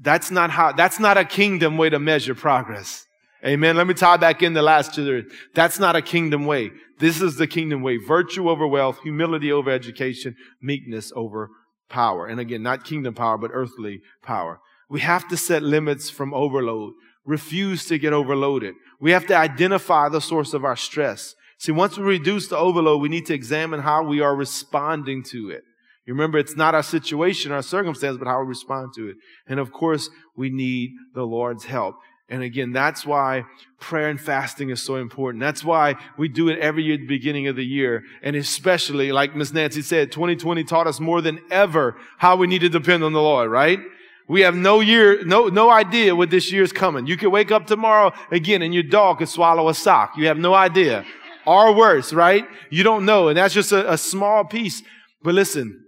that's 0.00 0.30
not 0.30 0.50
how, 0.50 0.72
that's 0.72 0.98
not 0.98 1.18
a 1.18 1.24
kingdom 1.24 1.76
way 1.76 1.90
to 1.90 1.98
measure 1.98 2.34
progress. 2.34 3.04
Amen. 3.44 3.76
Let 3.76 3.86
me 3.86 3.94
tie 3.94 4.16
back 4.16 4.42
in 4.42 4.54
the 4.54 4.62
last 4.62 4.94
two. 4.94 5.24
That's 5.54 5.78
not 5.78 5.96
a 5.96 6.02
kingdom 6.02 6.46
way. 6.46 6.70
This 6.98 7.20
is 7.20 7.36
the 7.36 7.46
kingdom 7.46 7.82
way. 7.82 7.96
Virtue 7.98 8.48
over 8.48 8.66
wealth, 8.66 8.98
humility 9.02 9.52
over 9.52 9.70
education, 9.70 10.34
meekness 10.60 11.12
over 11.14 11.50
power. 11.88 12.26
And 12.26 12.40
again, 12.40 12.62
not 12.62 12.84
kingdom 12.84 13.14
power, 13.14 13.38
but 13.38 13.50
earthly 13.54 14.00
power. 14.22 14.60
We 14.90 15.00
have 15.00 15.28
to 15.28 15.36
set 15.36 15.62
limits 15.62 16.10
from 16.10 16.34
overload. 16.34 16.94
Refuse 17.24 17.84
to 17.86 17.98
get 17.98 18.12
overloaded. 18.12 18.74
We 18.98 19.12
have 19.12 19.26
to 19.26 19.36
identify 19.36 20.08
the 20.08 20.20
source 20.20 20.54
of 20.54 20.64
our 20.64 20.76
stress. 20.76 21.34
See, 21.58 21.72
once 21.72 21.98
we 21.98 22.04
reduce 22.04 22.48
the 22.48 22.56
overload, 22.56 23.02
we 23.02 23.08
need 23.08 23.26
to 23.26 23.34
examine 23.34 23.80
how 23.80 24.04
we 24.04 24.20
are 24.20 24.34
responding 24.34 25.24
to 25.24 25.50
it. 25.50 25.64
You 26.06 26.14
remember, 26.14 26.38
it's 26.38 26.56
not 26.56 26.74
our 26.74 26.82
situation, 26.82 27.52
our 27.52 27.62
circumstance, 27.62 28.16
but 28.16 28.28
how 28.28 28.40
we 28.40 28.46
respond 28.46 28.94
to 28.94 29.08
it. 29.10 29.16
And 29.46 29.60
of 29.60 29.72
course, 29.72 30.08
we 30.36 30.48
need 30.48 30.92
the 31.14 31.24
Lord's 31.24 31.64
help. 31.64 31.96
And 32.30 32.42
again, 32.42 32.72
that's 32.72 33.04
why 33.04 33.44
prayer 33.80 34.08
and 34.08 34.20
fasting 34.20 34.70
is 34.70 34.82
so 34.82 34.96
important. 34.96 35.40
That's 35.40 35.64
why 35.64 35.96
we 36.16 36.28
do 36.28 36.48
it 36.48 36.58
every 36.60 36.84
year 36.84 36.94
at 36.94 37.00
the 37.00 37.06
beginning 37.06 37.48
of 37.48 37.56
the 37.56 37.64
year. 37.64 38.04
And 38.22 38.36
especially, 38.36 39.12
like 39.12 39.34
Miss 39.34 39.52
Nancy 39.52 39.82
said, 39.82 40.12
2020 40.12 40.62
taught 40.64 40.86
us 40.86 41.00
more 41.00 41.20
than 41.20 41.40
ever 41.50 41.96
how 42.18 42.36
we 42.36 42.46
need 42.46 42.60
to 42.60 42.68
depend 42.68 43.02
on 43.02 43.12
the 43.12 43.22
Lord, 43.22 43.50
right? 43.50 43.80
We 44.28 44.42
have 44.42 44.54
no 44.54 44.80
year, 44.80 45.24
no, 45.24 45.48
no 45.48 45.70
idea 45.70 46.14
what 46.14 46.28
this 46.28 46.52
year's 46.52 46.72
coming. 46.72 47.06
You 47.06 47.16
could 47.16 47.30
wake 47.30 47.50
up 47.50 47.66
tomorrow 47.66 48.12
again 48.30 48.60
and 48.60 48.74
your 48.74 48.82
dog 48.82 49.18
could 49.18 49.28
swallow 49.30 49.70
a 49.70 49.74
sock. 49.74 50.18
You 50.18 50.26
have 50.26 50.38
no 50.38 50.54
idea. 50.54 51.06
Or 51.48 51.74
worse, 51.74 52.12
right? 52.12 52.46
You 52.68 52.82
don't 52.82 53.06
know. 53.06 53.28
And 53.28 53.38
that's 53.38 53.54
just 53.54 53.72
a, 53.72 53.94
a 53.94 53.96
small 53.96 54.44
piece. 54.44 54.82
But 55.22 55.32
listen, 55.34 55.82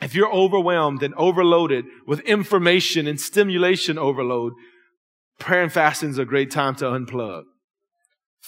if 0.00 0.14
you're 0.14 0.32
overwhelmed 0.32 1.02
and 1.02 1.14
overloaded 1.16 1.84
with 2.06 2.20
information 2.20 3.06
and 3.06 3.20
stimulation 3.20 3.98
overload, 3.98 4.54
prayer 5.38 5.62
and 5.62 5.72
fasting 5.72 6.08
is 6.08 6.18
a 6.18 6.24
great 6.24 6.50
time 6.50 6.74
to 6.76 6.86
unplug. 6.86 7.42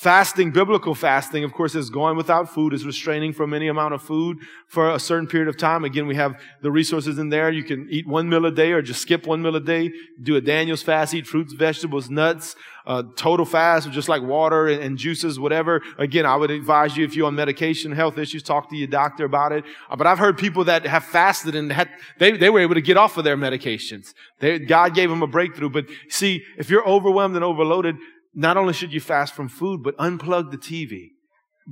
Fasting, 0.01 0.51
biblical 0.51 0.95
fasting, 0.95 1.45
of 1.45 1.53
course, 1.53 1.75
is 1.75 1.91
going 1.91 2.17
without 2.17 2.49
food, 2.49 2.73
is 2.73 2.87
restraining 2.87 3.35
from 3.35 3.53
any 3.53 3.69
amount 3.69 3.93
of 3.93 4.01
food 4.01 4.39
for 4.67 4.95
a 4.95 4.99
certain 4.99 5.27
period 5.27 5.47
of 5.47 5.59
time. 5.59 5.85
Again, 5.85 6.07
we 6.07 6.15
have 6.15 6.41
the 6.63 6.71
resources 6.71 7.19
in 7.19 7.29
there. 7.29 7.51
You 7.51 7.63
can 7.63 7.87
eat 7.91 8.07
one 8.07 8.27
meal 8.27 8.47
a 8.47 8.51
day 8.51 8.73
or 8.73 8.81
just 8.81 9.03
skip 9.03 9.27
one 9.27 9.43
meal 9.43 9.57
a 9.57 9.61
day. 9.61 9.93
Do 10.23 10.37
a 10.37 10.41
Daniel's 10.41 10.83
fast, 10.83 11.13
eat 11.13 11.27
fruits, 11.27 11.53
vegetables, 11.53 12.09
nuts, 12.09 12.57
uh, 12.87 13.03
total 13.15 13.45
fast, 13.45 13.91
just 13.91 14.09
like 14.09 14.23
water 14.23 14.69
and, 14.69 14.83
and, 14.83 14.97
juices, 14.97 15.39
whatever. 15.39 15.83
Again, 15.99 16.25
I 16.25 16.35
would 16.35 16.51
advise 16.51 16.97
you 16.97 17.05
if 17.05 17.15
you're 17.15 17.27
on 17.27 17.35
medication, 17.35 17.93
health 17.93 18.17
issues, 18.17 18.43
talk 18.43 18.71
to 18.71 18.77
your 18.77 18.89
doctor 18.89 19.27
about 19.27 19.53
it. 19.53 19.65
Uh, 19.91 19.97
but 19.97 20.07
I've 20.07 20.19
heard 20.19 20.39
people 20.39 20.65
that 20.65 20.87
have 20.87 21.05
fasted 21.05 21.55
and 21.55 21.71
had, 21.71 21.91
they, 22.17 22.33
they 22.33 22.49
were 22.49 22.61
able 22.61 22.75
to 22.75 22.81
get 22.81 22.97
off 22.97 23.19
of 23.19 23.25
their 23.25 23.37
medications. 23.37 24.15
They, 24.39 24.61
God 24.61 24.95
gave 24.95 25.11
them 25.11 25.23
a 25.23 25.27
breakthrough. 25.27 25.69
But 25.69 25.89
see, 26.09 26.43
if 26.57 26.71
you're 26.71 26.89
overwhelmed 26.89 27.37
and 27.37 27.45
overloaded, 27.45 27.97
not 28.35 28.57
only 28.57 28.73
should 28.73 28.93
you 28.93 29.01
fast 29.01 29.35
from 29.35 29.49
food, 29.49 29.83
but 29.83 29.97
unplug 29.97 30.51
the 30.51 30.59
TV. 30.59 31.11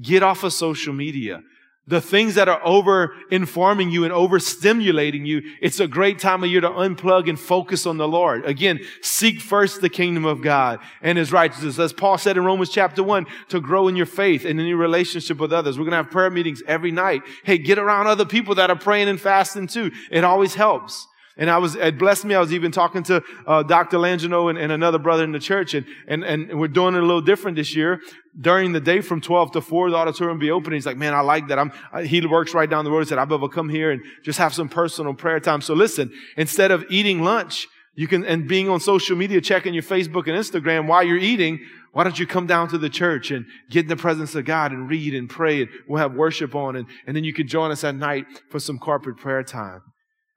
Get 0.01 0.23
off 0.23 0.45
of 0.45 0.53
social 0.53 0.93
media. 0.93 1.43
The 1.87 2.03
things 2.03 2.35
that 2.35 2.51
are 2.51 2.61
over 2.67 3.15
informing 3.31 3.91
you 3.91 4.05
and 4.05 4.13
overstimulating 4.13 5.27
you, 5.27 5.41
it's 5.63 5.81
a 5.81 5.89
great 5.89 6.19
time 6.19 6.45
of 6.45 6.51
year 6.51 6.61
to 6.61 6.69
unplug 6.69 7.31
and 7.31 7.41
focus 7.41 7.87
on 7.87 7.97
the 7.97 8.07
Lord. 8.07 8.45
Again, 8.45 8.81
seek 9.01 9.41
first 9.41 9.81
the 9.81 9.89
kingdom 9.89 10.27
of 10.27 10.43
God 10.43 10.81
and 11.01 11.17
his 11.17 11.33
righteousness. 11.33 11.79
As 11.79 11.95
Paul 11.95 12.19
said 12.19 12.37
in 12.37 12.45
Romans 12.45 12.69
chapter 12.69 13.03
one, 13.03 13.25
to 13.49 13.59
grow 13.59 13.89
in 13.89 13.97
your 13.97 14.05
faith 14.05 14.45
and 14.45 14.61
in 14.61 14.67
your 14.67 14.77
relationship 14.77 15.39
with 15.39 15.51
others. 15.51 15.79
We're 15.79 15.87
going 15.87 15.93
to 15.93 16.03
have 16.03 16.11
prayer 16.11 16.31
meetings 16.31 16.63
every 16.67 16.93
night. 16.93 17.23
Hey, 17.45 17.57
get 17.57 17.79
around 17.79 18.07
other 18.07 18.27
people 18.27 18.57
that 18.57 18.69
are 18.69 18.79
praying 18.79 19.09
and 19.09 19.19
fasting 19.19 19.67
too. 19.67 19.91
It 20.11 20.25
always 20.25 20.55
helps. 20.55 21.08
And 21.39 21.49
I 21.49 21.59
was, 21.59 21.77
it 21.77 21.99
blessed 21.99 22.25
me. 22.25 22.35
I 22.35 22.41
was 22.41 22.53
even 22.53 22.73
talking 22.73 23.05
to 23.05 23.23
uh, 23.47 23.63
Dr. 23.63 23.97
Langino 23.97 24.51
and, 24.51 24.59
and, 24.59 24.73
another 24.73 24.99
brother 24.99 25.23
in 25.23 25.31
the 25.31 25.39
church, 25.39 25.73
and, 25.73 25.87
and, 26.09 26.25
and 26.25 26.59
we're 26.59 26.67
doing 26.67 26.95
it 26.95 26.99
a 26.99 27.07
little 27.07 27.21
different 27.21 27.57
this 27.57 27.77
year. 27.77 28.01
During 28.41 28.73
the 28.73 28.81
day 28.81 29.01
from 29.01 29.21
12 29.21 29.53
to 29.53 29.61
4, 29.61 29.91
the 29.91 29.97
auditorium 29.97 30.41
be 30.41 30.51
open. 30.51 30.73
He's 30.73 30.85
like, 30.85 30.97
man, 30.97 31.15
I 31.15 31.21
like 31.21 31.47
that. 31.49 31.59
I'm, 31.59 31.73
he 32.05 32.25
works 32.27 32.55
right 32.55 32.69
down 32.69 32.85
the 32.85 32.91
road. 32.91 33.01
He 33.01 33.07
said, 33.07 33.19
I'll 33.19 33.39
be 33.39 33.49
come 33.49 33.69
here 33.69 33.93
and 33.93 34.03
just 34.25 34.39
have 34.39 34.53
some 34.53 34.69
personal 34.69 35.15
prayer 35.15 35.39
time. 35.39 35.61
So 35.61 35.75
listen, 35.75 36.13
instead 36.37 36.73
of 36.73 36.85
eating 36.91 37.23
lunch, 37.23 37.69
you 37.95 38.09
can, 38.09 38.25
and 38.25 38.47
being 38.47 38.69
on 38.69 38.81
social 38.81 39.17
media, 39.17 39.41
checking 39.41 39.75
your 39.75 39.83
Facebook 39.83 40.27
and 40.27 40.37
Instagram 40.37 40.87
while 40.87 41.05
you're 41.05 41.17
eating, 41.17 41.61
why 41.93 42.05
don't 42.05 42.19
you 42.19 42.27
come 42.27 42.47
down 42.47 42.69
to 42.69 42.79
the 42.79 42.91
church 42.91 43.31
and 43.31 43.47
get 43.71 43.85
in 43.85 43.89
the 43.89 43.97
presence 43.97 44.35
of 44.35 44.45
God 44.45 44.73
and 44.73 44.89
read 44.89 45.15
and 45.15 45.29
pray 45.29 45.63
and 45.63 45.71
we'll 45.89 46.01
have 46.01 46.15
worship 46.15 46.55
on 46.55 46.77
and, 46.77 46.87
and 47.07 47.17
then 47.17 47.25
you 47.25 47.33
can 47.33 47.49
join 47.49 47.71
us 47.71 47.83
at 47.85 47.95
night 47.95 48.27
for 48.51 48.61
some 48.61 48.79
corporate 48.79 49.17
prayer 49.17 49.43
time. 49.43 49.83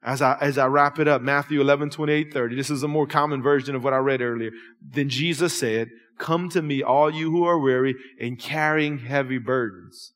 As 0.04 0.22
I, 0.22 0.38
as 0.42 0.58
I 0.58 0.66
wrap 0.66 0.98
it 0.98 1.08
up, 1.08 1.22
Matthew 1.22 1.62
11, 1.62 1.92
28, 1.92 2.34
30, 2.34 2.56
this 2.56 2.72
is 2.72 2.82
a 2.82 2.88
more 2.88 3.06
common 3.06 3.42
version 3.42 3.76
of 3.76 3.84
what 3.84 3.94
I 3.94 3.98
read 3.98 4.22
earlier. 4.22 4.52
Then 4.82 5.10
Jesus 5.10 5.58
said, 5.58 5.90
Come 6.18 6.50
to 6.50 6.62
me, 6.62 6.82
all 6.82 7.12
you 7.12 7.32
who 7.32 7.44
are 7.44 7.60
weary 7.60 7.96
and 8.20 8.40
carrying 8.40 9.00
heavy 9.00 9.38
burdens. 9.38 10.14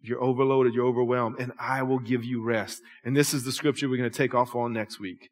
You're 0.00 0.22
overloaded, 0.22 0.74
you're 0.74 0.86
overwhelmed, 0.86 1.36
and 1.38 1.52
I 1.58 1.82
will 1.82 1.98
give 1.98 2.24
you 2.24 2.42
rest. 2.42 2.80
And 3.04 3.16
this 3.16 3.34
is 3.34 3.44
the 3.44 3.52
scripture 3.52 3.88
we're 3.88 3.98
going 3.98 4.10
to 4.10 4.16
take 4.16 4.34
off 4.34 4.54
on 4.54 4.72
next 4.72 5.00
week. 5.00 5.30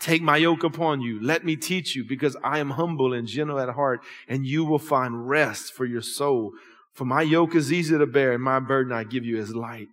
Take 0.00 0.22
my 0.22 0.36
yoke 0.36 0.64
upon 0.64 1.00
you. 1.00 1.20
Let 1.20 1.44
me 1.44 1.56
teach 1.56 1.96
you 1.96 2.04
because 2.04 2.36
I 2.44 2.60
am 2.60 2.70
humble 2.70 3.12
and 3.12 3.26
gentle 3.26 3.58
at 3.58 3.68
heart 3.70 4.00
and 4.28 4.46
you 4.46 4.64
will 4.64 4.78
find 4.78 5.28
rest 5.28 5.72
for 5.72 5.84
your 5.84 6.02
soul. 6.02 6.52
For 6.92 7.04
my 7.04 7.22
yoke 7.22 7.54
is 7.54 7.72
easy 7.72 7.98
to 7.98 8.06
bear 8.06 8.32
and 8.32 8.42
my 8.42 8.60
burden 8.60 8.92
I 8.92 9.04
give 9.04 9.24
you 9.24 9.38
is 9.38 9.54
light. 9.54 9.88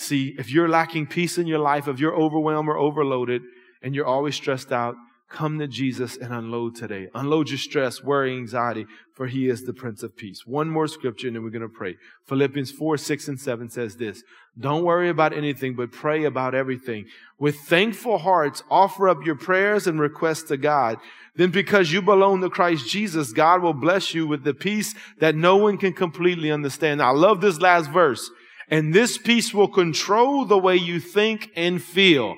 See, 0.00 0.36
if 0.38 0.48
you're 0.48 0.68
lacking 0.68 1.08
peace 1.08 1.38
in 1.38 1.48
your 1.48 1.58
life, 1.58 1.88
if 1.88 1.98
you're 1.98 2.14
overwhelmed 2.14 2.68
or 2.68 2.78
overloaded, 2.78 3.42
and 3.82 3.96
you're 3.96 4.06
always 4.06 4.36
stressed 4.36 4.70
out, 4.70 4.94
come 5.28 5.58
to 5.58 5.66
Jesus 5.66 6.16
and 6.16 6.32
unload 6.32 6.76
today. 6.76 7.08
Unload 7.16 7.50
your 7.50 7.58
stress, 7.58 8.00
worry, 8.00 8.36
anxiety, 8.36 8.86
for 9.14 9.26
he 9.26 9.48
is 9.48 9.64
the 9.64 9.72
Prince 9.72 10.04
of 10.04 10.16
Peace. 10.16 10.46
One 10.46 10.70
more 10.70 10.86
scripture 10.86 11.26
and 11.26 11.34
then 11.34 11.42
we're 11.42 11.50
going 11.50 11.62
to 11.62 11.68
pray. 11.68 11.96
Philippians 12.26 12.70
4, 12.70 12.96
6, 12.96 13.26
and 13.26 13.40
7 13.40 13.70
says 13.70 13.96
this. 13.96 14.22
Don't 14.56 14.84
worry 14.84 15.08
about 15.08 15.32
anything, 15.32 15.74
but 15.74 15.90
pray 15.90 16.22
about 16.24 16.54
everything. 16.54 17.06
With 17.36 17.56
thankful 17.56 18.18
hearts, 18.18 18.62
offer 18.70 19.08
up 19.08 19.26
your 19.26 19.36
prayers 19.36 19.88
and 19.88 19.98
requests 19.98 20.44
to 20.44 20.56
God. 20.56 20.98
Then 21.34 21.50
because 21.50 21.90
you 21.90 22.02
belong 22.02 22.40
to 22.42 22.50
Christ 22.50 22.88
Jesus, 22.88 23.32
God 23.32 23.62
will 23.62 23.74
bless 23.74 24.14
you 24.14 24.28
with 24.28 24.44
the 24.44 24.54
peace 24.54 24.94
that 25.18 25.34
no 25.34 25.56
one 25.56 25.76
can 25.76 25.92
completely 25.92 26.52
understand. 26.52 26.98
Now, 26.98 27.08
I 27.08 27.16
love 27.16 27.40
this 27.40 27.60
last 27.60 27.90
verse. 27.90 28.30
And 28.70 28.92
this 28.94 29.16
peace 29.16 29.54
will 29.54 29.68
control 29.68 30.44
the 30.44 30.58
way 30.58 30.76
you 30.76 31.00
think 31.00 31.50
and 31.56 31.82
feel. 31.82 32.36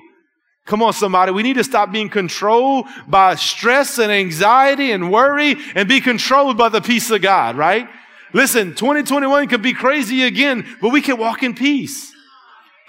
Come 0.65 0.83
on, 0.83 0.93
somebody. 0.93 1.31
We 1.31 1.43
need 1.43 1.55
to 1.55 1.63
stop 1.63 1.91
being 1.91 2.09
controlled 2.09 2.85
by 3.07 3.35
stress 3.35 3.97
and 3.97 4.11
anxiety 4.11 4.91
and 4.91 5.11
worry 5.11 5.55
and 5.75 5.89
be 5.89 5.99
controlled 5.99 6.57
by 6.57 6.69
the 6.69 6.81
peace 6.81 7.09
of 7.11 7.21
God, 7.21 7.57
right? 7.57 7.89
Listen, 8.33 8.75
2021 8.75 9.47
could 9.47 9.61
be 9.61 9.73
crazy 9.73 10.23
again, 10.23 10.65
but 10.81 10.89
we 10.89 11.01
can 11.01 11.17
walk 11.17 11.43
in 11.43 11.53
peace 11.53 12.13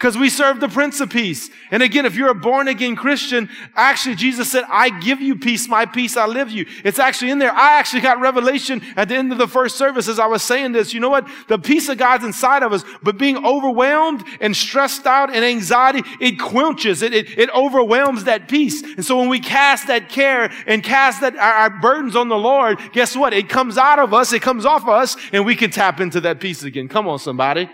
because 0.03 0.19
we 0.19 0.29
serve 0.29 0.59
the 0.59 0.69
Prince 0.69 1.01
of 1.01 1.11
Peace. 1.11 1.49
And 1.71 1.81
again, 1.81 2.07
if 2.07 2.17
you're 2.17 2.31
a 2.31 2.35
born 2.35 2.67
again 2.67 2.97
Christian, 2.97 3.49
actually 3.77 4.17
Jesus 4.17 4.51
said, 4.51 4.65
I 4.69 4.91
give 4.99 5.21
you 5.21 5.37
peace, 5.37 5.69
my 5.69 5.87
peace 5.87 6.17
I 6.17 6.27
live 6.27 6.51
you. 6.51 6.67
It's 6.83 6.99
actually 6.99 7.31
in 7.31 7.38
there. 7.38 7.53
I 7.53 7.79
actually 7.79 8.01
got 8.01 8.19
revelation 8.19 8.83
at 8.97 9.09
the 9.09 9.15
end 9.15 9.31
of 9.31 9.38
the 9.38 9.47
first 9.47 9.77
service 9.77 10.09
as 10.09 10.19
I 10.19 10.27
was 10.27 10.43
saying 10.43 10.73
this. 10.73 10.93
You 10.93 10.99
know 10.99 11.09
what? 11.09 11.29
The 11.47 11.57
peace 11.57 11.88
of 11.88 11.99
God's 11.99 12.25
inside 12.25 12.65
of 12.65 12.73
us, 12.73 12.83
but 13.05 13.17
being 13.17 13.47
overwhelmed 13.47 14.25
and 14.41 14.57
stressed 14.57 15.07
out 15.07 15.33
and 15.33 15.45
anxiety, 15.45 16.03
it 16.21 16.33
quenches, 16.33 17.03
it, 17.03 17.15
it, 17.15 17.38
it 17.38 17.49
overwhelms 17.51 18.25
that 18.25 18.49
peace. 18.49 18.83
And 18.83 19.05
so 19.05 19.17
when 19.19 19.29
we 19.29 19.38
cast 19.38 19.87
that 19.87 20.09
care 20.09 20.51
and 20.67 20.83
cast 20.83 21.21
that 21.21 21.37
our, 21.37 21.53
our 21.53 21.71
burdens 21.71 22.17
on 22.17 22.29
the 22.29 22.37
Lord, 22.37 22.81
guess 22.93 23.17
what? 23.17 23.33
It 23.33 23.49
comes 23.49 23.79
out 23.79 24.01
of 24.01 24.12
us, 24.12 24.33
it 24.33 24.43
comes 24.43 24.67
off 24.67 24.83
of 24.83 24.88
us, 24.88 25.17
and 25.33 25.47
we 25.47 25.55
can 25.55 25.71
tap 25.71 26.01
into 26.01 26.21
that 26.23 26.41
peace 26.41 26.65
again. 26.65 26.88
Come 26.88 27.07
on, 27.07 27.21
somebody. 27.21 27.71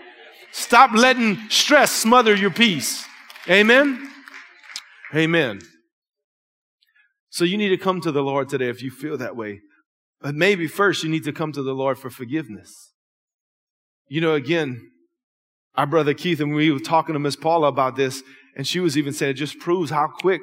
Stop 0.51 0.91
letting 0.93 1.37
stress 1.49 1.91
smother 1.91 2.35
your 2.35 2.51
peace. 2.51 3.05
Amen? 3.49 4.09
Amen. 5.15 5.59
So 7.29 7.43
you 7.43 7.57
need 7.57 7.69
to 7.69 7.77
come 7.77 8.01
to 8.01 8.11
the 8.11 8.23
Lord 8.23 8.49
today 8.49 8.69
if 8.69 8.81
you 8.81 8.91
feel 8.91 9.17
that 9.17 9.35
way. 9.35 9.61
But 10.21 10.35
maybe 10.35 10.67
first 10.67 11.03
you 11.03 11.09
need 11.09 11.23
to 11.23 11.31
come 11.31 11.51
to 11.53 11.63
the 11.63 11.73
Lord 11.73 11.97
for 11.97 12.09
forgiveness. 12.09 12.91
You 14.07 14.21
know, 14.21 14.33
again, 14.33 14.91
our 15.75 15.85
brother 15.85 16.13
Keith 16.13 16.39
and 16.39 16.53
we 16.53 16.71
were 16.71 16.79
talking 16.79 17.13
to 17.13 17.19
Miss 17.19 17.35
Paula 17.35 17.67
about 17.67 17.95
this, 17.95 18.21
and 18.57 18.67
she 18.67 18.79
was 18.79 18.97
even 18.97 19.13
saying 19.13 19.31
it 19.31 19.35
just 19.35 19.59
proves 19.59 19.91
how 19.91 20.07
quick, 20.07 20.41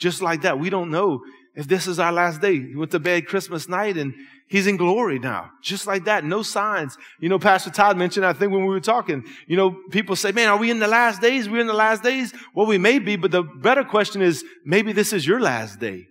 just 0.00 0.22
like 0.22 0.42
that, 0.42 0.58
we 0.58 0.70
don't 0.70 0.90
know 0.90 1.20
if 1.54 1.66
this 1.66 1.86
is 1.86 1.98
our 1.98 2.12
last 2.12 2.40
day. 2.40 2.58
He 2.58 2.76
went 2.76 2.90
to 2.92 2.98
bed 2.98 3.26
Christmas 3.26 3.68
night 3.68 3.96
and 3.96 4.14
he's 4.48 4.66
in 4.66 4.76
glory 4.76 5.18
now. 5.18 5.50
Just 5.62 5.86
like 5.86 6.04
that. 6.04 6.24
No 6.24 6.42
signs. 6.42 6.96
You 7.20 7.28
know, 7.28 7.38
Pastor 7.38 7.70
Todd 7.70 7.96
mentioned, 7.96 8.24
I 8.24 8.32
think 8.32 8.52
when 8.52 8.62
we 8.62 8.68
were 8.68 8.80
talking, 8.80 9.24
you 9.46 9.56
know, 9.56 9.76
people 9.90 10.16
say, 10.16 10.32
man, 10.32 10.48
are 10.48 10.56
we 10.56 10.70
in 10.70 10.78
the 10.78 10.88
last 10.88 11.20
days? 11.20 11.48
We're 11.48 11.60
in 11.60 11.66
the 11.66 11.72
last 11.72 12.02
days. 12.02 12.32
Well, 12.54 12.66
we 12.66 12.78
may 12.78 12.98
be, 12.98 13.16
but 13.16 13.30
the 13.30 13.42
better 13.42 13.84
question 13.84 14.22
is, 14.22 14.44
maybe 14.64 14.92
this 14.92 15.12
is 15.12 15.26
your 15.26 15.40
last 15.40 15.80
day. 15.80 16.06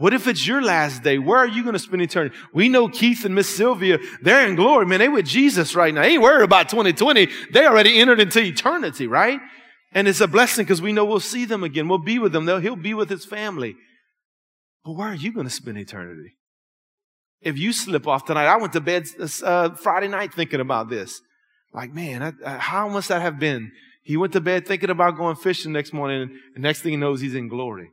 What 0.00 0.14
if 0.14 0.26
it's 0.26 0.46
your 0.46 0.62
last 0.62 1.02
day? 1.02 1.18
Where 1.18 1.36
are 1.36 1.46
you 1.46 1.62
going 1.62 1.74
to 1.74 1.78
spend 1.78 2.00
eternity? 2.00 2.34
We 2.54 2.70
know 2.70 2.88
Keith 2.88 3.26
and 3.26 3.34
Miss 3.34 3.54
Sylvia, 3.54 3.98
they're 4.22 4.48
in 4.48 4.54
glory. 4.56 4.86
Man, 4.86 4.98
they 4.98 5.10
with 5.10 5.26
Jesus 5.26 5.74
right 5.74 5.92
now. 5.92 6.00
They 6.00 6.12
ain't 6.12 6.22
worried 6.22 6.42
about 6.42 6.70
2020. 6.70 7.28
They 7.52 7.66
already 7.66 8.00
entered 8.00 8.18
into 8.18 8.40
eternity, 8.40 9.06
right? 9.06 9.40
And 9.92 10.08
it's 10.08 10.22
a 10.22 10.26
blessing 10.26 10.64
because 10.64 10.80
we 10.80 10.94
know 10.94 11.04
we'll 11.04 11.20
see 11.20 11.44
them 11.44 11.64
again. 11.64 11.86
We'll 11.86 11.98
be 11.98 12.18
with 12.18 12.32
them. 12.32 12.46
They'll, 12.46 12.60
he'll 12.60 12.76
be 12.76 12.94
with 12.94 13.10
his 13.10 13.26
family. 13.26 13.76
But 14.84 14.92
where 14.92 15.08
are 15.08 15.14
you 15.14 15.32
going 15.32 15.46
to 15.46 15.52
spend 15.52 15.78
eternity? 15.78 16.36
If 17.40 17.58
you 17.58 17.72
slip 17.72 18.06
off 18.06 18.26
tonight, 18.26 18.46
I 18.46 18.56
went 18.56 18.72
to 18.74 18.80
bed 18.80 19.06
uh, 19.42 19.70
Friday 19.70 20.08
night 20.08 20.34
thinking 20.34 20.60
about 20.60 20.90
this. 20.90 21.20
Like, 21.72 21.92
man, 21.92 22.22
I, 22.22 22.32
I, 22.44 22.58
how 22.58 22.88
must 22.88 23.08
that 23.08 23.22
have 23.22 23.38
been? 23.38 23.72
He 24.02 24.16
went 24.16 24.32
to 24.32 24.40
bed 24.40 24.66
thinking 24.66 24.90
about 24.90 25.16
going 25.16 25.36
fishing 25.36 25.72
next 25.72 25.92
morning, 25.92 26.22
and 26.22 26.30
the 26.54 26.60
next 26.60 26.82
thing 26.82 26.92
he 26.92 26.96
knows, 26.96 27.20
he's 27.20 27.34
in 27.34 27.48
glory. 27.48 27.90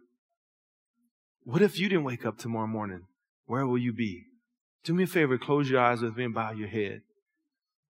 What 1.43 1.61
if 1.61 1.79
you 1.79 1.88
didn't 1.88 2.03
wake 2.03 2.25
up 2.25 2.38
tomorrow 2.38 2.67
morning? 2.67 3.03
Where 3.45 3.65
will 3.65 3.77
you 3.77 3.93
be? 3.93 4.23
Do 4.83 4.93
me 4.93 5.03
a 5.03 5.07
favor, 5.07 5.38
close 5.38 5.69
your 5.69 5.81
eyes 5.81 6.01
with 6.01 6.17
me 6.17 6.25
and 6.25 6.33
bow 6.33 6.51
your 6.51 6.67
head. 6.67 7.01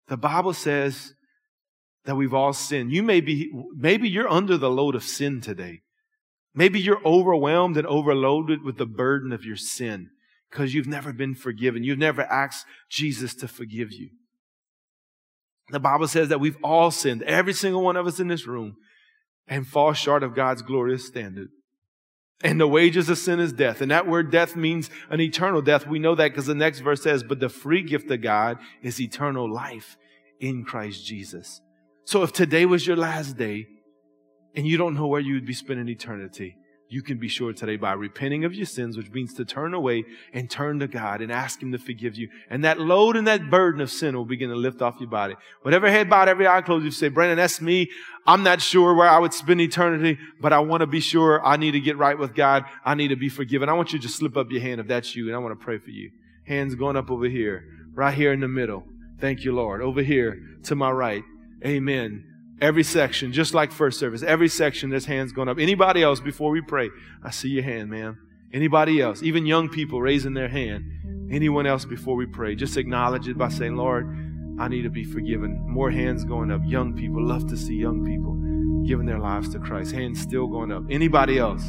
The 0.07 0.17
Bible 0.17 0.53
says 0.53 1.13
that 2.05 2.15
we've 2.15 2.33
all 2.33 2.53
sinned. 2.53 2.91
You 2.91 3.03
may 3.03 3.21
be, 3.21 3.51
maybe 3.75 4.09
you're 4.09 4.29
under 4.29 4.57
the 4.57 4.69
load 4.69 4.95
of 4.95 5.03
sin 5.03 5.41
today. 5.41 5.81
Maybe 6.57 6.79
you're 6.79 7.05
overwhelmed 7.05 7.77
and 7.77 7.85
overloaded 7.85 8.63
with 8.63 8.77
the 8.77 8.87
burden 8.87 9.31
of 9.31 9.45
your 9.45 9.57
sin 9.57 10.09
because 10.49 10.73
you've 10.73 10.87
never 10.87 11.13
been 11.13 11.35
forgiven. 11.35 11.83
You've 11.83 11.99
never 11.99 12.23
asked 12.23 12.65
Jesus 12.89 13.35
to 13.35 13.47
forgive 13.47 13.93
you. 13.93 14.09
The 15.69 15.79
Bible 15.79 16.07
says 16.07 16.29
that 16.29 16.39
we've 16.39 16.57
all 16.63 16.89
sinned, 16.89 17.21
every 17.21 17.53
single 17.53 17.83
one 17.83 17.95
of 17.95 18.07
us 18.07 18.19
in 18.19 18.27
this 18.27 18.47
room, 18.47 18.75
and 19.47 19.67
fall 19.67 19.93
short 19.93 20.23
of 20.23 20.33
God's 20.33 20.63
glorious 20.63 21.05
standard. 21.05 21.49
And 22.43 22.59
the 22.59 22.67
wages 22.67 23.07
of 23.07 23.19
sin 23.19 23.39
is 23.39 23.53
death. 23.53 23.79
And 23.79 23.91
that 23.91 24.07
word 24.07 24.31
death 24.31 24.55
means 24.55 24.89
an 25.11 25.21
eternal 25.21 25.61
death. 25.61 25.85
We 25.85 25.99
know 25.99 26.15
that 26.15 26.29
because 26.29 26.47
the 26.47 26.55
next 26.55 26.79
verse 26.79 27.03
says, 27.03 27.21
but 27.21 27.39
the 27.39 27.49
free 27.49 27.83
gift 27.83 28.09
of 28.09 28.23
God 28.23 28.57
is 28.81 28.99
eternal 28.99 29.47
life 29.47 29.95
in 30.39 30.63
Christ 30.63 31.05
Jesus. 31.05 31.61
So 32.05 32.23
if 32.23 32.33
today 32.33 32.65
was 32.65 32.87
your 32.87 32.97
last 32.97 33.37
day 33.37 33.67
and 34.57 34.67
you 34.67 34.75
don't 34.75 34.95
know 34.95 35.07
where 35.07 35.21
you 35.21 35.35
would 35.35 35.45
be 35.45 35.53
spending 35.53 35.87
eternity, 35.87 36.57
you 36.89 37.03
can 37.03 37.19
be 37.19 37.27
sure 37.27 37.53
today 37.53 37.75
by 37.75 37.93
repenting 37.93 38.43
of 38.43 38.55
your 38.55 38.65
sins, 38.65 38.97
which 38.97 39.11
means 39.11 39.33
to 39.35 39.45
turn 39.45 39.73
away 39.73 40.03
and 40.33 40.49
turn 40.49 40.79
to 40.79 40.87
God 40.87 41.21
and 41.21 41.31
ask 41.31 41.61
Him 41.61 41.71
to 41.73 41.77
forgive 41.77 42.15
you. 42.15 42.29
And 42.49 42.63
that 42.63 42.79
load 42.79 43.15
and 43.17 43.27
that 43.27 43.51
burden 43.51 43.81
of 43.81 43.91
sin 43.91 44.15
will 44.15 44.25
begin 44.25 44.49
to 44.49 44.55
lift 44.55 44.81
off 44.81 44.99
your 44.99 45.09
body. 45.09 45.35
Whatever 45.61 45.91
head 45.91 46.09
bowed, 46.09 46.27
every 46.27 46.47
eye 46.47 46.61
closed, 46.61 46.85
you 46.85 46.91
say, 46.91 47.09
Brandon, 47.09 47.37
that's 47.37 47.61
me. 47.61 47.91
I'm 48.25 48.41
not 48.41 48.61
sure 48.61 48.95
where 48.95 49.07
I 49.07 49.19
would 49.19 49.33
spend 49.33 49.61
eternity, 49.61 50.17
but 50.41 50.53
I 50.53 50.59
want 50.59 50.81
to 50.81 50.87
be 50.87 51.01
sure 51.01 51.45
I 51.45 51.57
need 51.57 51.71
to 51.71 51.79
get 51.79 51.97
right 51.97 52.17
with 52.17 52.33
God. 52.33 52.65
I 52.83 52.95
need 52.95 53.09
to 53.09 53.15
be 53.15 53.29
forgiven. 53.29 53.69
I 53.69 53.73
want 53.73 53.93
you 53.93 53.99
to 53.99 54.03
just 54.03 54.17
slip 54.17 54.37
up 54.37 54.49
your 54.49 54.61
hand 54.61 54.81
if 54.81 54.87
that's 54.87 55.15
you, 55.15 55.27
and 55.27 55.35
I 55.35 55.39
want 55.39 55.59
to 55.59 55.63
pray 55.63 55.77
for 55.77 55.91
you. 55.91 56.09
Hands 56.47 56.73
going 56.73 56.95
up 56.95 57.11
over 57.11 57.27
here, 57.27 57.63
right 57.93 58.13
here 58.13 58.33
in 58.33 58.39
the 58.39 58.47
middle. 58.47 58.85
Thank 59.19 59.43
you, 59.43 59.53
Lord. 59.53 59.81
Over 59.81 60.01
here 60.01 60.41
to 60.63 60.75
my 60.75 60.89
right. 60.89 61.23
Amen. 61.65 62.36
Every 62.59 62.83
section, 62.83 63.33
just 63.33 63.53
like 63.53 63.71
first 63.71 63.99
service, 63.99 64.23
every 64.23 64.49
section, 64.49 64.89
there's 64.89 65.05
hands 65.05 65.31
going 65.31 65.47
up. 65.47 65.59
Anybody 65.59 66.01
else 66.01 66.19
before 66.19 66.49
we 66.49 66.61
pray? 66.61 66.89
I 67.23 67.29
see 67.29 67.49
your 67.49 67.63
hand, 67.63 67.91
ma'am. 67.91 68.17
Anybody 68.51 68.99
else? 68.99 69.21
Even 69.21 69.45
young 69.45 69.69
people 69.69 70.01
raising 70.01 70.33
their 70.33 70.47
hand. 70.47 71.29
Anyone 71.31 71.67
else 71.67 71.85
before 71.85 72.15
we 72.15 72.25
pray? 72.25 72.55
Just 72.55 72.75
acknowledge 72.77 73.27
it 73.27 73.37
by 73.37 73.49
saying, 73.49 73.75
Lord, 73.75 74.07
I 74.59 74.69
need 74.69 74.83
to 74.83 74.89
be 74.89 75.03
forgiven. 75.03 75.69
More 75.69 75.91
hands 75.91 76.23
going 76.23 76.49
up. 76.49 76.61
Young 76.65 76.95
people, 76.95 77.23
love 77.23 77.47
to 77.49 77.57
see 77.57 77.75
young 77.75 78.03
people 78.03 78.33
giving 78.87 79.05
their 79.05 79.19
lives 79.19 79.49
to 79.49 79.59
Christ. 79.59 79.91
Hands 79.91 80.19
still 80.19 80.47
going 80.47 80.71
up. 80.71 80.83
Anybody 80.89 81.37
else? 81.37 81.63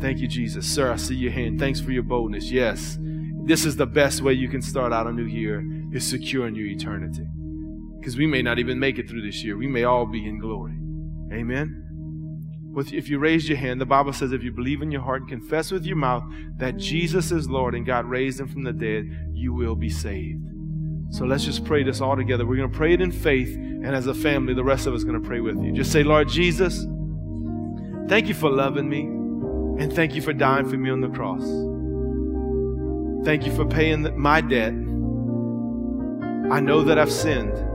Thank 0.00 0.20
you, 0.20 0.28
Jesus. 0.28 0.66
Sir, 0.66 0.90
I 0.90 0.96
see 0.96 1.16
your 1.16 1.32
hand. 1.32 1.58
Thanks 1.58 1.80
for 1.80 1.90
your 1.90 2.02
boldness. 2.02 2.50
Yes. 2.50 2.98
This 3.44 3.66
is 3.66 3.76
the 3.76 3.86
best 3.86 4.22
way 4.22 4.32
you 4.32 4.48
can 4.48 4.62
start 4.62 4.90
out 4.90 5.06
a 5.06 5.12
new 5.12 5.26
year 5.26 5.62
is 5.92 6.08
securing 6.08 6.54
your 6.54 6.66
eternity 6.66 7.26
because 8.04 8.18
we 8.18 8.26
may 8.26 8.42
not 8.42 8.58
even 8.58 8.78
make 8.78 8.98
it 8.98 9.08
through 9.08 9.22
this 9.22 9.42
year. 9.42 9.56
We 9.56 9.66
may 9.66 9.84
all 9.84 10.04
be 10.04 10.28
in 10.28 10.38
glory. 10.38 10.76
Amen. 11.32 11.80
If 12.92 13.08
you 13.08 13.18
raise 13.18 13.48
your 13.48 13.56
hand, 13.56 13.80
the 13.80 13.86
Bible 13.86 14.12
says 14.12 14.32
if 14.32 14.42
you 14.42 14.52
believe 14.52 14.82
in 14.82 14.90
your 14.90 15.00
heart 15.00 15.22
and 15.22 15.30
confess 15.30 15.70
with 15.70 15.86
your 15.86 15.96
mouth 15.96 16.22
that 16.58 16.76
Jesus 16.76 17.32
is 17.32 17.48
Lord 17.48 17.74
and 17.74 17.86
God 17.86 18.04
raised 18.04 18.40
him 18.40 18.48
from 18.48 18.62
the 18.62 18.74
dead, 18.74 19.30
you 19.32 19.54
will 19.54 19.74
be 19.74 19.88
saved. 19.88 20.44
So 21.08 21.24
let's 21.24 21.46
just 21.46 21.64
pray 21.64 21.82
this 21.82 22.02
all 22.02 22.14
together. 22.14 22.44
We're 22.44 22.58
going 22.58 22.70
to 22.70 22.76
pray 22.76 22.92
it 22.92 23.00
in 23.00 23.10
faith, 23.10 23.56
and 23.56 23.94
as 23.94 24.06
a 24.06 24.12
family, 24.12 24.52
the 24.52 24.64
rest 24.64 24.86
of 24.86 24.92
us 24.92 25.02
going 25.02 25.22
to 25.22 25.26
pray 25.26 25.40
with 25.40 25.56
you. 25.62 25.72
Just 25.72 25.90
say, 25.90 26.02
Lord 26.02 26.28
Jesus, 26.28 26.84
thank 28.06 28.28
you 28.28 28.34
for 28.34 28.50
loving 28.50 28.86
me, 28.86 29.00
and 29.82 29.90
thank 29.90 30.14
you 30.14 30.20
for 30.20 30.34
dying 30.34 30.68
for 30.68 30.76
me 30.76 30.90
on 30.90 31.00
the 31.00 31.08
cross. 31.08 31.44
Thank 33.24 33.46
you 33.46 33.56
for 33.56 33.64
paying 33.64 34.20
my 34.20 34.42
debt. 34.42 34.74
I 36.52 36.60
know 36.60 36.82
that 36.82 36.98
I've 36.98 37.10
sinned 37.10 37.70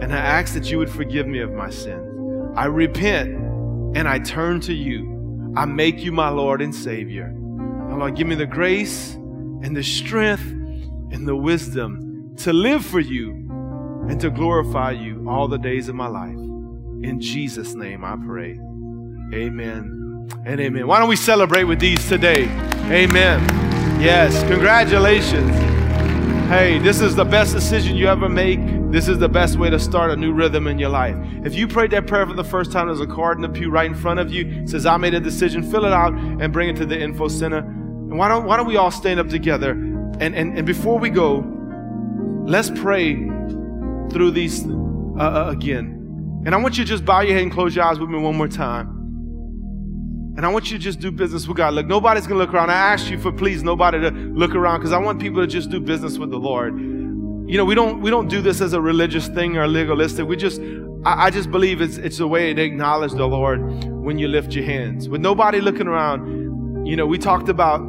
and 0.00 0.12
I 0.12 0.18
ask 0.18 0.54
that 0.54 0.70
you 0.70 0.78
would 0.78 0.90
forgive 0.90 1.26
me 1.26 1.40
of 1.40 1.52
my 1.52 1.70
sin. 1.70 2.52
I 2.56 2.66
repent 2.66 3.34
and 3.96 4.08
I 4.08 4.18
turn 4.18 4.60
to 4.62 4.74
you. 4.74 5.52
I 5.56 5.64
make 5.64 5.98
you 5.98 6.12
my 6.12 6.28
Lord 6.28 6.62
and 6.62 6.74
Savior. 6.74 7.26
And 7.26 7.98
Lord, 7.98 8.16
give 8.16 8.26
me 8.26 8.34
the 8.34 8.46
grace 8.46 9.14
and 9.14 9.76
the 9.76 9.82
strength 9.82 10.42
and 10.42 11.26
the 11.26 11.36
wisdom 11.36 12.34
to 12.38 12.52
live 12.52 12.84
for 12.84 13.00
you 13.00 13.32
and 14.08 14.20
to 14.20 14.30
glorify 14.30 14.92
you 14.92 15.28
all 15.28 15.48
the 15.48 15.58
days 15.58 15.88
of 15.88 15.94
my 15.94 16.08
life. 16.08 16.34
In 16.34 17.18
Jesus' 17.20 17.74
name 17.74 18.04
I 18.04 18.16
pray. 18.16 18.58
Amen 19.34 20.28
and 20.44 20.60
amen. 20.60 20.86
Why 20.86 20.98
don't 20.98 21.08
we 21.08 21.16
celebrate 21.16 21.64
with 21.64 21.80
these 21.80 22.08
today? 22.08 22.44
Amen. 22.90 23.40
Yes, 24.00 24.42
congratulations. 24.48 25.79
Hey, 26.50 26.80
this 26.80 27.00
is 27.00 27.14
the 27.14 27.24
best 27.24 27.54
decision 27.54 27.96
you 27.96 28.08
ever 28.08 28.28
make 28.28 28.58
this 28.90 29.06
is 29.06 29.20
the 29.20 29.28
best 29.28 29.56
way 29.56 29.70
to 29.70 29.78
start 29.78 30.10
a 30.10 30.16
new 30.16 30.32
rhythm 30.32 30.66
in 30.66 30.76
your 30.76 30.88
life. 30.88 31.14
If 31.44 31.54
you 31.54 31.68
prayed 31.68 31.92
that 31.92 32.08
prayer 32.08 32.26
for 32.26 32.34
the 32.34 32.42
first 32.42 32.72
time, 32.72 32.88
there's 32.88 32.98
a 32.98 33.06
card 33.06 33.38
in 33.38 33.42
the 33.42 33.48
pew 33.48 33.70
right 33.70 33.86
in 33.86 33.94
front 33.94 34.18
of 34.18 34.32
you. 34.32 34.48
It 34.48 34.68
says, 34.68 34.84
I 34.84 34.96
made 34.96 35.14
a 35.14 35.20
decision. 35.20 35.62
Fill 35.62 35.84
it 35.84 35.92
out 35.92 36.12
and 36.12 36.52
bring 36.52 36.68
it 36.68 36.76
to 36.78 36.86
the 36.86 37.00
info 37.00 37.28
center. 37.28 37.58
And 37.58 38.18
why 38.18 38.26
don't, 38.26 38.46
why 38.46 38.56
don't 38.56 38.66
we 38.66 38.76
all 38.76 38.90
stand 38.90 39.20
up 39.20 39.28
together? 39.28 39.70
And, 39.70 40.34
and, 40.34 40.58
and 40.58 40.66
before 40.66 40.98
we 40.98 41.08
go, 41.08 41.44
let's 42.46 42.68
pray 42.68 43.14
through 44.10 44.32
these 44.32 44.66
uh, 44.66 44.70
uh, 45.20 45.50
again. 45.50 46.42
And 46.44 46.52
I 46.52 46.58
want 46.58 46.76
you 46.76 46.84
to 46.84 46.88
just 46.88 47.04
bow 47.04 47.20
your 47.20 47.34
head 47.34 47.44
and 47.44 47.52
close 47.52 47.76
your 47.76 47.84
eyes 47.84 48.00
with 48.00 48.10
me 48.10 48.18
one 48.18 48.36
more 48.36 48.48
time. 48.48 48.99
And 50.36 50.46
I 50.46 50.48
want 50.48 50.70
you 50.70 50.78
to 50.78 50.82
just 50.82 51.00
do 51.00 51.10
business 51.10 51.46
with 51.46 51.56
God. 51.56 51.74
Look, 51.74 51.86
nobody's 51.86 52.26
going 52.26 52.38
to 52.38 52.44
look 52.44 52.54
around. 52.54 52.70
I 52.70 52.74
ask 52.74 53.10
you 53.10 53.18
for 53.18 53.32
please 53.32 53.62
nobody 53.62 54.00
to 54.00 54.10
look 54.10 54.54
around 54.54 54.80
because 54.80 54.92
I 54.92 54.98
want 54.98 55.20
people 55.20 55.40
to 55.40 55.46
just 55.46 55.70
do 55.70 55.80
business 55.80 56.18
with 56.18 56.30
the 56.30 56.38
Lord 56.38 56.74
you 57.50 57.56
know, 57.56 57.64
we 57.64 57.74
don't 57.74 58.00
we 58.00 58.10
don't 58.10 58.28
do 58.28 58.40
this 58.40 58.60
as 58.60 58.74
a 58.74 58.80
religious 58.80 59.26
thing 59.26 59.56
or 59.56 59.66
legalistic. 59.66 60.24
We 60.24 60.36
just 60.36 60.60
I, 61.04 61.26
I 61.26 61.30
just 61.30 61.50
believe 61.50 61.80
it's 61.80 61.96
it's 61.96 62.20
a 62.20 62.26
way 62.26 62.54
to 62.54 62.62
acknowledge 62.62 63.10
the 63.10 63.26
Lord 63.26 63.60
when 63.86 64.20
you 64.20 64.28
lift 64.28 64.52
your 64.52 64.64
hands. 64.64 65.08
With 65.08 65.20
nobody 65.20 65.60
looking 65.60 65.88
around, 65.88 66.86
you 66.86 66.94
know, 66.94 67.06
we 67.06 67.18
talked 67.18 67.48
about 67.48 67.80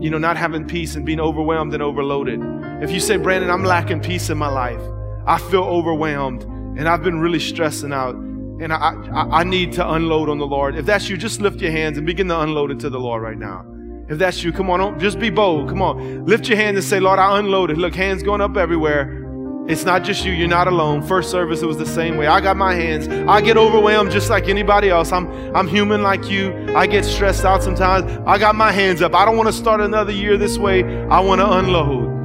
you 0.00 0.10
know 0.10 0.18
not 0.18 0.36
having 0.36 0.66
peace 0.66 0.96
and 0.96 1.06
being 1.06 1.20
overwhelmed 1.20 1.72
and 1.72 1.84
overloaded. 1.84 2.40
If 2.82 2.90
you 2.90 2.98
say, 2.98 3.16
Brandon, 3.16 3.48
I'm 3.48 3.62
lacking 3.62 4.00
peace 4.00 4.28
in 4.28 4.38
my 4.38 4.48
life, 4.48 4.82
I 5.24 5.38
feel 5.38 5.62
overwhelmed 5.62 6.42
and 6.42 6.88
I've 6.88 7.04
been 7.04 7.20
really 7.20 7.40
stressing 7.40 7.92
out 7.92 8.16
and 8.60 8.72
I, 8.72 8.94
I, 9.12 9.40
I 9.40 9.44
need 9.44 9.72
to 9.74 9.92
unload 9.92 10.28
on 10.28 10.38
the 10.38 10.46
Lord. 10.46 10.76
If 10.76 10.86
that's 10.86 11.08
you, 11.08 11.16
just 11.16 11.40
lift 11.40 11.60
your 11.60 11.70
hands 11.70 11.98
and 11.98 12.06
begin 12.06 12.28
to 12.28 12.40
unload 12.40 12.70
it 12.70 12.80
to 12.80 12.90
the 12.90 12.98
Lord 12.98 13.22
right 13.22 13.38
now. 13.38 13.64
If 14.08 14.18
that's 14.18 14.42
you, 14.42 14.52
come 14.52 14.70
on, 14.70 14.98
just 15.00 15.18
be 15.18 15.30
bold. 15.30 15.68
Come 15.68 15.82
on. 15.82 16.26
Lift 16.26 16.48
your 16.48 16.56
hand 16.56 16.76
and 16.76 16.84
say, 16.84 17.00
Lord, 17.00 17.18
I 17.18 17.38
unloaded. 17.38 17.76
Look, 17.76 17.94
hands 17.94 18.22
going 18.22 18.40
up 18.40 18.56
everywhere. 18.56 19.24
It's 19.68 19.84
not 19.84 20.04
just 20.04 20.24
you. 20.24 20.32
You're 20.32 20.46
not 20.46 20.68
alone. 20.68 21.02
First 21.02 21.28
service, 21.28 21.60
it 21.60 21.66
was 21.66 21.76
the 21.76 21.86
same 21.86 22.16
way. 22.16 22.28
I 22.28 22.40
got 22.40 22.56
my 22.56 22.72
hands. 22.72 23.08
I 23.08 23.40
get 23.40 23.56
overwhelmed 23.56 24.12
just 24.12 24.30
like 24.30 24.48
anybody 24.48 24.90
else. 24.90 25.10
I'm, 25.10 25.26
I'm 25.56 25.66
human 25.66 26.04
like 26.04 26.30
you. 26.30 26.72
I 26.76 26.86
get 26.86 27.04
stressed 27.04 27.44
out 27.44 27.64
sometimes. 27.64 28.10
I 28.26 28.38
got 28.38 28.54
my 28.54 28.70
hands 28.70 29.02
up. 29.02 29.12
I 29.12 29.24
don't 29.24 29.36
want 29.36 29.48
to 29.48 29.52
start 29.52 29.80
another 29.80 30.12
year 30.12 30.36
this 30.36 30.56
way. 30.56 30.84
I 31.06 31.18
want 31.18 31.40
to 31.40 31.50
unload. 31.50 32.15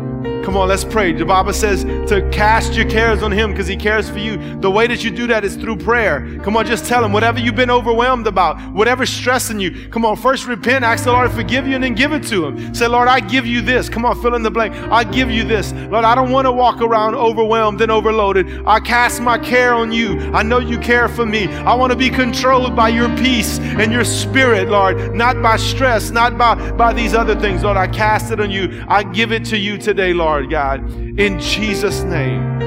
Come 0.44 0.58
on, 0.58 0.68
let's 0.68 0.84
pray. 0.84 1.14
The 1.14 1.24
Bible 1.24 1.54
says 1.54 1.84
to 2.10 2.28
cast 2.32 2.74
your 2.74 2.90
cares 2.90 3.22
on 3.22 3.32
Him 3.32 3.52
because 3.52 3.68
He 3.68 3.76
cares 3.76 4.10
for 4.10 4.18
you. 4.18 4.60
The 4.60 4.72
way 4.72 4.88
that 4.88 5.04
you 5.04 5.12
do 5.12 5.28
that 5.28 5.44
is 5.46 5.56
through 5.56 5.78
prayer. 5.78 6.40
Come 6.44 6.58
on, 6.58 6.66
just 6.66 6.86
tell 6.86 7.06
Him 7.06 7.14
whatever 7.14 7.40
you've 7.40 7.56
been 7.56 7.70
overwhelmed 7.70 8.26
about, 8.26 8.60
whatever's 8.74 9.12
stressing 9.12 9.60
you. 9.60 9.88
Come 9.90 10.04
on, 10.04 10.16
first 10.16 10.48
repent, 10.48 10.84
ask 10.84 11.04
the 11.04 11.12
Lord 11.12 11.30
to 11.30 11.36
forgive 11.36 11.68
you, 11.68 11.76
and 11.76 11.84
then 11.84 11.94
give 11.94 12.12
it 12.12 12.24
to 12.28 12.48
Him. 12.48 12.74
Say, 12.74 12.88
Lord, 12.88 13.08
I 13.08 13.20
give 13.20 13.46
you 13.46 13.62
this. 13.62 13.88
Come 13.88 14.04
on, 14.04 14.20
fill 14.20 14.34
in 14.34 14.42
the 14.42 14.50
blank. 14.50 14.74
I 14.92 15.04
give 15.04 15.30
you 15.30 15.44
this. 15.44 15.74
Lord, 15.74 16.06
I 16.06 16.16
don't 16.16 16.32
want 16.32 16.46
to 16.46 16.52
walk 16.52 16.82
around 16.82 17.14
overwhelmed 17.14 17.82
and 17.82 17.92
overloaded. 17.92 18.64
I 18.66 18.80
cast 18.80 19.22
my 19.22 19.38
care 19.38 19.74
on 19.74 19.92
you. 19.92 20.20
I 20.34 20.42
know 20.42 20.58
you 20.58 20.80
care 20.80 21.08
for 21.08 21.26
me. 21.26 21.48
I 21.48 21.76
want 21.76 21.92
to 21.92 21.98
be 21.98 22.10
controlled 22.10 22.76
by 22.76 22.90
your 22.90 23.16
peace 23.18 23.60
and 23.60 23.92
your 23.92 24.06
spirit, 24.06 24.70
Lord, 24.70 25.16
not 25.16 25.42
by 25.42 25.58
stress, 25.58 26.10
not 26.10 26.38
by, 26.38 26.72
by 26.72 26.94
these 26.94 27.14
other 27.14 27.40
things. 27.40 27.64
Lord, 27.64 27.78
I 27.78 27.88
cast 27.88 28.32
it 28.32 28.40
on 28.40 28.50
you. 28.50 28.84
I 28.88 29.04
give 29.04 29.32
it 29.32 29.46
to 29.46 29.58
you 29.58 29.78
today, 29.78 30.14
Lord. 30.14 30.31
God, 30.40 30.90
in 31.20 31.40
Jesus' 31.40 32.02
name. 32.04 32.60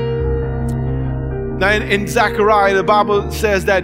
Now, 1.59 1.71
in, 1.71 1.83
in 1.83 2.07
Zechariah, 2.07 2.75
the 2.75 2.83
Bible 2.83 3.31
says 3.31 3.65
that 3.67 3.83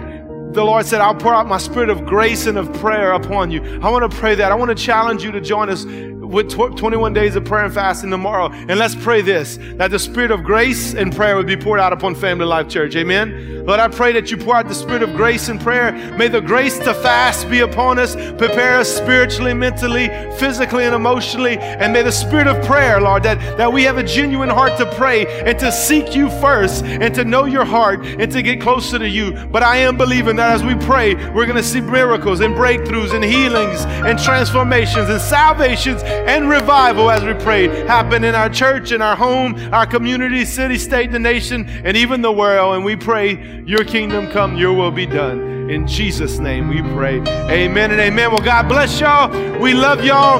the 0.53 0.63
Lord 0.63 0.85
said, 0.85 1.01
I'll 1.01 1.15
pour 1.15 1.33
out 1.33 1.47
my 1.47 1.57
spirit 1.57 1.89
of 1.89 2.05
grace 2.05 2.45
and 2.45 2.57
of 2.57 2.71
prayer 2.73 3.13
upon 3.13 3.51
you. 3.51 3.61
I 3.81 3.89
want 3.89 4.09
to 4.09 4.17
pray 4.17 4.35
that. 4.35 4.51
I 4.51 4.55
want 4.55 4.69
to 4.69 4.75
challenge 4.75 5.23
you 5.23 5.31
to 5.31 5.41
join 5.41 5.69
us 5.69 5.85
with 6.31 6.49
21 6.49 7.13
days 7.13 7.35
of 7.35 7.45
prayer 7.45 7.65
and 7.65 7.73
fasting 7.73 8.09
tomorrow. 8.09 8.49
And 8.51 8.79
let's 8.79 8.95
pray 8.95 9.21
this 9.21 9.57
that 9.75 9.91
the 9.91 9.99
spirit 9.99 10.31
of 10.31 10.43
grace 10.43 10.93
and 10.93 11.15
prayer 11.15 11.35
would 11.35 11.47
be 11.47 11.57
poured 11.57 11.79
out 11.79 11.93
upon 11.93 12.15
Family 12.15 12.45
Life 12.45 12.69
Church. 12.69 12.95
Amen. 12.95 13.65
Lord, 13.65 13.79
I 13.79 13.87
pray 13.89 14.11
that 14.13 14.31
you 14.31 14.37
pour 14.37 14.55
out 14.55 14.67
the 14.67 14.73
spirit 14.73 15.03
of 15.03 15.15
grace 15.15 15.47
and 15.47 15.61
prayer. 15.61 15.91
May 16.17 16.27
the 16.27 16.41
grace 16.41 16.79
to 16.79 16.93
fast 16.95 17.49
be 17.49 17.59
upon 17.59 17.99
us, 17.99 18.15
prepare 18.15 18.79
us 18.79 18.89
spiritually, 18.89 19.53
mentally, 19.53 20.07
physically, 20.37 20.85
and 20.85 20.95
emotionally. 20.95 21.57
And 21.59 21.93
may 21.93 22.01
the 22.01 22.11
spirit 22.11 22.47
of 22.47 22.63
prayer, 22.65 22.99
Lord, 22.99 23.23
that, 23.23 23.57
that 23.57 23.71
we 23.71 23.83
have 23.83 23.97
a 23.97 24.03
genuine 24.03 24.49
heart 24.49 24.77
to 24.79 24.91
pray 24.95 25.27
and 25.43 25.59
to 25.59 25.71
seek 25.71 26.15
you 26.15 26.29
first 26.41 26.83
and 26.83 27.13
to 27.13 27.23
know 27.23 27.45
your 27.45 27.65
heart 27.65 28.03
and 28.03 28.31
to 28.31 28.41
get 28.41 28.61
closer 28.61 28.97
to 28.97 29.07
you. 29.07 29.31
But 29.51 29.61
I 29.61 29.77
am 29.77 29.95
believing 29.95 30.37
that 30.37 30.53
as 30.53 30.63
we 30.63 30.75
pray, 30.85 31.13
we're 31.31 31.45
going 31.45 31.57
to 31.57 31.63
see 31.63 31.81
miracles 31.81 32.39
and 32.39 32.55
breakthroughs 32.55 33.13
and 33.13 33.23
healings 33.23 33.81
and 33.85 34.17
transformations 34.17 35.09
and 35.09 35.21
salvations 35.21 36.01
and 36.27 36.49
revival 36.49 37.09
as 37.09 37.23
we 37.23 37.33
pray 37.43 37.67
happen 37.85 38.23
in 38.23 38.35
our 38.35 38.49
church, 38.49 38.91
in 38.91 39.01
our 39.01 39.15
home, 39.15 39.55
our 39.73 39.85
community, 39.85 40.45
city, 40.45 40.77
state, 40.77 41.11
the 41.11 41.19
nation, 41.19 41.65
and 41.83 41.95
even 41.97 42.21
the 42.21 42.31
world. 42.31 42.75
And 42.75 42.85
we 42.85 42.95
pray, 42.95 43.63
Your 43.65 43.83
kingdom 43.83 44.29
come, 44.31 44.57
Your 44.57 44.73
will 44.73 44.91
be 44.91 45.05
done. 45.05 45.69
In 45.69 45.87
Jesus' 45.87 46.39
name 46.39 46.67
we 46.67 46.81
pray. 46.81 47.19
Amen 47.49 47.91
and 47.91 47.99
amen. 47.99 48.31
Well, 48.31 48.43
God 48.43 48.67
bless 48.67 48.99
y'all. 48.99 49.29
We 49.59 49.73
love 49.73 50.03
y'all. 50.03 50.39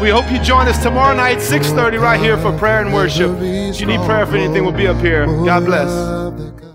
We 0.00 0.10
hope 0.10 0.30
you 0.30 0.38
join 0.40 0.68
us 0.68 0.82
tomorrow 0.82 1.16
night, 1.16 1.38
6:30, 1.38 1.98
right 1.98 2.20
here 2.20 2.36
for 2.36 2.56
prayer 2.58 2.82
and 2.82 2.92
worship. 2.92 3.30
If 3.40 3.80
you 3.80 3.86
need 3.86 4.00
prayer 4.00 4.26
for 4.26 4.36
anything, 4.36 4.64
we'll 4.64 4.72
be 4.72 4.86
up 4.86 5.00
here. 5.00 5.24
God 5.26 5.64
bless. 5.64 6.65